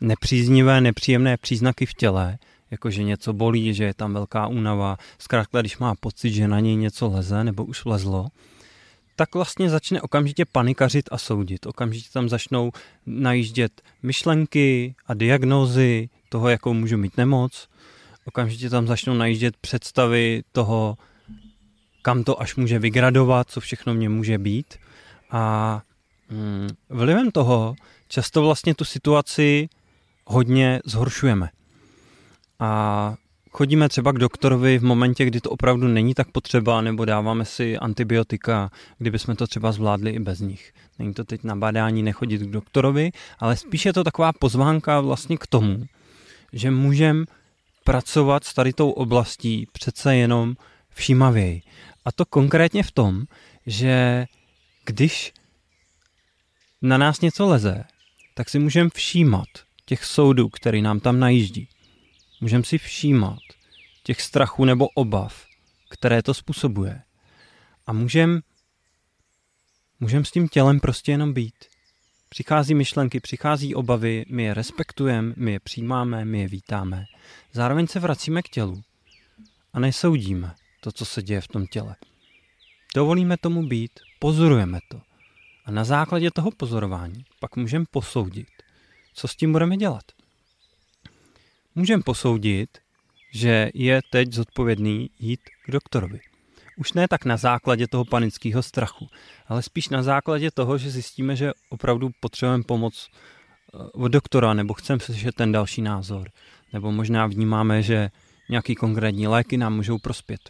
nepříznivé, 0.00 0.80
nepříjemné 0.80 1.36
příznaky 1.36 1.86
v 1.86 1.94
těle, 1.94 2.38
jakože 2.70 3.02
něco 3.02 3.32
bolí, 3.32 3.74
že 3.74 3.84
je 3.84 3.94
tam 3.94 4.14
velká 4.14 4.46
únava, 4.46 4.96
zkrátka 5.18 5.60
když 5.60 5.78
má 5.78 5.94
pocit, 6.00 6.30
že 6.30 6.48
na 6.48 6.60
něj 6.60 6.76
něco 6.76 7.08
leze 7.08 7.44
nebo 7.44 7.64
už 7.64 7.84
lezlo, 7.84 8.28
tak 9.16 9.34
vlastně 9.34 9.70
začne 9.70 10.02
okamžitě 10.02 10.44
panikařit 10.44 11.08
a 11.12 11.18
soudit. 11.18 11.66
Okamžitě 11.66 12.08
tam 12.12 12.28
začnou 12.28 12.72
najíždět 13.06 13.82
myšlenky 14.02 14.94
a 15.06 15.14
diagnózy 15.14 16.08
toho, 16.28 16.48
jakou 16.48 16.72
můžu 16.74 16.96
mít 16.96 17.16
nemoc. 17.16 17.68
Okamžitě 18.24 18.70
tam 18.70 18.86
začnou 18.86 19.14
najíždět 19.14 19.56
představy 19.56 20.42
toho, 20.52 20.96
kam 22.02 22.24
to 22.24 22.40
až 22.40 22.56
může 22.56 22.78
vygradovat, 22.78 23.50
co 23.50 23.60
všechno 23.60 23.94
mě 23.94 24.08
může 24.08 24.38
být. 24.38 24.74
A 25.30 25.82
mm, 26.30 26.68
vlivem 26.88 27.30
toho 27.30 27.74
často 28.08 28.42
vlastně 28.42 28.74
tu 28.74 28.84
situaci 28.84 29.68
hodně 30.26 30.80
zhoršujeme. 30.84 31.48
A 32.58 33.14
chodíme 33.52 33.88
třeba 33.88 34.12
k 34.12 34.18
doktorovi 34.18 34.78
v 34.78 34.84
momentě, 34.84 35.24
kdy 35.24 35.40
to 35.40 35.50
opravdu 35.50 35.88
není 35.88 36.14
tak 36.14 36.30
potřeba, 36.30 36.80
nebo 36.80 37.04
dáváme 37.04 37.44
si 37.44 37.78
antibiotika, 37.78 38.70
kdyby 38.98 39.18
jsme 39.18 39.36
to 39.36 39.46
třeba 39.46 39.72
zvládli 39.72 40.10
i 40.10 40.18
bez 40.18 40.40
nich. 40.40 40.72
Není 40.98 41.14
to 41.14 41.24
teď 41.24 41.44
nabádání 41.44 42.02
nechodit 42.02 42.42
k 42.42 42.50
doktorovi, 42.50 43.10
ale 43.38 43.56
spíš 43.56 43.86
je 43.86 43.92
to 43.92 44.04
taková 44.04 44.32
pozvánka 44.32 45.00
vlastně 45.00 45.36
k 45.36 45.46
tomu, 45.46 45.84
že 46.52 46.70
můžeme 46.70 47.24
pracovat 47.84 48.44
s 48.44 48.54
tady 48.54 48.72
tou 48.72 48.90
oblastí 48.90 49.66
přece 49.72 50.16
jenom 50.16 50.56
všímavěji. 50.90 51.62
A 52.04 52.12
to 52.12 52.24
konkrétně 52.24 52.82
v 52.82 52.90
tom, 52.90 53.24
že 53.66 54.26
když 54.84 55.32
na 56.82 56.98
nás 56.98 57.20
něco 57.20 57.46
leze, 57.46 57.84
tak 58.34 58.48
si 58.48 58.58
můžeme 58.58 58.90
všímat 58.94 59.48
těch 59.86 60.04
soudů, 60.04 60.48
který 60.48 60.82
nám 60.82 61.00
tam 61.00 61.20
najíždí. 61.20 61.68
Můžeme 62.42 62.64
si 62.64 62.78
všímat 62.78 63.38
těch 64.02 64.20
strachů 64.20 64.64
nebo 64.64 64.88
obav, 64.88 65.46
které 65.88 66.22
to 66.22 66.34
způsobuje. 66.34 67.02
A 67.86 67.92
můžeme 67.92 68.40
můžem 70.00 70.24
s 70.24 70.30
tím 70.30 70.48
tělem 70.48 70.80
prostě 70.80 71.12
jenom 71.12 71.32
být. 71.32 71.54
Přichází 72.28 72.74
myšlenky, 72.74 73.20
přichází 73.20 73.74
obavy, 73.74 74.24
my 74.28 74.42
je 74.42 74.54
respektujeme, 74.54 75.34
my 75.36 75.52
je 75.52 75.60
přijímáme, 75.60 76.24
my 76.24 76.40
je 76.40 76.48
vítáme. 76.48 77.04
Zároveň 77.52 77.86
se 77.86 78.00
vracíme 78.00 78.42
k 78.42 78.48
tělu 78.48 78.82
a 79.72 79.80
nesoudíme 79.80 80.54
to, 80.80 80.92
co 80.92 81.04
se 81.04 81.22
děje 81.22 81.40
v 81.40 81.48
tom 81.48 81.66
těle. 81.66 81.96
Dovolíme 82.94 83.36
tomu 83.36 83.66
být, 83.66 84.00
pozorujeme 84.18 84.78
to. 84.88 85.00
A 85.64 85.70
na 85.70 85.84
základě 85.84 86.30
toho 86.30 86.50
pozorování 86.50 87.24
pak 87.40 87.56
můžeme 87.56 87.84
posoudit, 87.90 88.48
co 89.14 89.28
s 89.28 89.36
tím 89.36 89.52
budeme 89.52 89.76
dělat. 89.76 90.04
Můžeme 91.74 92.02
posoudit, 92.02 92.78
že 93.34 93.70
je 93.74 94.00
teď 94.10 94.32
zodpovědný 94.32 95.10
jít 95.18 95.40
k 95.66 95.70
doktorovi. 95.70 96.20
Už 96.76 96.92
ne 96.92 97.08
tak 97.08 97.24
na 97.24 97.36
základě 97.36 97.88
toho 97.88 98.04
panického 98.04 98.62
strachu, 98.62 99.08
ale 99.46 99.62
spíš 99.62 99.88
na 99.88 100.02
základě 100.02 100.50
toho, 100.50 100.78
že 100.78 100.90
zjistíme, 100.90 101.36
že 101.36 101.52
opravdu 101.68 102.10
potřebujeme 102.20 102.64
pomoc 102.64 103.08
eh, 103.08 103.78
od 103.92 104.08
doktora, 104.08 104.54
nebo 104.54 104.74
chceme 104.74 105.00
slyšet 105.00 105.34
ten 105.34 105.52
další 105.52 105.82
názor, 105.82 106.30
nebo 106.72 106.92
možná 106.92 107.26
vnímáme, 107.26 107.82
že 107.82 108.10
nějaký 108.48 108.74
konkrétní 108.74 109.26
léky 109.26 109.56
nám 109.56 109.76
můžou 109.76 109.98
prospět. 109.98 110.40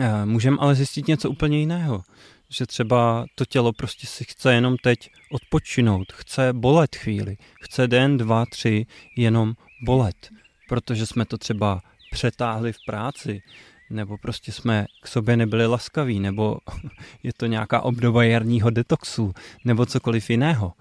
Eh, 0.00 0.26
můžeme 0.26 0.56
ale 0.60 0.74
zjistit 0.74 1.08
něco 1.08 1.30
úplně 1.30 1.58
jiného, 1.58 2.02
že 2.52 2.66
třeba 2.66 3.24
to 3.34 3.44
tělo 3.44 3.72
prostě 3.72 4.06
si 4.06 4.24
chce 4.24 4.54
jenom 4.54 4.76
teď 4.76 5.10
odpočinout, 5.32 6.12
chce 6.12 6.52
bolet 6.52 6.96
chvíli, 6.96 7.36
chce 7.62 7.88
den, 7.88 8.16
dva, 8.16 8.44
tři 8.46 8.86
jenom 9.16 9.54
bolet, 9.84 10.30
protože 10.68 11.06
jsme 11.06 11.24
to 11.24 11.38
třeba 11.38 11.80
přetáhli 12.10 12.72
v 12.72 12.78
práci, 12.86 13.42
nebo 13.90 14.18
prostě 14.18 14.52
jsme 14.52 14.86
k 15.02 15.08
sobě 15.08 15.36
nebyli 15.36 15.66
laskaví, 15.66 16.20
nebo 16.20 16.56
je 17.22 17.32
to 17.36 17.46
nějaká 17.46 17.80
obdoba 17.80 18.24
jarního 18.24 18.70
detoxu, 18.70 19.32
nebo 19.64 19.86
cokoliv 19.86 20.30
jiného. 20.30 20.72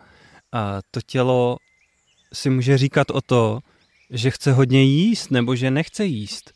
A 0.51 0.79
to 0.91 1.01
tělo 1.01 1.57
si 2.33 2.49
může 2.49 2.77
říkat 2.77 3.11
o 3.11 3.21
to, 3.21 3.59
že 4.09 4.31
chce 4.31 4.53
hodně 4.53 4.83
jíst, 4.83 5.31
nebo 5.31 5.55
že 5.55 5.71
nechce 5.71 6.05
jíst, 6.05 6.53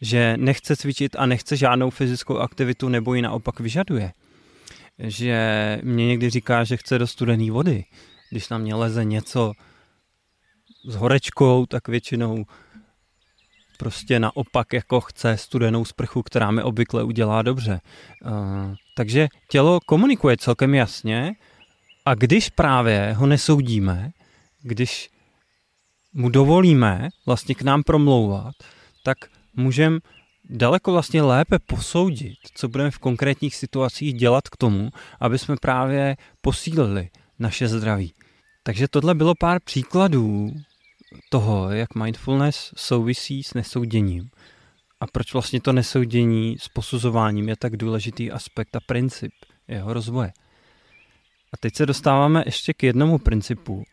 že 0.00 0.36
nechce 0.36 0.76
cvičit 0.76 1.16
a 1.18 1.26
nechce 1.26 1.56
žádnou 1.56 1.90
fyzickou 1.90 2.36
aktivitu, 2.36 2.88
nebo 2.88 3.14
ji 3.14 3.22
naopak 3.22 3.60
vyžaduje. 3.60 4.12
Že 4.98 5.78
mě 5.82 6.06
někdy 6.06 6.30
říká, 6.30 6.64
že 6.64 6.76
chce 6.76 6.98
do 6.98 7.06
studené 7.06 7.50
vody. 7.50 7.84
Když 8.30 8.48
na 8.48 8.58
mě 8.58 8.74
leze 8.74 9.04
něco 9.04 9.52
s 10.88 10.94
horečkou, 10.94 11.66
tak 11.66 11.88
většinou 11.88 12.44
prostě 13.78 14.20
naopak 14.20 14.72
jako 14.72 15.00
chce 15.00 15.36
studenou 15.36 15.84
sprchu, 15.84 16.22
která 16.22 16.50
mi 16.50 16.62
obvykle 16.62 17.04
udělá 17.04 17.42
dobře. 17.42 17.80
Uh, 18.24 18.74
takže 18.94 19.28
tělo 19.50 19.80
komunikuje 19.86 20.36
celkem 20.36 20.74
jasně 20.74 21.34
A 22.04 22.14
když 22.14 22.50
právě 22.50 23.12
ho 23.12 23.26
nesoudíme, 23.26 24.10
když 24.62 25.10
mu 26.12 26.28
dovolíme 26.28 27.08
vlastně 27.26 27.54
k 27.54 27.62
nám 27.62 27.82
promlouvat, 27.82 28.54
tak 29.02 29.18
můžeme 29.54 29.98
daleko 30.48 30.92
vlastně 30.92 31.22
lépe 31.22 31.58
posoudit, 31.58 32.38
co 32.54 32.68
budeme 32.68 32.90
v 32.90 32.98
konkrétních 32.98 33.56
situacích 33.56 34.14
dělat 34.14 34.48
k 34.48 34.56
tomu, 34.56 34.90
aby 35.20 35.38
jsme 35.38 35.56
právě 35.60 36.16
posílili 36.40 37.08
naše 37.38 37.68
zdraví. 37.68 38.12
Takže 38.62 38.88
tohle 38.88 39.14
bylo 39.14 39.34
pár 39.34 39.60
příkladů 39.64 40.52
toho, 41.30 41.70
jak 41.70 41.94
mindfulness 41.94 42.72
souvisí 42.76 43.42
s 43.42 43.54
nesouděním 43.54 44.30
a 45.00 45.06
proč 45.06 45.32
vlastně 45.32 45.60
to 45.60 45.72
nesoudění 45.72 46.56
s 46.60 46.68
posuzováním 46.68 47.48
je 47.48 47.56
tak 47.56 47.76
důležitý 47.76 48.30
aspekt 48.30 48.76
a 48.76 48.80
princip 48.86 49.32
jeho 49.68 49.92
rozvoje. 49.92 50.32
A 51.52 51.56
teď 51.60 51.74
se 51.76 51.86
dostáváme 51.86 52.42
ještě 52.46 52.74
k 52.74 52.82
jednomu 52.82 53.18
principu, 53.18 53.84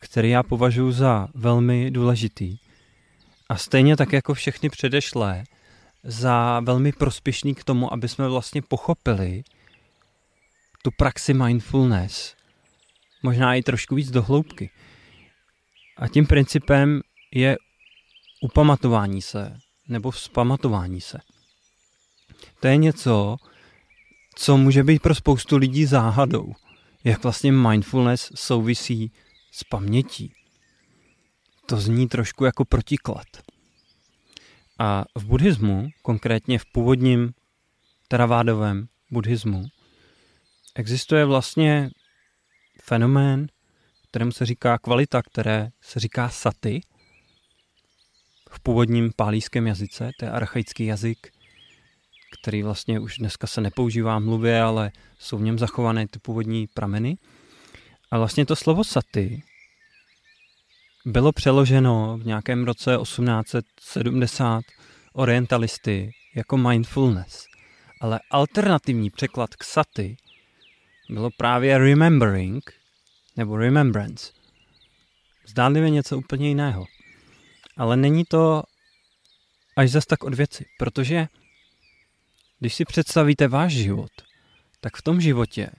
který 0.00 0.30
já 0.30 0.42
považuji 0.42 0.92
za 0.92 1.28
velmi 1.34 1.90
důležitý. 1.90 2.56
A 3.48 3.56
stejně 3.56 3.96
tak 3.96 4.12
jako 4.12 4.34
všechny 4.34 4.68
předešlé, 4.68 5.44
za 6.06 6.60
velmi 6.60 6.92
prospěšný 6.92 7.54
k 7.54 7.64
tomu, 7.64 7.92
aby 7.92 8.08
jsme 8.08 8.28
vlastně 8.28 8.62
pochopili 8.62 9.44
tu 10.82 10.90
praxi 10.90 11.34
mindfulness, 11.34 12.34
možná 13.22 13.54
i 13.54 13.62
trošku 13.62 13.94
víc 13.94 14.10
do 14.10 14.22
hloubky. 14.22 14.70
A 15.96 16.08
tím 16.08 16.26
principem 16.26 17.00
je 17.34 17.56
upamatování 18.42 19.22
se 19.22 19.58
nebo 19.88 20.10
vzpamatování 20.10 21.00
se. 21.00 21.18
To 22.60 22.66
je 22.66 22.76
něco, 22.76 23.36
co 24.34 24.56
může 24.56 24.84
být 24.84 25.02
pro 25.02 25.14
spoustu 25.14 25.56
lidí 25.56 25.86
záhadou, 25.86 26.52
jak 27.04 27.22
vlastně 27.22 27.52
mindfulness 27.52 28.32
souvisí 28.34 29.12
s 29.52 29.64
pamětí. 29.64 30.32
To 31.66 31.76
zní 31.76 32.08
trošku 32.08 32.44
jako 32.44 32.64
protiklad. 32.64 33.26
A 34.78 35.04
v 35.14 35.24
buddhismu, 35.24 35.88
konkrétně 36.02 36.58
v 36.58 36.64
původním 36.72 37.32
teravádovém 38.08 38.88
buddhismu, 39.10 39.64
existuje 40.74 41.24
vlastně 41.24 41.90
fenomén, 42.82 43.46
kterému 44.10 44.32
se 44.32 44.46
říká 44.46 44.78
kvalita, 44.78 45.22
které 45.22 45.68
se 45.80 46.00
říká 46.00 46.28
saty. 46.28 46.80
V 48.50 48.60
původním 48.60 49.12
pálíském 49.16 49.66
jazyce, 49.66 50.10
to 50.18 50.24
je 50.24 50.30
archaický 50.30 50.86
jazyk, 50.86 51.32
který 52.40 52.62
vlastně 52.62 53.00
už 53.00 53.18
dneska 53.18 53.46
se 53.46 53.60
nepoužívá 53.60 54.18
mluvě, 54.18 54.62
ale 54.62 54.92
jsou 55.18 55.38
v 55.38 55.42
něm 55.42 55.58
zachované 55.58 56.08
ty 56.08 56.18
původní 56.18 56.66
prameny. 56.66 57.16
A 58.10 58.18
vlastně 58.18 58.46
to 58.46 58.56
slovo 58.56 58.84
saty 58.84 59.42
bylo 61.06 61.32
přeloženo 61.32 62.18
v 62.18 62.26
nějakém 62.26 62.64
roce 62.64 62.96
1870 63.02 64.62
orientalisty 65.12 66.10
jako 66.36 66.56
mindfulness. 66.56 67.46
Ale 68.00 68.20
alternativní 68.30 69.10
překlad 69.10 69.54
k 69.54 69.64
saty 69.64 70.16
bylo 71.10 71.30
právě 71.36 71.78
remembering 71.78 72.72
nebo 73.36 73.56
remembrance. 73.56 74.32
Zdánlivě 75.48 75.90
něco 75.90 76.18
úplně 76.18 76.48
jiného. 76.48 76.84
Ale 77.76 77.96
není 77.96 78.24
to 78.24 78.62
až 79.76 79.90
zas 79.90 80.06
tak 80.06 80.24
od 80.24 80.34
věci, 80.34 80.64
protože 80.78 81.26
když 82.58 82.74
si 82.74 82.84
představíte 82.84 83.48
váš 83.48 83.72
život, 83.72 84.10
tak 84.80 84.96
v 84.96 85.02
tom 85.02 85.20
životě, 85.20 85.70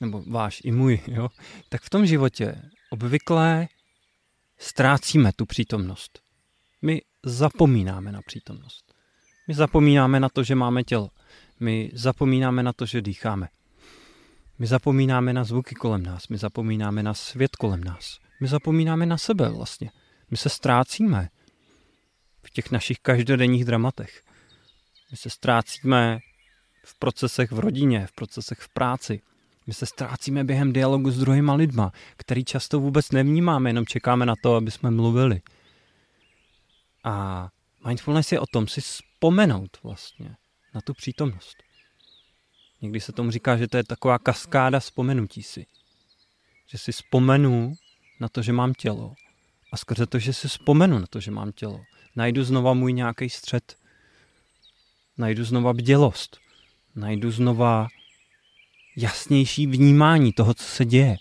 nebo 0.00 0.22
váš 0.26 0.60
i 0.64 0.72
můj, 0.72 1.00
jo, 1.06 1.28
tak 1.68 1.82
v 1.82 1.90
tom 1.90 2.06
životě 2.06 2.62
obvykle 2.90 3.68
ztrácíme 4.62 5.32
tu 5.32 5.46
přítomnost. 5.46 6.20
My 6.82 7.02
zapomínáme 7.24 8.12
na 8.12 8.22
přítomnost. 8.22 8.94
My 9.48 9.54
zapomínáme 9.54 10.20
na 10.20 10.28
to, 10.28 10.44
že 10.44 10.54
máme 10.54 10.84
tělo. 10.84 11.10
My 11.60 11.90
zapomínáme 11.94 12.62
na 12.62 12.72
to, 12.72 12.86
že 12.86 13.02
dýcháme. 13.02 13.48
My 14.58 14.66
zapomínáme 14.66 15.32
na 15.32 15.44
zvuky 15.44 15.74
kolem 15.74 16.02
nás, 16.02 16.28
my 16.28 16.38
zapomínáme 16.38 17.02
na 17.02 17.14
svět 17.14 17.56
kolem 17.56 17.84
nás. 17.84 18.18
My 18.40 18.48
zapomínáme 18.48 19.06
na 19.06 19.18
sebe 19.18 19.48
vlastně. 19.48 19.90
My 20.30 20.36
se 20.36 20.48
ztrácíme 20.48 21.28
v 22.46 22.50
těch 22.50 22.70
našich 22.70 22.98
každodenních 22.98 23.64
dramatech. 23.64 24.22
My 25.10 25.16
se 25.16 25.30
ztrácíme 25.30 26.18
v 26.84 26.98
procesech 26.98 27.52
v 27.52 27.58
rodině, 27.58 28.06
v 28.06 28.12
procesech 28.12 28.58
v 28.58 28.68
práci. 28.68 29.22
My 29.66 29.74
se 29.74 29.86
ztrácíme 29.86 30.44
během 30.44 30.72
dialogu 30.72 31.10
s 31.10 31.18
druhýma 31.18 31.54
lidma, 31.54 31.92
který 32.16 32.44
často 32.44 32.80
vůbec 32.80 33.10
nevnímáme, 33.10 33.70
jenom 33.70 33.86
čekáme 33.86 34.26
na 34.26 34.34
to, 34.42 34.54
aby 34.54 34.70
jsme 34.70 34.90
mluvili. 34.90 35.42
A 37.04 37.48
mindfulness 37.86 38.32
je 38.32 38.40
o 38.40 38.46
tom 38.46 38.68
si 38.68 38.80
vzpomenout 38.80 39.78
vlastně 39.82 40.36
na 40.74 40.80
tu 40.80 40.94
přítomnost. 40.94 41.56
Někdy 42.82 43.00
se 43.00 43.12
tomu 43.12 43.30
říká, 43.30 43.56
že 43.56 43.68
to 43.68 43.76
je 43.76 43.84
taková 43.84 44.18
kaskáda 44.18 44.80
vzpomenutí 44.80 45.42
si. 45.42 45.66
Že 46.66 46.78
si 46.78 46.92
vzpomenu 46.92 47.74
na 48.20 48.28
to, 48.28 48.42
že 48.42 48.52
mám 48.52 48.74
tělo. 48.74 49.14
A 49.72 49.76
skrze 49.76 50.06
to, 50.06 50.18
že 50.18 50.32
si 50.32 50.48
vzpomenu 50.48 50.98
na 50.98 51.06
to, 51.10 51.20
že 51.20 51.30
mám 51.30 51.52
tělo, 51.52 51.80
najdu 52.16 52.44
znova 52.44 52.74
můj 52.74 52.92
nějaký 52.92 53.30
střed. 53.30 53.76
Najdu 55.18 55.44
znova 55.44 55.72
bdělost. 55.72 56.38
Najdu 56.94 57.30
znova 57.30 57.88
jasnější 58.96 59.66
vnímání 59.66 60.32
toho, 60.32 60.54
co 60.54 60.64
se 60.64 60.84
děje. 60.84 61.16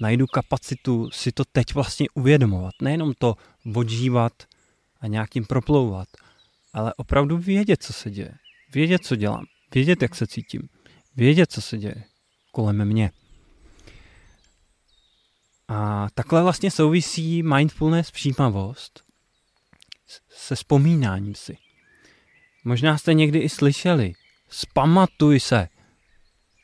Najdu 0.00 0.26
kapacitu 0.26 1.10
si 1.10 1.32
to 1.32 1.44
teď 1.44 1.74
vlastně 1.74 2.06
uvědomovat. 2.14 2.74
Nejenom 2.82 3.12
to 3.18 3.36
odžívat 3.74 4.32
a 5.00 5.06
nějak 5.06 5.30
tím 5.30 5.44
proplouvat, 5.44 6.08
ale 6.72 6.94
opravdu 6.94 7.38
vědět, 7.38 7.82
co 7.82 7.92
se 7.92 8.10
děje. 8.10 8.34
Vědět, 8.74 9.04
co 9.04 9.16
dělám. 9.16 9.44
Vědět, 9.74 10.02
jak 10.02 10.14
se 10.14 10.26
cítím 10.26 10.68
vědět, 11.16 11.52
co 11.52 11.62
se 11.62 11.78
děje 11.78 12.04
kolem 12.52 12.84
mě. 12.84 13.10
A 15.68 16.06
takhle 16.14 16.42
vlastně 16.42 16.70
souvisí 16.70 17.42
mindfulness, 17.42 18.10
všímavost 18.10 19.04
se 20.28 20.54
vzpomínáním 20.54 21.34
si. 21.34 21.56
Možná 22.64 22.98
jste 22.98 23.14
někdy 23.14 23.38
i 23.38 23.48
slyšeli, 23.48 24.12
spamatuj 24.48 25.40
se. 25.40 25.68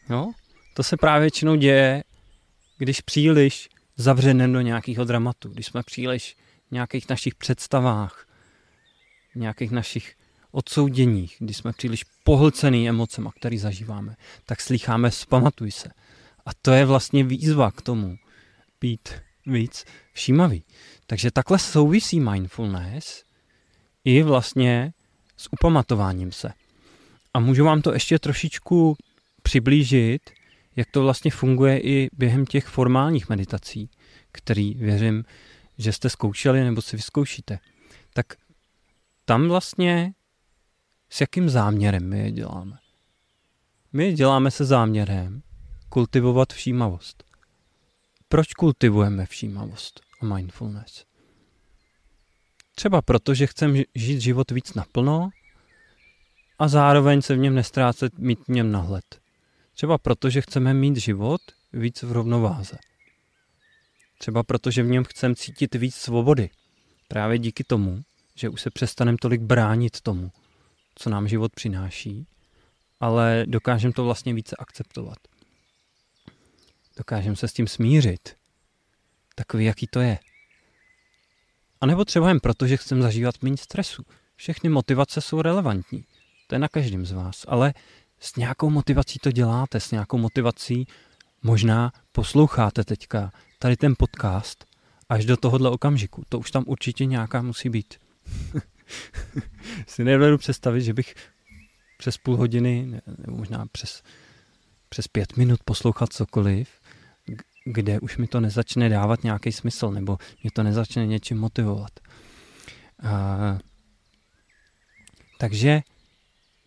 No, 0.09 0.33
to 0.75 0.83
se 0.83 0.97
právě 0.97 1.21
většinou 1.21 1.55
děje, 1.55 2.05
když 2.79 3.01
příliš 3.01 3.69
zavřeneme 3.97 4.53
do 4.53 4.61
nějakého 4.61 5.05
dramatu, 5.05 5.49
když 5.49 5.67
jsme 5.67 5.83
příliš 5.83 6.37
v 6.69 6.73
nějakých 6.73 7.09
našich 7.09 7.35
představách, 7.35 8.27
v 9.33 9.37
nějakých 9.37 9.71
našich 9.71 10.15
odsouděních, 10.51 11.37
kdy 11.39 11.55
jsme 11.55 11.73
příliš 11.73 12.05
pohlcený 12.25 12.89
emocema, 12.89 13.33
který 13.41 13.59
zažíváme, 13.59 14.17
tak 14.47 14.61
slycháme 14.61 15.11
vzpamatuj 15.11 15.71
se. 15.71 15.89
A 16.47 16.51
to 16.63 16.73
je 16.73 16.85
vlastně 16.85 17.25
výzva 17.25 17.71
k 17.71 17.83
tomu 17.83 18.17
být 18.81 19.15
víc 19.47 19.85
všímavý. 20.13 20.65
Takže 21.07 21.31
takhle 21.31 21.59
souvisí 21.59 22.21
mindfulness 22.21 23.25
i 24.05 24.23
vlastně 24.23 24.93
s 25.37 25.53
upamatováním 25.53 26.33
se. 26.33 26.53
A 27.35 27.41
můžu 27.41 27.65
vám 27.65 27.83
to 27.83 27.93
ještě 27.93 28.19
trošičku 28.19 28.97
přiblížit, 29.49 30.31
jak 30.77 30.91
to 30.91 31.03
vlastně 31.03 31.31
funguje 31.31 31.81
i 31.81 32.09
během 32.13 32.47
těch 32.47 32.67
formálních 32.67 33.29
meditací, 33.29 33.91
který 34.33 34.75
věřím, 34.75 35.25
že 35.79 35.93
jste 35.93 36.11
zkoušeli 36.11 36.65
nebo 36.65 36.83
si 36.83 36.97
vyzkoušíte. 36.97 37.59
Tak 38.13 38.27
tam 39.25 39.49
vlastně 39.49 40.13
s 41.11 41.21
jakým 41.21 41.49
záměrem 41.49 42.09
my 42.09 42.19
je 42.19 42.33
děláme? 42.33 42.79
My 43.93 44.05
je 44.05 44.13
děláme 44.13 44.51
se 44.51 44.65
záměrem 44.65 45.43
kultivovat 45.89 46.53
všímavost. 46.53 47.25
Proč 48.29 48.55
kultivujeme 48.55 49.27
všímavost 49.27 50.01
a 50.21 50.25
mindfulness? 50.25 51.05
Třeba 52.75 53.03
proto, 53.03 53.35
že 53.35 53.47
chceme 53.47 53.79
žít 53.95 54.21
život 54.21 54.51
víc 54.51 54.75
naplno 54.75 55.31
a 56.59 56.69
zároveň 56.69 57.23
se 57.23 57.35
v 57.35 57.39
něm 57.39 57.55
nestrácet, 57.55 58.19
mít 58.19 58.39
v 58.45 58.49
něm 58.49 58.73
nahled. 58.73 59.28
Třeba 59.79 59.99
proto, 59.99 60.31
že 60.31 60.41
chceme 60.41 60.74
mít 60.74 60.97
život 60.97 61.41
víc 61.72 62.03
v 62.03 62.12
rovnováze. 62.12 62.79
Třeba 64.18 64.43
proto, 64.43 64.70
že 64.70 64.83
v 64.83 64.87
něm 64.87 65.05
chceme 65.05 65.35
cítit 65.35 65.74
víc 65.74 65.95
svobody. 65.95 66.51
Právě 67.09 67.39
díky 67.39 67.64
tomu, 67.64 68.03
že 68.35 68.49
už 68.49 68.62
se 68.62 68.70
přestaneme 68.70 69.18
tolik 69.20 69.41
bránit 69.41 70.01
tomu, 70.01 70.33
co 70.95 71.11
nám 71.11 71.29
život 71.29 71.53
přináší, 71.55 72.26
ale 73.01 73.45
dokážeme 73.47 73.93
to 73.93 74.05
vlastně 74.05 74.35
více 74.35 74.57
akceptovat. 74.59 75.18
Dokážeme 76.97 77.37
se 77.37 77.49
s 77.49 77.53
tím 77.53 77.66
smířit. 77.66 78.37
Takový, 79.35 79.64
jaký 79.64 79.87
to 79.87 80.01
je. 80.01 80.18
A 81.81 81.87
nebo 81.87 82.05
třeba 82.05 82.29
jen 82.29 82.41
proto, 82.41 82.66
že 82.66 82.76
chceme 82.76 83.03
zažívat 83.03 83.43
méně 83.43 83.57
stresu. 83.57 84.03
Všechny 84.37 84.70
motivace 84.70 85.20
jsou 85.20 85.43
relevantní. 85.43 86.05
To 86.47 86.55
je 86.55 86.59
na 86.59 86.68
každém 86.68 87.07
z 87.07 87.12
vás. 87.12 87.45
Ale 87.49 87.74
s 88.21 88.37
nějakou 88.37 88.71
motivací 88.71 89.19
to 89.19 89.33
děláte, 89.33 89.81
s 89.81 89.91
nějakou 89.91 90.19
motivací 90.19 90.87
možná 91.43 91.93
posloucháte 92.12 92.85
teďka 92.85 93.33
tady 93.59 93.77
ten 93.77 93.95
podcast 93.99 94.64
až 95.09 95.25
do 95.25 95.37
tohohle 95.37 95.71
okamžiku. 95.71 96.23
To 96.29 96.39
už 96.39 96.51
tam 96.51 96.64
určitě 96.66 97.07
nějaká 97.07 97.43
musí 97.43 97.69
být. 97.69 97.95
si 99.87 100.05
nedovedu 100.05 100.39
představit, 100.39 100.81
že 100.81 100.95
bych 100.95 101.14
přes 101.99 102.19
půl 102.19 102.37
hodiny, 102.37 103.01
nebo 103.19 103.37
možná 103.37 103.66
přes, 103.73 104.03
přes 104.89 105.09
pět 105.09 105.37
minut 105.37 105.61
poslouchat 105.64 106.12
cokoliv, 106.12 106.69
kde 107.64 108.01
už 108.01 108.16
mi 108.16 108.27
to 108.27 108.41
nezačne 108.41 108.89
dávat 108.89 109.25
nějaký 109.25 109.53
smysl, 109.53 109.91
nebo 109.91 110.19
mě 110.43 110.51
to 110.51 110.62
nezačne 110.62 111.07
něčím 111.07 111.39
motivovat. 111.39 112.01
A, 113.03 113.59
takže 115.39 115.81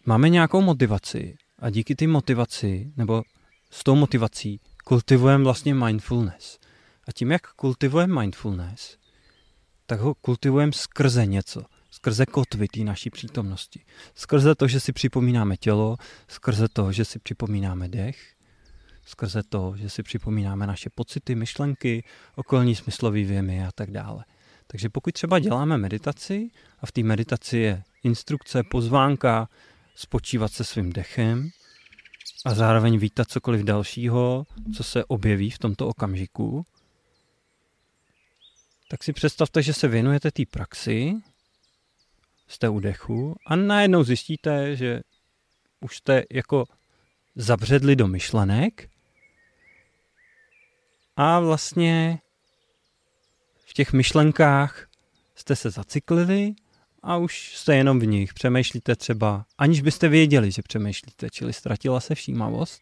máme 0.05 0.29
nějakou 0.29 0.61
motivaci 0.61 1.35
a 1.61 1.69
díky 1.69 1.95
té 1.95 2.07
motivaci, 2.07 2.91
nebo 2.97 3.23
s 3.71 3.83
tou 3.83 3.95
motivací, 3.95 4.59
kultivujeme 4.85 5.43
vlastně 5.43 5.73
mindfulness. 5.73 6.59
A 7.07 7.11
tím, 7.11 7.31
jak 7.31 7.47
kultivujeme 7.47 8.21
mindfulness, 8.21 8.97
tak 9.85 9.99
ho 9.99 10.13
kultivujeme 10.13 10.71
skrze 10.71 11.25
něco. 11.25 11.63
Skrze 11.91 12.25
kotvy 12.25 12.67
té 12.67 12.79
naší 12.79 13.09
přítomnosti. 13.09 13.83
Skrze 14.15 14.55
to, 14.55 14.67
že 14.67 14.79
si 14.79 14.93
připomínáme 14.93 15.57
tělo, 15.57 15.97
skrze 16.27 16.67
to, 16.73 16.91
že 16.91 17.05
si 17.05 17.19
připomínáme 17.19 17.87
dech, 17.87 18.33
skrze 19.05 19.43
to, 19.49 19.73
že 19.77 19.89
si 19.89 20.03
připomínáme 20.03 20.67
naše 20.67 20.89
pocity, 20.89 21.35
myšlenky, 21.35 22.03
okolní 22.35 22.75
smyslový 22.75 23.23
věmy 23.23 23.65
a 23.65 23.71
tak 23.71 23.91
dále. 23.91 24.25
Takže 24.67 24.89
pokud 24.89 25.13
třeba 25.13 25.39
děláme 25.39 25.77
meditaci 25.77 26.49
a 26.79 26.85
v 26.85 26.91
té 26.91 27.03
meditaci 27.03 27.57
je 27.57 27.83
instrukce, 28.03 28.63
pozvánka, 28.63 29.49
spočívat 30.01 30.53
se 30.53 30.63
svým 30.63 30.93
dechem 30.93 31.49
a 32.45 32.53
zároveň 32.53 32.97
vítat 32.97 33.27
cokoliv 33.29 33.61
dalšího, 33.61 34.45
co 34.75 34.83
se 34.83 35.05
objeví 35.05 35.49
v 35.49 35.59
tomto 35.59 35.87
okamžiku, 35.87 36.65
tak 38.89 39.03
si 39.03 39.13
představte, 39.13 39.61
že 39.61 39.73
se 39.73 39.87
věnujete 39.87 40.31
té 40.31 40.43
praxi, 40.45 41.13
jste 42.47 42.69
u 42.69 42.79
dechu 42.79 43.35
a 43.45 43.55
najednou 43.55 44.03
zjistíte, 44.03 44.75
že 44.75 45.01
už 45.79 45.97
jste 45.97 46.23
jako 46.31 46.65
zabředli 47.35 47.95
do 47.95 48.07
myšlenek 48.07 48.89
a 51.15 51.39
vlastně 51.39 52.19
v 53.65 53.73
těch 53.73 53.93
myšlenkách 53.93 54.87
jste 55.35 55.55
se 55.55 55.69
zaciklili 55.69 56.53
a 57.03 57.17
už 57.17 57.57
jste 57.57 57.75
jenom 57.75 57.99
v 57.99 58.05
nich. 58.05 58.33
Přemýšlíte 58.33 58.95
třeba, 58.95 59.45
aniž 59.57 59.81
byste 59.81 60.09
věděli, 60.09 60.51
že 60.51 60.61
přemýšlíte, 60.61 61.29
čili 61.29 61.53
ztratila 61.53 61.99
se 61.99 62.15
všímavost. 62.15 62.81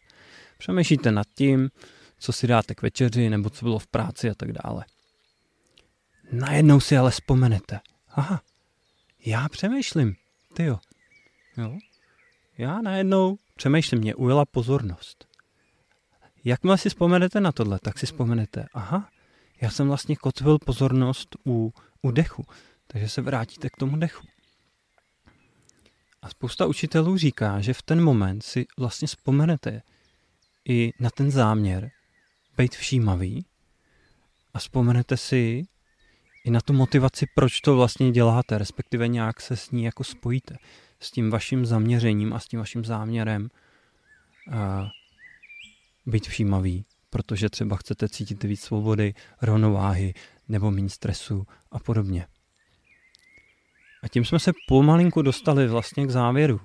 Přemýšlíte 0.58 1.12
nad 1.12 1.26
tím, 1.34 1.70
co 2.18 2.32
si 2.32 2.46
dáte 2.46 2.74
k 2.74 2.82
večeři, 2.82 3.30
nebo 3.30 3.50
co 3.50 3.64
bylo 3.64 3.78
v 3.78 3.86
práci 3.86 4.30
a 4.30 4.34
tak 4.34 4.52
dále. 4.52 4.84
Najednou 6.32 6.80
si 6.80 6.96
ale 6.96 7.10
vzpomenete. 7.10 7.80
Aha, 8.08 8.42
já 9.26 9.48
přemýšlím, 9.48 10.16
ty 10.54 10.64
jo. 10.64 10.78
jo. 11.56 11.78
Já 12.58 12.82
najednou 12.82 13.38
přemýšlím, 13.56 14.00
mě 14.00 14.14
ujela 14.14 14.44
pozornost. 14.44 15.26
Jakmile 16.44 16.78
si 16.78 16.88
vzpomenete 16.88 17.40
na 17.40 17.52
tohle, 17.52 17.78
tak 17.82 17.98
si 17.98 18.06
vzpomenete, 18.06 18.66
aha, 18.72 19.08
já 19.60 19.70
jsem 19.70 19.88
vlastně 19.88 20.16
kotvil 20.16 20.58
pozornost 20.58 21.36
u, 21.46 21.72
u 22.02 22.10
dechu, 22.10 22.46
takže 22.92 23.08
se 23.08 23.22
vrátíte 23.22 23.70
k 23.70 23.76
tomu 23.76 23.96
dechu. 23.96 24.26
A 26.22 26.28
spousta 26.28 26.66
učitelů 26.66 27.16
říká, 27.16 27.60
že 27.60 27.74
v 27.74 27.82
ten 27.82 28.04
moment 28.04 28.42
si 28.42 28.66
vlastně 28.78 29.08
vzpomenete 29.08 29.82
i 30.68 30.92
na 31.00 31.10
ten 31.10 31.30
záměr 31.30 31.90
být 32.56 32.74
všímavý 32.74 33.46
a 34.54 34.58
vzpomenete 34.58 35.16
si 35.16 35.62
i 36.44 36.50
na 36.50 36.60
tu 36.60 36.72
motivaci, 36.72 37.26
proč 37.34 37.60
to 37.60 37.76
vlastně 37.76 38.10
děláte, 38.10 38.58
respektive 38.58 39.08
nějak 39.08 39.40
se 39.40 39.56
s 39.56 39.70
ní 39.70 39.84
jako 39.84 40.04
spojíte, 40.04 40.56
s 41.00 41.10
tím 41.10 41.30
vaším 41.30 41.66
zaměřením 41.66 42.32
a 42.32 42.38
s 42.38 42.46
tím 42.46 42.58
vaším 42.58 42.84
záměrem 42.84 43.48
a 44.52 44.88
být 46.06 46.26
všímavý, 46.26 46.84
protože 47.10 47.50
třeba 47.50 47.76
chcete 47.76 48.08
cítit 48.08 48.44
víc 48.44 48.60
svobody, 48.60 49.14
rovnováhy 49.42 50.14
nebo 50.48 50.70
méně 50.70 50.90
stresu 50.90 51.46
a 51.70 51.78
podobně. 51.78 52.26
A 54.02 54.08
tím 54.08 54.24
jsme 54.24 54.38
se 54.38 54.52
pomalinku 54.68 55.22
dostali 55.22 55.68
vlastně 55.68 56.06
k 56.06 56.10
závěru 56.10 56.60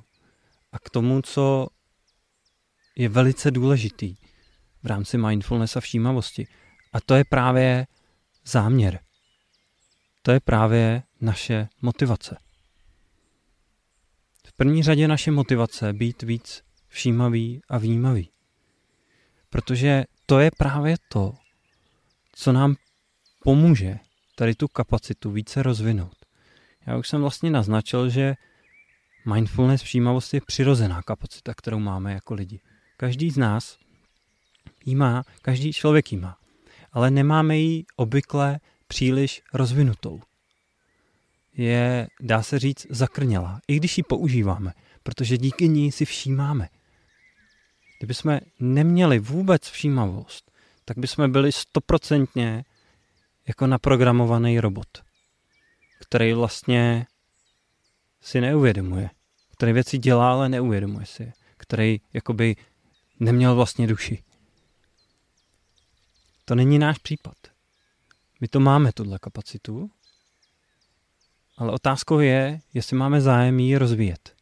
a 0.72 0.80
k 0.80 0.90
tomu, 0.90 1.22
co 1.22 1.68
je 2.96 3.10
velice 3.10 3.52
důležitý 3.52 4.16
v 4.84 4.88
rámci 4.88 5.18
mindfulness 5.18 5.76
a 5.76 5.80
všímavosti. 5.80 6.48
A 6.94 7.02
to 7.02 7.16
je 7.16 7.24
právě 7.30 7.88
záměr. 8.46 9.00
To 10.22 10.32
je 10.32 10.40
právě 10.40 11.04
naše 11.22 11.68
motivace. 11.82 12.38
V 14.48 14.54
první 14.54 14.84
řadě 14.84 15.08
naše 15.08 15.32
motivace 15.32 15.94
být 15.94 16.24
víc 16.24 16.64
všímavý 16.88 17.62
a 17.70 17.78
vnímavý. 17.78 18.30
Protože 19.50 20.04
to 20.26 20.40
je 20.40 20.52
právě 20.58 20.96
to, 21.10 21.34
co 22.32 22.52
nám 22.52 22.76
pomůže 23.44 24.00
tady 24.36 24.56
tu 24.56 24.68
kapacitu 24.68 25.32
více 25.32 25.64
rozvinout. 25.64 26.24
Já 26.88 26.98
už 26.98 27.08
jsem 27.08 27.22
vlastně 27.22 27.52
naznačil, 27.52 28.10
že 28.10 28.36
mindfulness, 29.34 29.82
všímavost 29.82 30.34
je 30.34 30.42
přirozená 30.42 31.02
kapacita, 31.02 31.54
kterou 31.54 31.80
máme 31.80 32.14
jako 32.14 32.34
lidi. 32.34 32.60
Každý 32.98 33.30
z 33.30 33.38
nás 33.38 33.78
ji 34.86 34.96
má, 34.96 35.24
každý 35.42 35.74
člověk 35.74 36.12
ji 36.12 36.18
má, 36.18 36.38
ale 36.92 37.12
nemáme 37.12 37.58
ji 37.58 37.86
obvykle 37.96 38.60
příliš 38.88 39.42
rozvinutou. 39.54 40.22
Je, 41.54 42.08
dá 42.22 42.44
se 42.44 42.60
říct, 42.60 42.88
zakrnělá, 42.90 43.60
i 43.68 43.76
když 43.76 43.98
ji 43.98 44.04
používáme, 44.04 44.74
protože 45.04 45.38
díky 45.38 45.68
ní 45.68 45.92
si 45.92 46.06
všímáme. 46.06 46.70
Kdybychom 48.00 48.40
neměli 48.60 49.20
vůbec 49.20 49.70
všímavost, 49.70 50.52
tak 50.86 50.98
bychom 50.98 51.32
byli 51.32 51.52
stoprocentně 51.52 52.66
jako 53.48 53.68
naprogramovaný 53.68 54.60
robot, 54.60 54.88
který 56.10 56.34
vlastně 56.34 57.08
si 58.22 58.41
neuvědomuje, 58.41 59.10
který 59.51 59.74
věci 59.74 59.97
dělá, 59.97 60.32
ale 60.32 60.49
neuvědomuje 60.49 61.06
si 61.06 61.34
který 61.58 62.01
jakoby 62.14 62.56
neměl 63.20 63.56
vlastně 63.56 63.88
duši. 63.88 64.24
To 66.45 66.56
není 66.56 66.80
náš 66.80 66.97
případ. 66.97 67.38
My 68.41 68.47
to 68.47 68.60
máme, 68.60 68.91
tuhle 68.93 69.20
kapacitu, 69.20 69.91
ale 71.58 71.72
otázkou 71.72 72.20
je, 72.20 72.62
jestli 72.74 72.97
máme 72.97 73.22
zájem 73.22 73.60
ji 73.60 73.78
rozvíjet. 73.78 74.36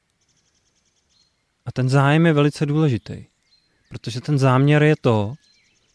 A 1.65 1.71
ten 1.71 1.89
zájem 1.89 2.25
je 2.25 2.33
velice 2.33 2.65
důležitý, 2.65 3.25
protože 3.89 4.21
ten 4.21 4.39
záměr 4.39 4.83
je 4.83 4.95
to, 5.01 5.35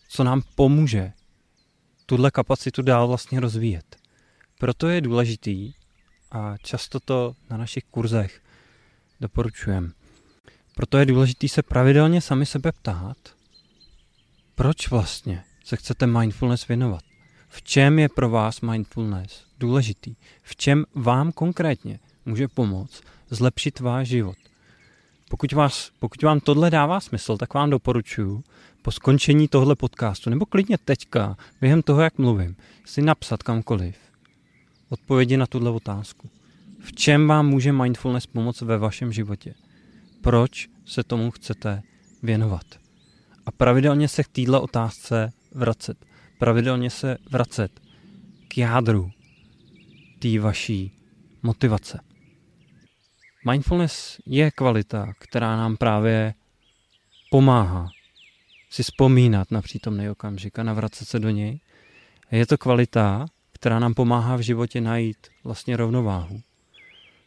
co 0.09 0.25
nám 0.25 0.43
pomůže 0.55 1.12
tuhle 2.07 2.31
kapacitu 2.31 2.83
dál 2.83 3.09
vlastně 3.09 3.41
rozvíjet. 3.41 3.98
Proto 4.61 4.89
je 4.89 5.01
důležitý 5.01 5.73
a 6.33 6.57
často 6.63 7.01
to 7.01 7.35
na 7.51 7.57
našich 7.57 7.85
kurzech 7.85 8.41
doporučujeme. 9.21 9.91
Proto 10.75 10.99
je 10.99 11.07
důležitý 11.07 11.49
se 11.49 11.63
pravidelně 11.63 12.21
sami 12.21 12.47
sebe 12.47 12.73
ptát, 12.73 13.17
proč 14.55 14.91
vlastně 14.91 15.45
se 15.65 15.77
chcete 15.77 16.07
mindfulness 16.07 16.69
věnovat. 16.69 17.01
V 17.49 17.63
čem 17.63 17.99
je 17.99 18.09
pro 18.09 18.29
vás 18.29 18.61
mindfulness 18.61 19.45
důležitý? 19.59 20.15
V 20.43 20.57
čem 20.57 20.85
vám 20.95 21.33
konkrétně 21.33 21.99
může 22.27 22.49
pomoct 22.49 23.03
zlepšit 23.31 23.81
váš 23.81 24.09
život? 24.09 24.37
Pokud, 25.31 25.53
vás, 25.53 25.91
pokud 25.99 26.23
vám 26.23 26.41
tohle 26.41 26.71
dává 26.71 27.01
smysl, 27.01 27.37
tak 27.37 27.55
vám 27.55 27.71
doporučuji 27.71 28.43
po 28.83 28.91
skončení 28.91 29.49
tohle 29.49 29.77
podcastu, 29.77 30.31
nebo 30.31 30.47
klidně 30.47 30.79
teďka, 30.79 31.37
během 31.61 31.83
toho, 31.83 32.01
jak 32.01 32.19
mluvím, 32.19 32.57
si 32.85 33.03
napsat 33.03 33.43
kamkoliv 33.43 34.08
odpovědi 34.89 35.36
na 35.36 35.47
tuhle 35.47 35.70
otázku. 35.70 36.30
V 36.80 36.93
čem 36.93 37.28
vám 37.28 37.49
může 37.49 37.72
mindfulness 37.72 38.26
pomoct 38.26 38.61
ve 38.61 38.78
vašem 38.78 39.12
životě? 39.12 39.55
Proč 40.20 40.68
se 40.84 41.05
tomu 41.05 41.30
chcete 41.30 41.82
věnovat? 42.22 42.64
A 43.47 43.51
pravidelně 43.51 44.09
se 44.09 44.24
k 44.24 44.28
této 44.28 44.62
otázce 44.62 45.32
vracet 45.55 46.09
pravidelně 46.39 46.91
se 46.91 47.16
vracet 47.30 47.80
k 48.49 48.59
jádru 48.59 49.11
té 50.18 50.39
vaší 50.39 50.93
motivace. 51.43 52.01
Mindfulness 53.51 54.18
je 54.26 54.51
kvalita, 54.51 55.12
která 55.18 55.57
nám 55.57 55.76
právě 55.76 56.34
pomáhá 57.30 57.89
si 58.70 58.82
vzpomínat 58.82 59.51
na 59.51 59.62
přítomný 59.62 60.11
okamžik 60.11 60.59
a 60.59 60.62
navracet 60.62 61.09
se 61.09 61.18
do 61.18 61.30
něj. 61.30 61.61
Je 62.30 62.47
to 62.47 62.59
kvalita, 62.59 63.26
která 63.59 63.79
nám 63.79 63.95
pomáhá 63.95 64.37
v 64.37 64.41
životě 64.41 64.81
najít 64.81 65.17
vlastně 65.45 65.77
rovnováhu. 65.77 66.41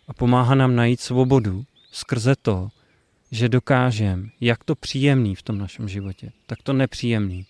A 0.08 0.14
pomáhá 0.14 0.56
nám 0.56 0.76
najít 0.76 1.02
svobodu 1.02 1.64
skrze 1.92 2.36
to, 2.42 2.70
že 3.32 3.50
dokážeme, 3.50 4.28
jak 4.42 4.64
to 4.64 4.76
příjemný 4.76 5.36
v 5.36 5.42
tom 5.42 5.58
našem 5.58 5.90
životě, 5.90 6.32
tak 6.48 6.64
to 6.64 6.74
nepříjemný 6.74 7.46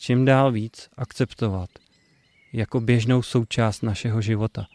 čím 0.00 0.24
dál 0.24 0.52
víc 0.52 0.88
akceptovat 0.96 1.70
jako 2.52 2.80
běžnou 2.80 3.22
součást 3.22 3.82
našeho 3.82 4.20
života. 4.20 4.66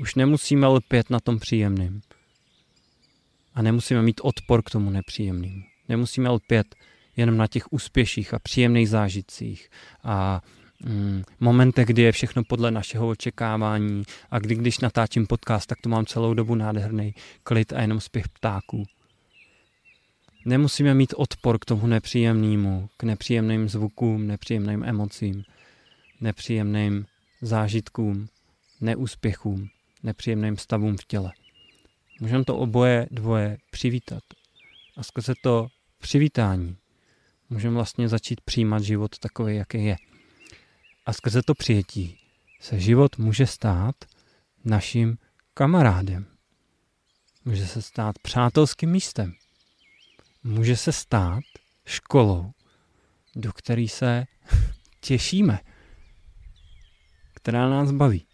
Už 0.00 0.14
nemusíme 0.14 0.66
lpět 0.66 1.10
na 1.10 1.20
tom 1.20 1.38
příjemným. 1.38 2.00
A 3.54 3.62
nemusíme 3.62 4.02
mít 4.02 4.20
odpor 4.24 4.62
k 4.62 4.70
tomu 4.70 4.90
nepříjemnému. 4.90 5.62
Nemusíme 5.88 6.30
lpět 6.30 6.74
jenom 7.16 7.36
na 7.36 7.46
těch 7.46 7.72
úspěších 7.72 8.34
a 8.34 8.38
příjemných 8.38 8.88
zážitcích 8.88 9.70
a 10.04 10.42
mm, 10.84 11.22
momentech, 11.40 11.86
kdy 11.86 12.02
je 12.02 12.12
všechno 12.12 12.42
podle 12.44 12.70
našeho 12.70 13.08
očekávání 13.08 14.02
a 14.30 14.38
kdy, 14.38 14.54
když 14.54 14.78
natáčím 14.78 15.26
podcast, 15.26 15.66
tak 15.66 15.80
to 15.80 15.88
mám 15.88 16.06
celou 16.06 16.34
dobu 16.34 16.54
nádherný 16.54 17.14
klid 17.42 17.72
a 17.72 17.80
jenom 17.80 18.00
zpěv 18.00 18.28
ptáků. 18.28 18.84
Nemusíme 20.44 20.94
mít 20.94 21.14
odpor 21.16 21.58
k 21.58 21.64
tomu 21.64 21.86
nepříjemnému, 21.86 22.88
k 22.96 23.02
nepříjemným 23.02 23.68
zvukům, 23.68 24.26
nepříjemným 24.26 24.84
emocím, 24.84 25.44
nepříjemným 26.20 27.06
zážitkům, 27.42 28.28
neúspěchům, 28.80 29.68
nepříjemným 30.02 30.56
stavům 30.56 30.96
v 30.96 31.04
těle. 31.04 31.32
Můžeme 32.20 32.44
to 32.44 32.56
oboje 32.56 33.08
dvoje 33.10 33.58
přivítat. 33.70 34.22
A 34.96 35.02
skrze 35.02 35.34
to 35.42 35.68
přivítání 35.98 36.76
můžeme 37.50 37.74
vlastně 37.74 38.08
začít 38.08 38.40
přijímat 38.40 38.82
život 38.82 39.18
takový, 39.18 39.56
jaký 39.56 39.84
je. 39.84 39.96
A 41.08 41.12
skrze 41.12 41.42
to 41.42 41.54
přijetí 41.54 42.18
se 42.60 42.80
život 42.80 43.18
může 43.18 43.46
stát 43.46 43.94
naším 44.64 45.18
kamarádem. 45.54 46.26
Může 47.44 47.66
se 47.66 47.82
stát 47.82 48.18
přátelským 48.18 48.90
místem. 48.90 49.34
Může 50.44 50.76
se 50.76 50.92
stát 50.92 51.44
školou, 51.86 52.52
do 53.36 53.52
které 53.52 53.86
se 53.88 54.24
těšíme, 55.00 55.60
která 57.34 57.68
nás 57.68 57.90
baví. 57.90 58.26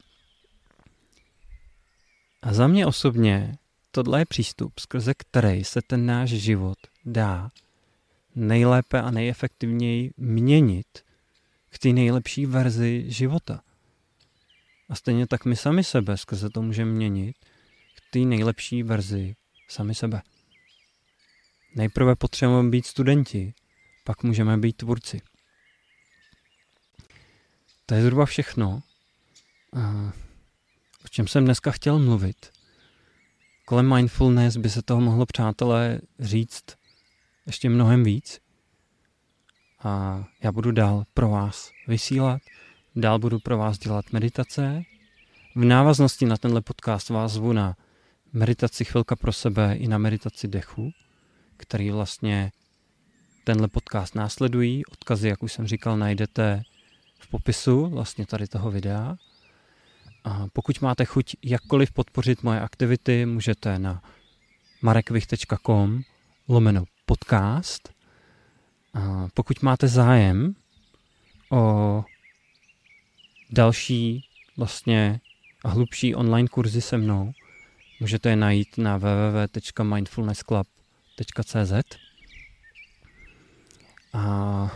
A 2.42 2.54
za 2.54 2.66
mě 2.66 2.86
osobně 2.86 3.58
tohle 3.90 4.20
je 4.20 4.26
přístup, 4.26 4.78
skrze 4.78 5.14
který 5.14 5.64
se 5.64 5.80
ten 5.86 6.06
náš 6.06 6.30
život 6.30 6.78
dá 7.04 7.50
nejlépe 8.34 9.02
a 9.02 9.10
nejefektivněji 9.10 10.10
měnit 10.16 11.03
k 11.74 11.78
té 11.78 11.88
nejlepší 11.88 12.46
verzi 12.46 13.04
života. 13.08 13.62
A 14.88 14.94
stejně 14.94 15.26
tak 15.26 15.44
my 15.44 15.56
sami 15.56 15.84
sebe 15.84 16.16
skrze 16.16 16.50
to 16.50 16.62
můžeme 16.62 16.90
měnit 16.90 17.36
k 17.96 18.00
té 18.10 18.18
nejlepší 18.18 18.82
verzi 18.82 19.36
sami 19.68 19.94
sebe. 19.94 20.22
Nejprve 21.74 22.16
potřebujeme 22.16 22.70
být 22.70 22.86
studenti, 22.86 23.54
pak 24.04 24.22
můžeme 24.22 24.58
být 24.58 24.76
tvůrci. 24.76 25.20
To 27.86 27.94
je 27.94 28.02
zhruba 28.02 28.26
všechno, 28.26 28.82
o 31.04 31.08
čem 31.10 31.28
jsem 31.28 31.44
dneska 31.44 31.70
chtěl 31.70 31.98
mluvit. 31.98 32.52
Kolem 33.64 33.94
mindfulness 33.94 34.56
by 34.56 34.70
se 34.70 34.82
toho 34.82 35.00
mohlo, 35.00 35.26
přátelé, 35.26 36.00
říct 36.18 36.64
ještě 37.46 37.68
mnohem 37.68 38.04
víc. 38.04 38.43
A 39.84 40.24
já 40.42 40.52
budu 40.52 40.72
dál 40.72 41.04
pro 41.14 41.28
vás 41.28 41.70
vysílat, 41.88 42.42
dál 42.96 43.18
budu 43.18 43.38
pro 43.38 43.58
vás 43.58 43.78
dělat 43.78 44.04
meditace. 44.12 44.82
V 45.54 45.64
návaznosti 45.64 46.26
na 46.26 46.36
tenhle 46.36 46.60
podcast 46.60 47.08
vás 47.08 47.32
zvu 47.32 47.52
na 47.52 47.76
meditaci 48.32 48.84
chvilka 48.84 49.16
pro 49.16 49.32
sebe 49.32 49.74
i 49.74 49.88
na 49.88 49.98
meditaci 49.98 50.48
dechu, 50.48 50.90
který 51.56 51.90
vlastně 51.90 52.52
tenhle 53.44 53.68
podcast 53.68 54.14
následují. 54.14 54.86
Odkazy, 54.86 55.28
jak 55.28 55.42
už 55.42 55.52
jsem 55.52 55.66
říkal, 55.66 55.96
najdete 55.96 56.62
v 57.18 57.28
popisu 57.28 57.86
vlastně 57.86 58.26
tady 58.26 58.46
toho 58.46 58.70
videa. 58.70 59.16
A 60.24 60.46
pokud 60.52 60.80
máte 60.80 61.04
chuť 61.04 61.36
jakkoliv 61.42 61.92
podpořit 61.92 62.42
moje 62.42 62.60
aktivity, 62.60 63.26
můžete 63.26 63.78
na 63.78 64.02
marekvich.com 64.82 66.02
lomeno 66.48 66.84
podcast. 67.06 67.93
Pokud 69.34 69.62
máte 69.62 69.88
zájem 69.88 70.54
o 71.50 72.04
další 73.50 74.24
vlastně 74.56 75.20
a 75.64 75.68
hlubší 75.68 76.14
online 76.14 76.48
kurzy 76.48 76.80
se 76.80 76.98
mnou, 76.98 77.32
můžete 78.00 78.30
je 78.30 78.36
najít 78.36 78.78
na 78.78 78.96
www.mindfulnessclub.cz 78.96 81.72
a 84.12 84.70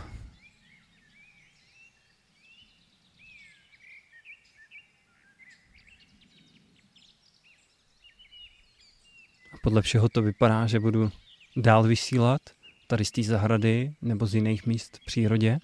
podle 9.63 9.81
všeho 9.81 10.09
to 10.09 10.21
vypadá, 10.21 10.67
že 10.67 10.79
budu 10.79 11.11
dál 11.57 11.83
vysílat 11.83 12.41
tady 12.89 13.05
z 13.05 13.11
té 13.11 13.23
zahrady 13.23 13.95
nebo 14.01 14.25
z 14.25 14.35
jiných 14.35 14.65
míst 14.65 14.97
v 14.97 15.05
přírodě. 15.05 15.59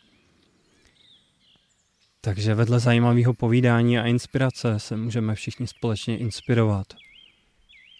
Takže 2.21 2.55
vedle 2.55 2.79
zajímavého 2.79 3.33
povídání 3.33 3.99
a 3.99 4.05
inspirace 4.05 4.79
se 4.79 4.97
můžeme 4.97 5.35
všichni 5.35 5.67
společně 5.67 6.17
inspirovat 6.17 6.87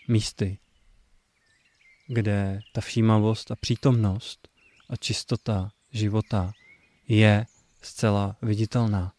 místy, 0.08 0.58
kde 2.08 2.60
ta 2.74 2.82
všímavost 2.82 3.52
a 3.52 3.56
přítomnost 3.56 4.48
a 4.90 4.96
čistota 4.96 5.72
života 5.92 6.54
je 7.08 7.46
zcela 7.82 8.36
viditelná. 8.42 9.14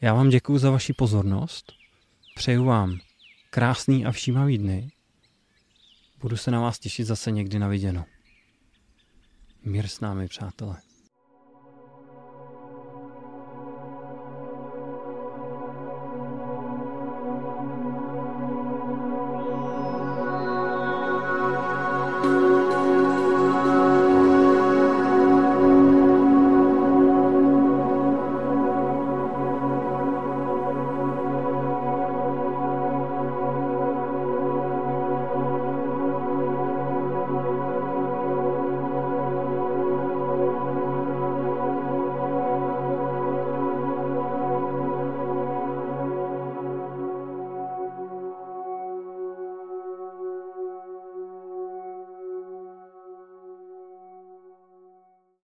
Já 0.00 0.14
vám 0.14 0.28
děkuji 0.28 0.58
za 0.58 0.70
vaši 0.70 0.92
pozornost, 0.92 1.72
přeju 2.34 2.64
vám 2.64 2.98
krásný 3.50 4.06
a 4.06 4.12
všímavý 4.12 4.58
dny 4.58 4.90
Budu 6.20 6.36
se 6.36 6.50
na 6.50 6.60
vás 6.60 6.78
těšit 6.78 7.06
zase 7.06 7.30
někdy 7.30 7.58
na 7.58 7.68
viděno. 7.68 8.04
Mír 9.64 9.88
s 9.88 10.00
námi, 10.00 10.28
přátelé. 10.28 10.76